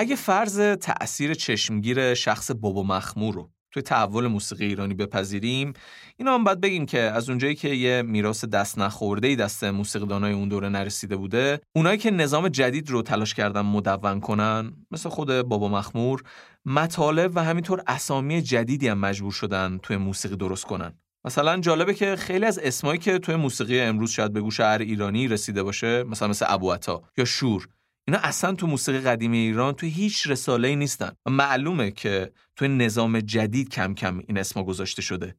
اگه 0.02 0.16
فرض 0.16 0.60
تأثیر 0.60 1.34
چشمگیر 1.34 2.14
شخص 2.14 2.50
بابا 2.50 2.82
مخمور 2.82 3.34
رو 3.34 3.50
توی 3.70 3.82
تحول 3.82 4.26
موسیقی 4.26 4.64
ایرانی 4.64 4.94
بپذیریم 4.94 5.72
اینا 6.16 6.34
هم 6.34 6.44
باید 6.44 6.60
بگیم 6.60 6.86
که 6.86 6.98
از 6.98 7.28
اونجایی 7.28 7.54
که 7.54 7.68
یه 7.68 8.02
میراث 8.02 8.44
دست 8.44 8.78
نخورده 8.78 9.28
ای 9.28 9.36
دست 9.36 9.64
موسیقیدانای 9.64 10.32
اون 10.32 10.48
دوره 10.48 10.68
نرسیده 10.68 11.16
بوده 11.16 11.60
اونایی 11.76 11.98
که 11.98 12.10
نظام 12.10 12.48
جدید 12.48 12.90
رو 12.90 13.02
تلاش 13.02 13.34
کردن 13.34 13.60
مدون 13.60 14.20
کنن 14.20 14.72
مثل 14.90 15.08
خود 15.08 15.42
بابا 15.42 15.68
مخمور 15.68 16.22
مطالب 16.66 17.36
و 17.36 17.44
همینطور 17.44 17.82
اسامی 17.86 18.42
جدیدی 18.42 18.88
هم 18.88 18.98
مجبور 18.98 19.32
شدن 19.32 19.78
توی 19.82 19.96
موسیقی 19.96 20.36
درست 20.36 20.64
کنن. 20.64 20.92
مثلا 21.24 21.60
جالبه 21.60 21.94
که 21.94 22.16
خیلی 22.16 22.44
از 22.44 22.58
اسمایی 22.58 22.98
که 22.98 23.18
توی 23.18 23.36
موسیقی 23.36 23.80
امروز 23.80 24.10
شاید 24.10 24.32
به 24.32 24.40
گوش 24.40 24.60
هر 24.60 24.78
ایرانی 24.80 25.28
رسیده 25.28 25.62
باشه 25.62 26.02
مثلا 26.02 26.28
مثل 26.28 26.46
ابو 26.48 26.76
یا 27.16 27.24
شور 27.24 27.68
اینا 28.08 28.18
اصلا 28.18 28.54
تو 28.54 28.66
موسیقی 28.66 29.00
قدیمی 29.00 29.38
ایران 29.38 29.74
تو 29.74 29.86
هیچ 29.86 30.26
رساله 30.26 30.68
ای 30.68 30.76
نیستن. 30.76 31.12
و 31.26 31.30
معلومه 31.30 31.90
که 31.90 32.32
تو 32.56 32.68
نظام 32.68 33.20
جدید 33.20 33.68
کم 33.68 33.94
کم 33.94 34.18
این 34.18 34.38
اسما 34.38 34.64
گذاشته 34.64 35.02
شده. 35.02 35.36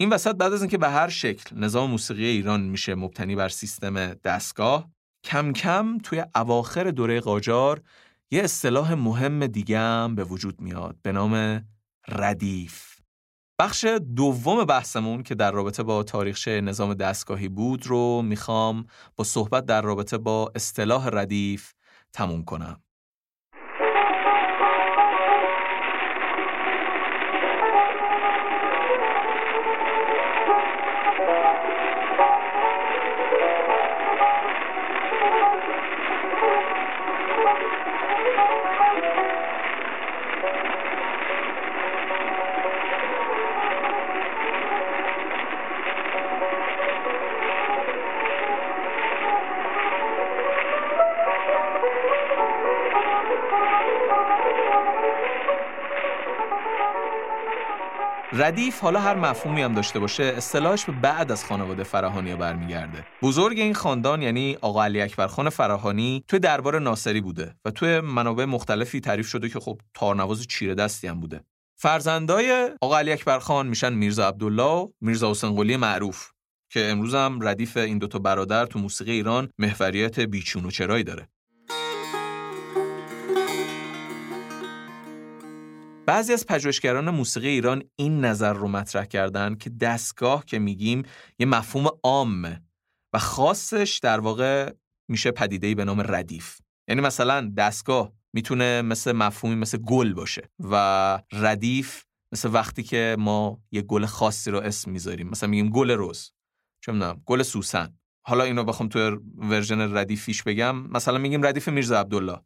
این 0.00 0.10
وسط 0.10 0.34
بعد 0.34 0.52
از 0.52 0.62
اینکه 0.62 0.78
به 0.78 0.88
هر 0.88 1.08
شکل 1.08 1.56
نظام 1.56 1.90
موسیقی 1.90 2.24
ایران 2.24 2.60
میشه 2.60 2.94
مبتنی 2.94 3.36
بر 3.36 3.48
سیستم 3.48 4.14
دستگاه 4.14 4.90
کم 5.24 5.52
کم 5.52 5.98
توی 5.98 6.24
اواخر 6.34 6.90
دوره 6.90 7.20
قاجار 7.20 7.82
یه 8.30 8.42
اصطلاح 8.42 8.94
مهم 8.94 9.46
دیگه 9.46 9.78
هم 9.78 10.14
به 10.14 10.24
وجود 10.24 10.60
میاد 10.60 10.96
به 11.02 11.12
نام 11.12 11.64
ردیف. 12.08 13.00
بخش 13.60 13.84
دوم 14.16 14.64
بحثمون 14.64 15.22
که 15.22 15.34
در 15.34 15.52
رابطه 15.52 15.82
با 15.82 16.02
تاریخچه 16.02 16.60
نظام 16.60 16.94
دستگاهی 16.94 17.48
بود 17.48 17.86
رو 17.86 18.22
می‌خوام 18.22 18.86
با 19.16 19.24
صحبت 19.24 19.66
در 19.66 19.82
رابطه 19.82 20.18
با 20.18 20.52
اصطلاح 20.54 21.08
ردیف 21.12 21.72
تموم 22.12 22.44
کنم. 22.44 22.82
ردیف 58.50 58.80
حالا 58.80 59.00
هر 59.00 59.14
مفهومی 59.14 59.62
هم 59.62 59.74
داشته 59.74 59.98
باشه 59.98 60.22
اصطلاحش 60.22 60.84
به 60.84 60.92
بعد 60.92 61.32
از 61.32 61.44
خانواده 61.44 61.82
فراهانی 61.82 62.36
برمیگرده. 62.36 63.06
بزرگ 63.22 63.58
این 63.58 63.74
خاندان 63.74 64.22
یعنی 64.22 64.58
آقا 64.60 64.84
علی 64.84 65.00
اکبر 65.00 65.26
خان 65.26 65.50
فراهانی 65.50 66.24
توی 66.28 66.38
دربار 66.38 66.78
ناصری 66.78 67.20
بوده 67.20 67.54
و 67.64 67.70
توی 67.70 68.00
منابع 68.00 68.44
مختلفی 68.44 69.00
تعریف 69.00 69.26
شده 69.26 69.48
که 69.48 69.60
خب 69.60 69.80
تارنواز 69.94 70.46
چیره 70.46 70.74
دستی 70.74 71.06
هم 71.06 71.20
بوده. 71.20 71.40
فرزندای 71.76 72.70
آقا 72.80 72.98
علی 72.98 73.12
اکبر 73.12 73.38
خان 73.38 73.66
میشن 73.66 73.92
میرزا 73.92 74.28
عبدالله 74.28 74.62
و 74.62 74.88
میرزا 75.00 75.30
حسین 75.30 75.56
قلی 75.56 75.76
معروف 75.76 76.30
که 76.72 76.80
امروز 76.80 77.14
هم 77.14 77.38
ردیف 77.42 77.76
این 77.76 77.98
دوتا 77.98 78.18
برادر 78.18 78.66
تو 78.66 78.78
موسیقی 78.78 79.12
ایران 79.12 79.48
محوریت 79.58 80.20
بیچون 80.20 80.66
و 80.66 80.70
چرایی 80.70 81.04
داره. 81.04 81.28
بعضی 86.10 86.32
از 86.32 86.46
پژوهشگران 86.46 87.10
موسیقی 87.10 87.48
ایران 87.48 87.82
این 87.96 88.24
نظر 88.24 88.52
رو 88.52 88.68
مطرح 88.68 89.04
کردن 89.04 89.54
که 89.54 89.70
دستگاه 89.70 90.44
که 90.44 90.58
میگیم 90.58 91.02
یه 91.38 91.46
مفهوم 91.46 91.86
عامه 92.02 92.62
و 93.14 93.18
خاصش 93.18 94.00
در 94.02 94.20
واقع 94.20 94.72
میشه 95.10 95.30
پدیده‌ای 95.30 95.74
به 95.74 95.84
نام 95.84 96.00
ردیف. 96.00 96.60
یعنی 96.88 97.00
مثلا 97.00 97.52
دستگاه 97.56 98.12
می‌تونه 98.32 98.82
مثل 98.82 99.12
مفهومی 99.12 99.56
مثل 99.56 99.78
گل 99.78 100.12
باشه 100.12 100.50
و 100.58 100.74
ردیف 101.32 102.04
مثل 102.32 102.50
وقتی 102.52 102.82
که 102.82 103.16
ما 103.18 103.62
یه 103.72 103.82
گل 103.82 104.06
خاصی 104.06 104.50
رو 104.50 104.58
اسم 104.58 104.90
می‌ذاریم. 104.90 105.28
مثلا 105.28 105.48
میگیم 105.48 105.70
گل 105.70 105.90
رز 105.90 106.32
چه 106.84 106.92
می‌دونم 106.92 107.22
گل 107.26 107.42
سوسن. 107.42 107.98
حالا 108.26 108.44
اینو 108.44 108.64
بخوام 108.64 108.88
تو 108.88 109.18
version 109.36 109.96
ردیفیش 109.96 110.42
بگم. 110.42 110.76
مثلا 110.76 111.18
میگیم 111.18 111.46
ردیف 111.46 111.68
میرزا 111.68 112.00
عبدالله 112.00 112.40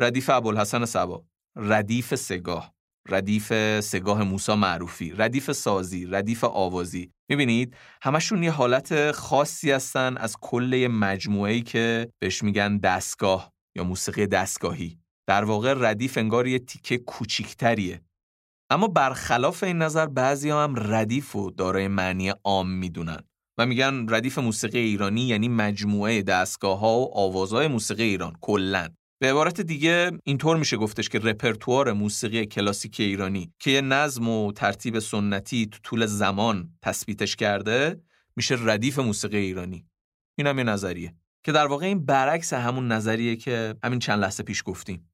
ردیف 0.00 0.30
ابوالحسن 0.30 0.84
سبا 0.84 1.26
ردیف 1.56 2.14
سگاه. 2.14 2.75
ردیف 3.08 3.80
سگاه 3.80 4.22
موسا 4.22 4.56
معروفی 4.56 5.10
ردیف 5.16 5.52
سازی 5.52 6.06
ردیف 6.06 6.44
آوازی. 6.44 7.10
می‌بینید؟ 7.28 7.76
همشون 8.02 8.42
یه 8.42 8.50
حالت 8.50 9.12
خاصی 9.12 9.70
هستن 9.70 10.16
از 10.16 10.36
کل 10.40 10.88
مجموعه‌ای 10.90 11.62
که 11.62 12.08
بهش 12.18 12.42
میگن 12.42 12.78
دستگاه 12.78 13.52
یا 13.76 13.84
موسیقی 13.84 14.26
دستگاهی. 14.26 14.98
در 15.28 15.44
واقع 15.44 15.74
ردیف 15.78 16.18
انگار 16.18 16.46
یه 16.46 16.58
تیکه 16.58 16.98
کوچیکتریه. 16.98 18.00
اما 18.70 18.88
برخلاف 18.88 19.62
این 19.62 19.78
نظر 19.78 20.06
بعضی 20.06 20.50
هم 20.50 20.74
ردیف 20.76 21.36
و 21.36 21.50
دارای 21.50 21.88
معنی 21.88 22.28
عام 22.44 22.70
می‌دونن 22.70 23.20
و 23.58 23.66
میگن 23.66 24.06
ردیف 24.08 24.38
موسیقی 24.38 24.78
ایرانی 24.78 25.20
یعنی 25.20 25.48
مجموعه 25.48 26.22
دستگاه 26.22 26.78
ها 26.78 26.98
و 26.98 27.18
آوازهای 27.18 27.68
موسیقی 27.68 28.02
ایران 28.02 28.36
کلا. 28.40 28.88
به 29.18 29.30
عبارت 29.30 29.60
دیگه 29.60 30.10
اینطور 30.24 30.56
میشه 30.56 30.76
گفتش 30.76 31.08
که 31.08 31.18
رپرتوار 31.18 31.92
موسیقی 31.92 32.46
کلاسیک 32.46 33.00
ایرانی 33.00 33.52
که 33.58 33.70
یه 33.70 33.80
نظم 33.80 34.28
و 34.28 34.52
ترتیب 34.52 34.98
سنتی 34.98 35.66
تو 35.66 35.78
طول 35.82 36.06
زمان 36.06 36.70
تثبیتش 36.82 37.36
کرده 37.36 38.00
میشه 38.36 38.56
ردیف 38.60 38.98
موسیقی 38.98 39.36
ایرانی. 39.36 39.86
این 40.38 40.46
هم 40.46 40.58
یه 40.58 40.64
نظریه. 40.64 41.14
که 41.44 41.52
در 41.52 41.66
واقع 41.66 41.86
این 41.86 42.06
برعکس 42.06 42.52
همون 42.52 42.92
نظریه 42.92 43.36
که 43.36 43.74
همین 43.84 43.98
چند 43.98 44.20
لحظه 44.20 44.42
پیش 44.42 44.62
گفتیم. 44.66 45.10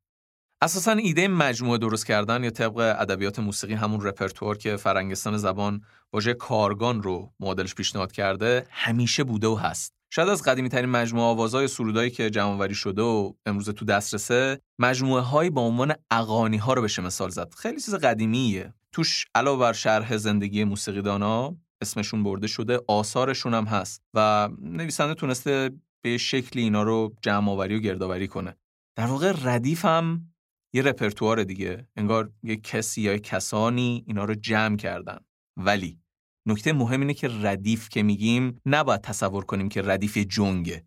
اساسا 0.62 0.92
ایده 0.92 1.28
مجموعه 1.28 1.78
درست 1.78 2.06
کردن 2.06 2.44
یا 2.44 2.50
طبق 2.50 2.76
ادبیات 2.78 3.38
موسیقی 3.38 3.74
همون 3.74 4.00
رپرتوار 4.00 4.58
که 4.58 4.76
فرنگستان 4.76 5.36
زبان 5.36 5.84
واژه 6.12 6.34
کارگان 6.34 7.02
رو 7.02 7.32
معادلش 7.40 7.74
پیشنهاد 7.74 8.12
کرده 8.12 8.66
همیشه 8.70 9.24
بوده 9.24 9.46
و 9.46 9.54
هست. 9.54 10.01
شاید 10.14 10.28
از 10.28 10.42
قدیمی 10.42 10.68
ترین 10.68 10.90
مجموعه 10.90 11.26
آوازهای 11.26 11.68
سرودایی 11.68 12.10
که 12.10 12.30
جمعآوری 12.30 12.74
شده 12.74 13.02
و 13.02 13.32
امروز 13.46 13.68
تو 13.68 13.84
دسترسه 13.84 14.60
مجموعه 14.78 15.22
هایی 15.22 15.50
با 15.50 15.62
عنوان 15.62 15.94
اغانی 16.10 16.56
ها 16.56 16.72
رو 16.72 16.82
بشه 16.82 17.02
مثال 17.02 17.30
زد؟ 17.30 17.54
خیلی 17.54 17.80
چیز 17.80 17.94
قدیمیه. 17.94 18.74
توش 18.92 19.26
علاوه 19.34 19.60
بر 19.60 19.72
شرح 19.72 20.16
زندگی 20.16 20.64
موسیقیدانا 20.64 21.56
اسمشون 21.80 22.22
برده 22.22 22.46
شده 22.46 22.80
آثارشون 22.88 23.54
هم 23.54 23.64
هست 23.64 24.02
و 24.14 24.48
نویسنده 24.60 25.14
تونسته 25.14 25.70
به 26.02 26.18
شکلی 26.18 26.62
اینا 26.62 26.82
رو 26.82 27.14
جمع 27.22 27.52
و 27.52 27.68
گردآوری 27.68 28.28
کنه. 28.28 28.56
در 28.96 29.06
واقع 29.06 29.32
ردیف 29.44 29.84
هم 29.84 30.32
یه 30.72 30.82
رپرتوار 30.82 31.44
دیگه. 31.44 31.88
انگار 31.96 32.30
یه 32.42 32.56
کسی 32.56 33.02
یا 33.02 33.18
کسانی 33.18 34.04
اینا 34.06 34.24
رو 34.24 34.34
جمع 34.34 34.76
کردن. 34.76 35.18
ولی 35.56 36.01
نکته 36.46 36.72
مهم 36.72 37.00
اینه 37.00 37.14
که 37.14 37.28
ردیف 37.42 37.88
که 37.88 38.02
میگیم 38.02 38.60
نباید 38.66 39.00
تصور 39.00 39.44
کنیم 39.44 39.68
که 39.68 39.82
ردیف 39.82 40.16
جنگه. 40.18 40.84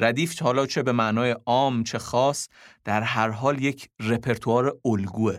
ردیف 0.00 0.42
حالا 0.42 0.66
چه 0.66 0.82
به 0.82 0.92
معنای 0.92 1.36
عام 1.46 1.84
چه 1.84 1.98
خاص 1.98 2.48
در 2.84 3.02
هر 3.02 3.28
حال 3.28 3.62
یک 3.62 3.88
رپرتوار 4.00 4.78
الگوه. 4.84 5.38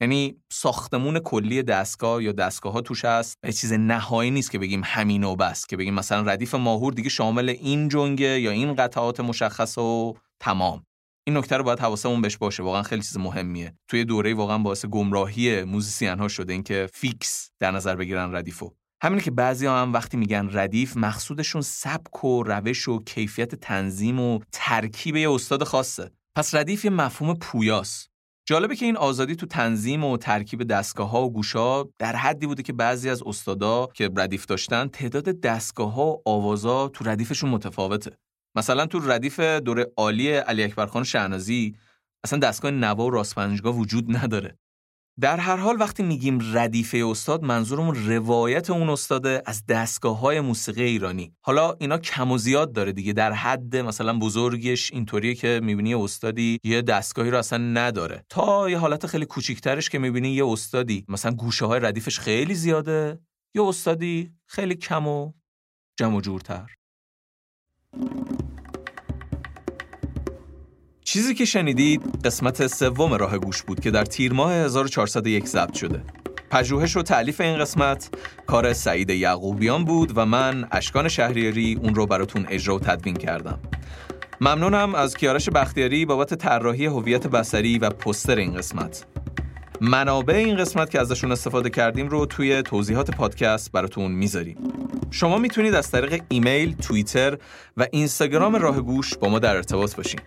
یعنی 0.00 0.36
ساختمون 0.52 1.18
کلی 1.18 1.62
دستگاه 1.62 2.22
یا 2.22 2.32
دستگاه 2.32 2.72
ها 2.72 2.80
توش 2.80 3.04
هست. 3.04 3.38
یه 3.44 3.52
چیز 3.52 3.72
نهایی 3.72 4.30
نیست 4.30 4.50
که 4.50 4.58
بگیم 4.58 4.82
همین 4.84 5.24
و 5.24 5.36
بس 5.36 5.66
که 5.66 5.76
بگیم 5.76 5.94
مثلا 5.94 6.32
ردیف 6.32 6.54
ماهور 6.54 6.92
دیگه 6.92 7.08
شامل 7.08 7.48
این 7.48 7.88
جنگه 7.88 8.40
یا 8.40 8.50
این 8.50 8.74
قطعات 8.74 9.20
مشخص 9.20 9.78
و 9.78 10.14
تمام. 10.40 10.86
این 11.26 11.36
نکته 11.36 11.56
رو 11.56 11.64
باید 11.64 11.80
حواسمون 11.80 12.22
بهش 12.22 12.36
باشه. 12.36 12.62
واقعا 12.62 12.82
خیلی 12.82 13.02
چیز 13.02 13.16
مهمیه. 13.16 13.74
توی 13.88 14.04
دوره 14.04 14.34
واقعا 14.34 14.58
باعث 14.58 14.86
گمراهی 14.86 15.64
musician 15.64 16.18
ها 16.18 16.28
شده 16.28 16.52
اینکه 16.52 16.88
fix 16.92 17.50
در 17.58 17.70
نظر 17.70 17.96
بگیرن 17.96 18.34
ردیفو. 18.34 18.70
همینه 19.02 19.22
که 19.22 19.30
بعضی 19.30 19.66
ها 19.66 19.82
هم 19.82 19.92
وقتی 19.92 20.16
میگن 20.16 20.48
ردیف 20.52 20.96
مقصودشون 20.96 21.62
سبک 21.62 22.24
و 22.24 22.42
روش 22.42 22.88
و 22.88 23.02
کیفیت 23.04 23.54
تنظیم 23.54 24.20
و 24.20 24.40
ترکیب 24.52 25.16
یه 25.16 25.30
استاد 25.30 25.64
خاصه. 25.64 26.10
پس 26.36 26.54
ردیف 26.54 26.84
یه 26.84 26.90
مفهوم 26.90 27.34
پویاست. 27.34 28.10
جالبه 28.48 28.76
که 28.76 28.86
این 28.86 28.96
آزادی 28.96 29.36
تو 29.36 29.46
تنظیم 29.46 30.04
و 30.04 30.16
ترکیب 30.16 30.62
دستگاه 30.62 31.10
ها 31.10 31.22
و 31.22 31.32
گوشه‌ها 31.32 31.82
در 31.82 32.16
حدی 32.16 32.46
بوده 32.46 32.62
که 32.62 32.72
بعضی 32.72 33.10
از 33.10 33.22
استادا 33.26 33.86
که 33.94 34.10
ردیف 34.16 34.46
داشتن 34.46 34.88
تعداد 34.88 35.24
دستگاه 35.40 35.92
ها 35.92 36.06
و 36.06 36.22
آوازا 36.24 36.88
تو 36.88 37.04
ردیفشون 37.04 37.50
متفاوته. 37.50 38.18
مثلا 38.56 38.86
تو 38.86 39.10
ردیف 39.10 39.40
دوره 39.40 39.86
عالی 39.96 40.32
علی 40.32 40.62
اکبر 40.62 40.86
خان 40.86 41.04
شهنازی 41.04 41.76
اصلا 42.24 42.38
دستگاه 42.38 42.70
نوا 42.70 43.06
و 43.06 43.10
راستپنجگاه 43.10 43.76
وجود 43.76 44.16
نداره. 44.16 44.58
در 45.20 45.36
هر 45.36 45.56
حال 45.56 45.76
وقتی 45.80 46.02
میگیم 46.02 46.38
ردیفه 46.56 46.98
استاد 47.06 47.42
منظورمون 47.42 48.06
روایت 48.06 48.70
اون 48.70 48.90
استاده 48.90 49.42
از 49.46 49.66
دستگاه 49.66 50.20
های 50.20 50.40
موسیقی 50.40 50.82
ایرانی. 50.82 51.34
حالا 51.40 51.72
اینا 51.78 51.98
کم 51.98 52.30
و 52.30 52.38
زیاد 52.38 52.72
داره 52.72 52.92
دیگه. 52.92 53.12
در 53.12 53.32
حد 53.32 53.76
مثلا 53.76 54.18
بزرگش 54.18 54.92
اینطوریه 54.92 55.34
که 55.34 55.60
می‌بینی 55.62 55.94
استادی 55.94 56.58
یه 56.64 56.82
دستگاهی 56.82 57.30
رو 57.30 57.38
اصلا 57.38 57.58
نداره. 57.58 58.24
تا 58.28 58.70
یه 58.70 58.78
حالت 58.78 59.06
خیلی 59.06 59.26
کوچیکترش 59.26 59.90
که 59.90 59.98
می‌بینی 59.98 60.28
یه 60.28 60.46
استادی 60.46 61.04
مثلا 61.08 61.32
گوشه 61.32 61.66
های 61.66 61.80
ردیفش 61.80 62.18
خیلی 62.18 62.54
زیاده 62.54 63.20
یه 63.54 63.62
استادی 63.62 64.32
خیلی 64.46 64.74
کم 64.74 65.06
و 65.06 65.32
جمع 65.98 66.16
و 66.16 66.20
جورتر. 66.20 66.66
چیزی 71.16 71.34
که 71.34 71.44
شنیدید 71.44 72.02
قسمت 72.24 72.66
سوم 72.66 73.14
راه 73.14 73.38
گوش 73.38 73.62
بود 73.62 73.80
که 73.80 73.90
در 73.90 74.04
تیر 74.04 74.32
ماه 74.32 74.52
1401 74.52 75.46
ضبط 75.46 75.74
شده. 75.74 76.02
پژوهش 76.50 76.96
و 76.96 77.02
تعلیف 77.02 77.40
این 77.40 77.58
قسمت 77.58 78.10
کار 78.46 78.72
سعید 78.72 79.10
یعقوبیان 79.10 79.84
بود 79.84 80.12
و 80.16 80.26
من 80.26 80.68
اشکان 80.72 81.08
شهریاری 81.08 81.78
اون 81.82 81.94
رو 81.94 82.06
براتون 82.06 82.46
اجرا 82.50 82.76
و 82.76 82.80
تدوین 82.80 83.16
کردم. 83.16 83.58
ممنونم 84.40 84.94
از 84.94 85.16
کیارش 85.16 85.48
بختیاری 85.48 86.04
بابت 86.04 86.34
طراحی 86.34 86.86
هویت 86.86 87.26
بصری 87.26 87.78
و 87.78 87.90
پستر 87.90 88.36
این 88.36 88.54
قسمت. 88.54 89.06
منابع 89.80 90.34
این 90.34 90.56
قسمت 90.56 90.90
که 90.90 91.00
ازشون 91.00 91.32
استفاده 91.32 91.70
کردیم 91.70 92.08
رو 92.08 92.26
توی 92.26 92.62
توضیحات 92.62 93.10
پادکست 93.10 93.72
براتون 93.72 94.12
می‌ذاریم. 94.12 94.56
شما 95.10 95.38
می‌تونید 95.38 95.74
از 95.74 95.90
طریق 95.90 96.22
ایمیل، 96.28 96.76
توییتر 96.76 97.38
و 97.76 97.86
اینستاگرام 97.92 98.56
راه 98.56 98.80
گوش 98.80 99.16
با 99.16 99.28
ما 99.28 99.38
در 99.38 99.56
ارتباط 99.56 99.96
باشین. 99.96 100.20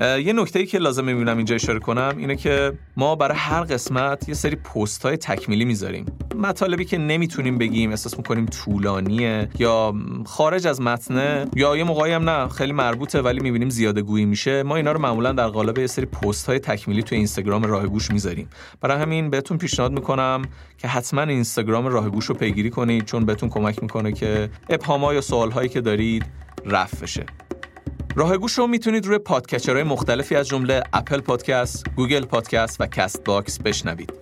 یه 0.00 0.32
نکته 0.32 0.58
ای 0.58 0.66
که 0.66 0.78
لازم 0.78 1.04
می‌بینم 1.04 1.36
اینجا 1.36 1.54
اشاره 1.54 1.78
کنم 1.78 2.14
اینه 2.18 2.36
که 2.36 2.72
ما 2.96 3.16
برای 3.16 3.36
هر 3.38 3.60
قسمت 3.60 4.28
یه 4.28 4.34
سری 4.34 4.56
پست 4.56 5.02
های 5.02 5.16
تکمیلی 5.16 5.64
می‌ذاریم. 5.64 6.06
مطالبی 6.34 6.84
که 6.84 6.98
نمی‌تونیم 6.98 7.58
بگیم 7.58 7.90
احساس 7.90 8.16
می‌کنیم 8.16 8.46
طولانیه 8.46 9.48
یا 9.58 9.94
خارج 10.26 10.66
از 10.66 10.80
متنه 10.80 11.46
یا 11.54 11.76
یه 11.76 11.84
موقعی 11.84 12.12
هم 12.12 12.30
نه 12.30 12.48
خیلی 12.48 12.72
مربوطه 12.72 13.20
ولی 13.20 13.40
می‌بینیم 13.40 13.68
زیاده 13.68 14.02
گویی 14.02 14.24
میشه. 14.24 14.62
ما 14.62 14.76
اینا 14.76 14.92
رو 14.92 15.00
معمولا 15.00 15.32
در 15.32 15.48
قالب 15.48 15.78
یه 15.78 15.86
سری 15.86 16.06
پست 16.06 16.46
های 16.46 16.58
تکمیلی 16.58 17.02
تو 17.02 17.14
اینستاگرام 17.14 17.62
راه 17.62 17.86
گوش 17.86 18.10
می‌ذاریم. 18.10 18.48
برای 18.80 18.98
همین 18.98 19.30
بهتون 19.30 19.58
پیشنهاد 19.58 19.92
می‌کنم 19.92 20.42
که 20.78 20.88
حتما 20.88 21.22
اینستاگرام 21.22 21.86
راه 21.86 22.10
گوش 22.10 22.24
رو 22.24 22.34
پیگیری 22.34 22.70
کنید 22.70 23.04
چون 23.04 23.24
بهتون 23.24 23.48
کمک 23.48 23.82
می‌کنه 23.82 24.12
که 24.12 24.50
ابهاما 24.70 25.14
یا 25.14 25.20
سوالهایی 25.20 25.68
که 25.68 25.80
دارید 25.80 26.24
رفع 26.66 27.00
بشه. 27.02 27.26
راه 28.18 28.36
گوش 28.36 28.52
رو 28.52 28.66
می‌تونید 28.66 29.06
روی 29.06 29.18
podcatcher 29.18 29.71
های 29.71 29.82
مختلفی 29.82 30.36
از 30.36 30.48
جمله 30.48 30.82
اپل 30.92 31.20
پادکست، 31.20 31.86
گوگل 31.96 32.24
پادکست 32.24 32.80
و 32.80 32.86
کست 32.86 33.24
باکس 33.24 33.58
بشنوید. 33.58 34.12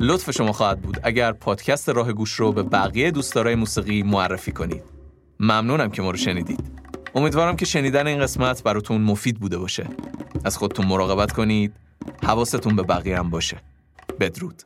لطف 0.00 0.30
شما 0.30 0.52
خواهد 0.52 0.82
بود 0.82 1.00
اگر 1.02 1.32
پادکست 1.32 1.88
راه 1.88 2.12
گوش 2.12 2.32
رو 2.32 2.52
به 2.52 2.62
بقیه 2.62 3.10
دوستدارای 3.10 3.54
موسیقی 3.54 4.02
معرفی 4.02 4.52
کنید. 4.52 4.82
ممنونم 5.40 5.90
که 5.90 6.02
ما 6.02 6.10
رو 6.10 6.16
شنیدید. 6.16 6.60
امیدوارم 7.14 7.56
که 7.56 7.64
شنیدن 7.64 8.06
این 8.06 8.20
قسمت 8.20 8.62
براتون 8.62 9.00
مفید 9.00 9.40
بوده 9.40 9.58
باشه. 9.58 9.86
از 10.44 10.56
خودتون 10.56 10.86
مراقبت 10.86 11.32
کنید. 11.32 11.72
حواستون 12.22 12.76
به 12.76 12.82
بقیه 12.82 13.18
هم 13.18 13.30
باشه. 13.30 13.56
بدرود. 14.20 14.62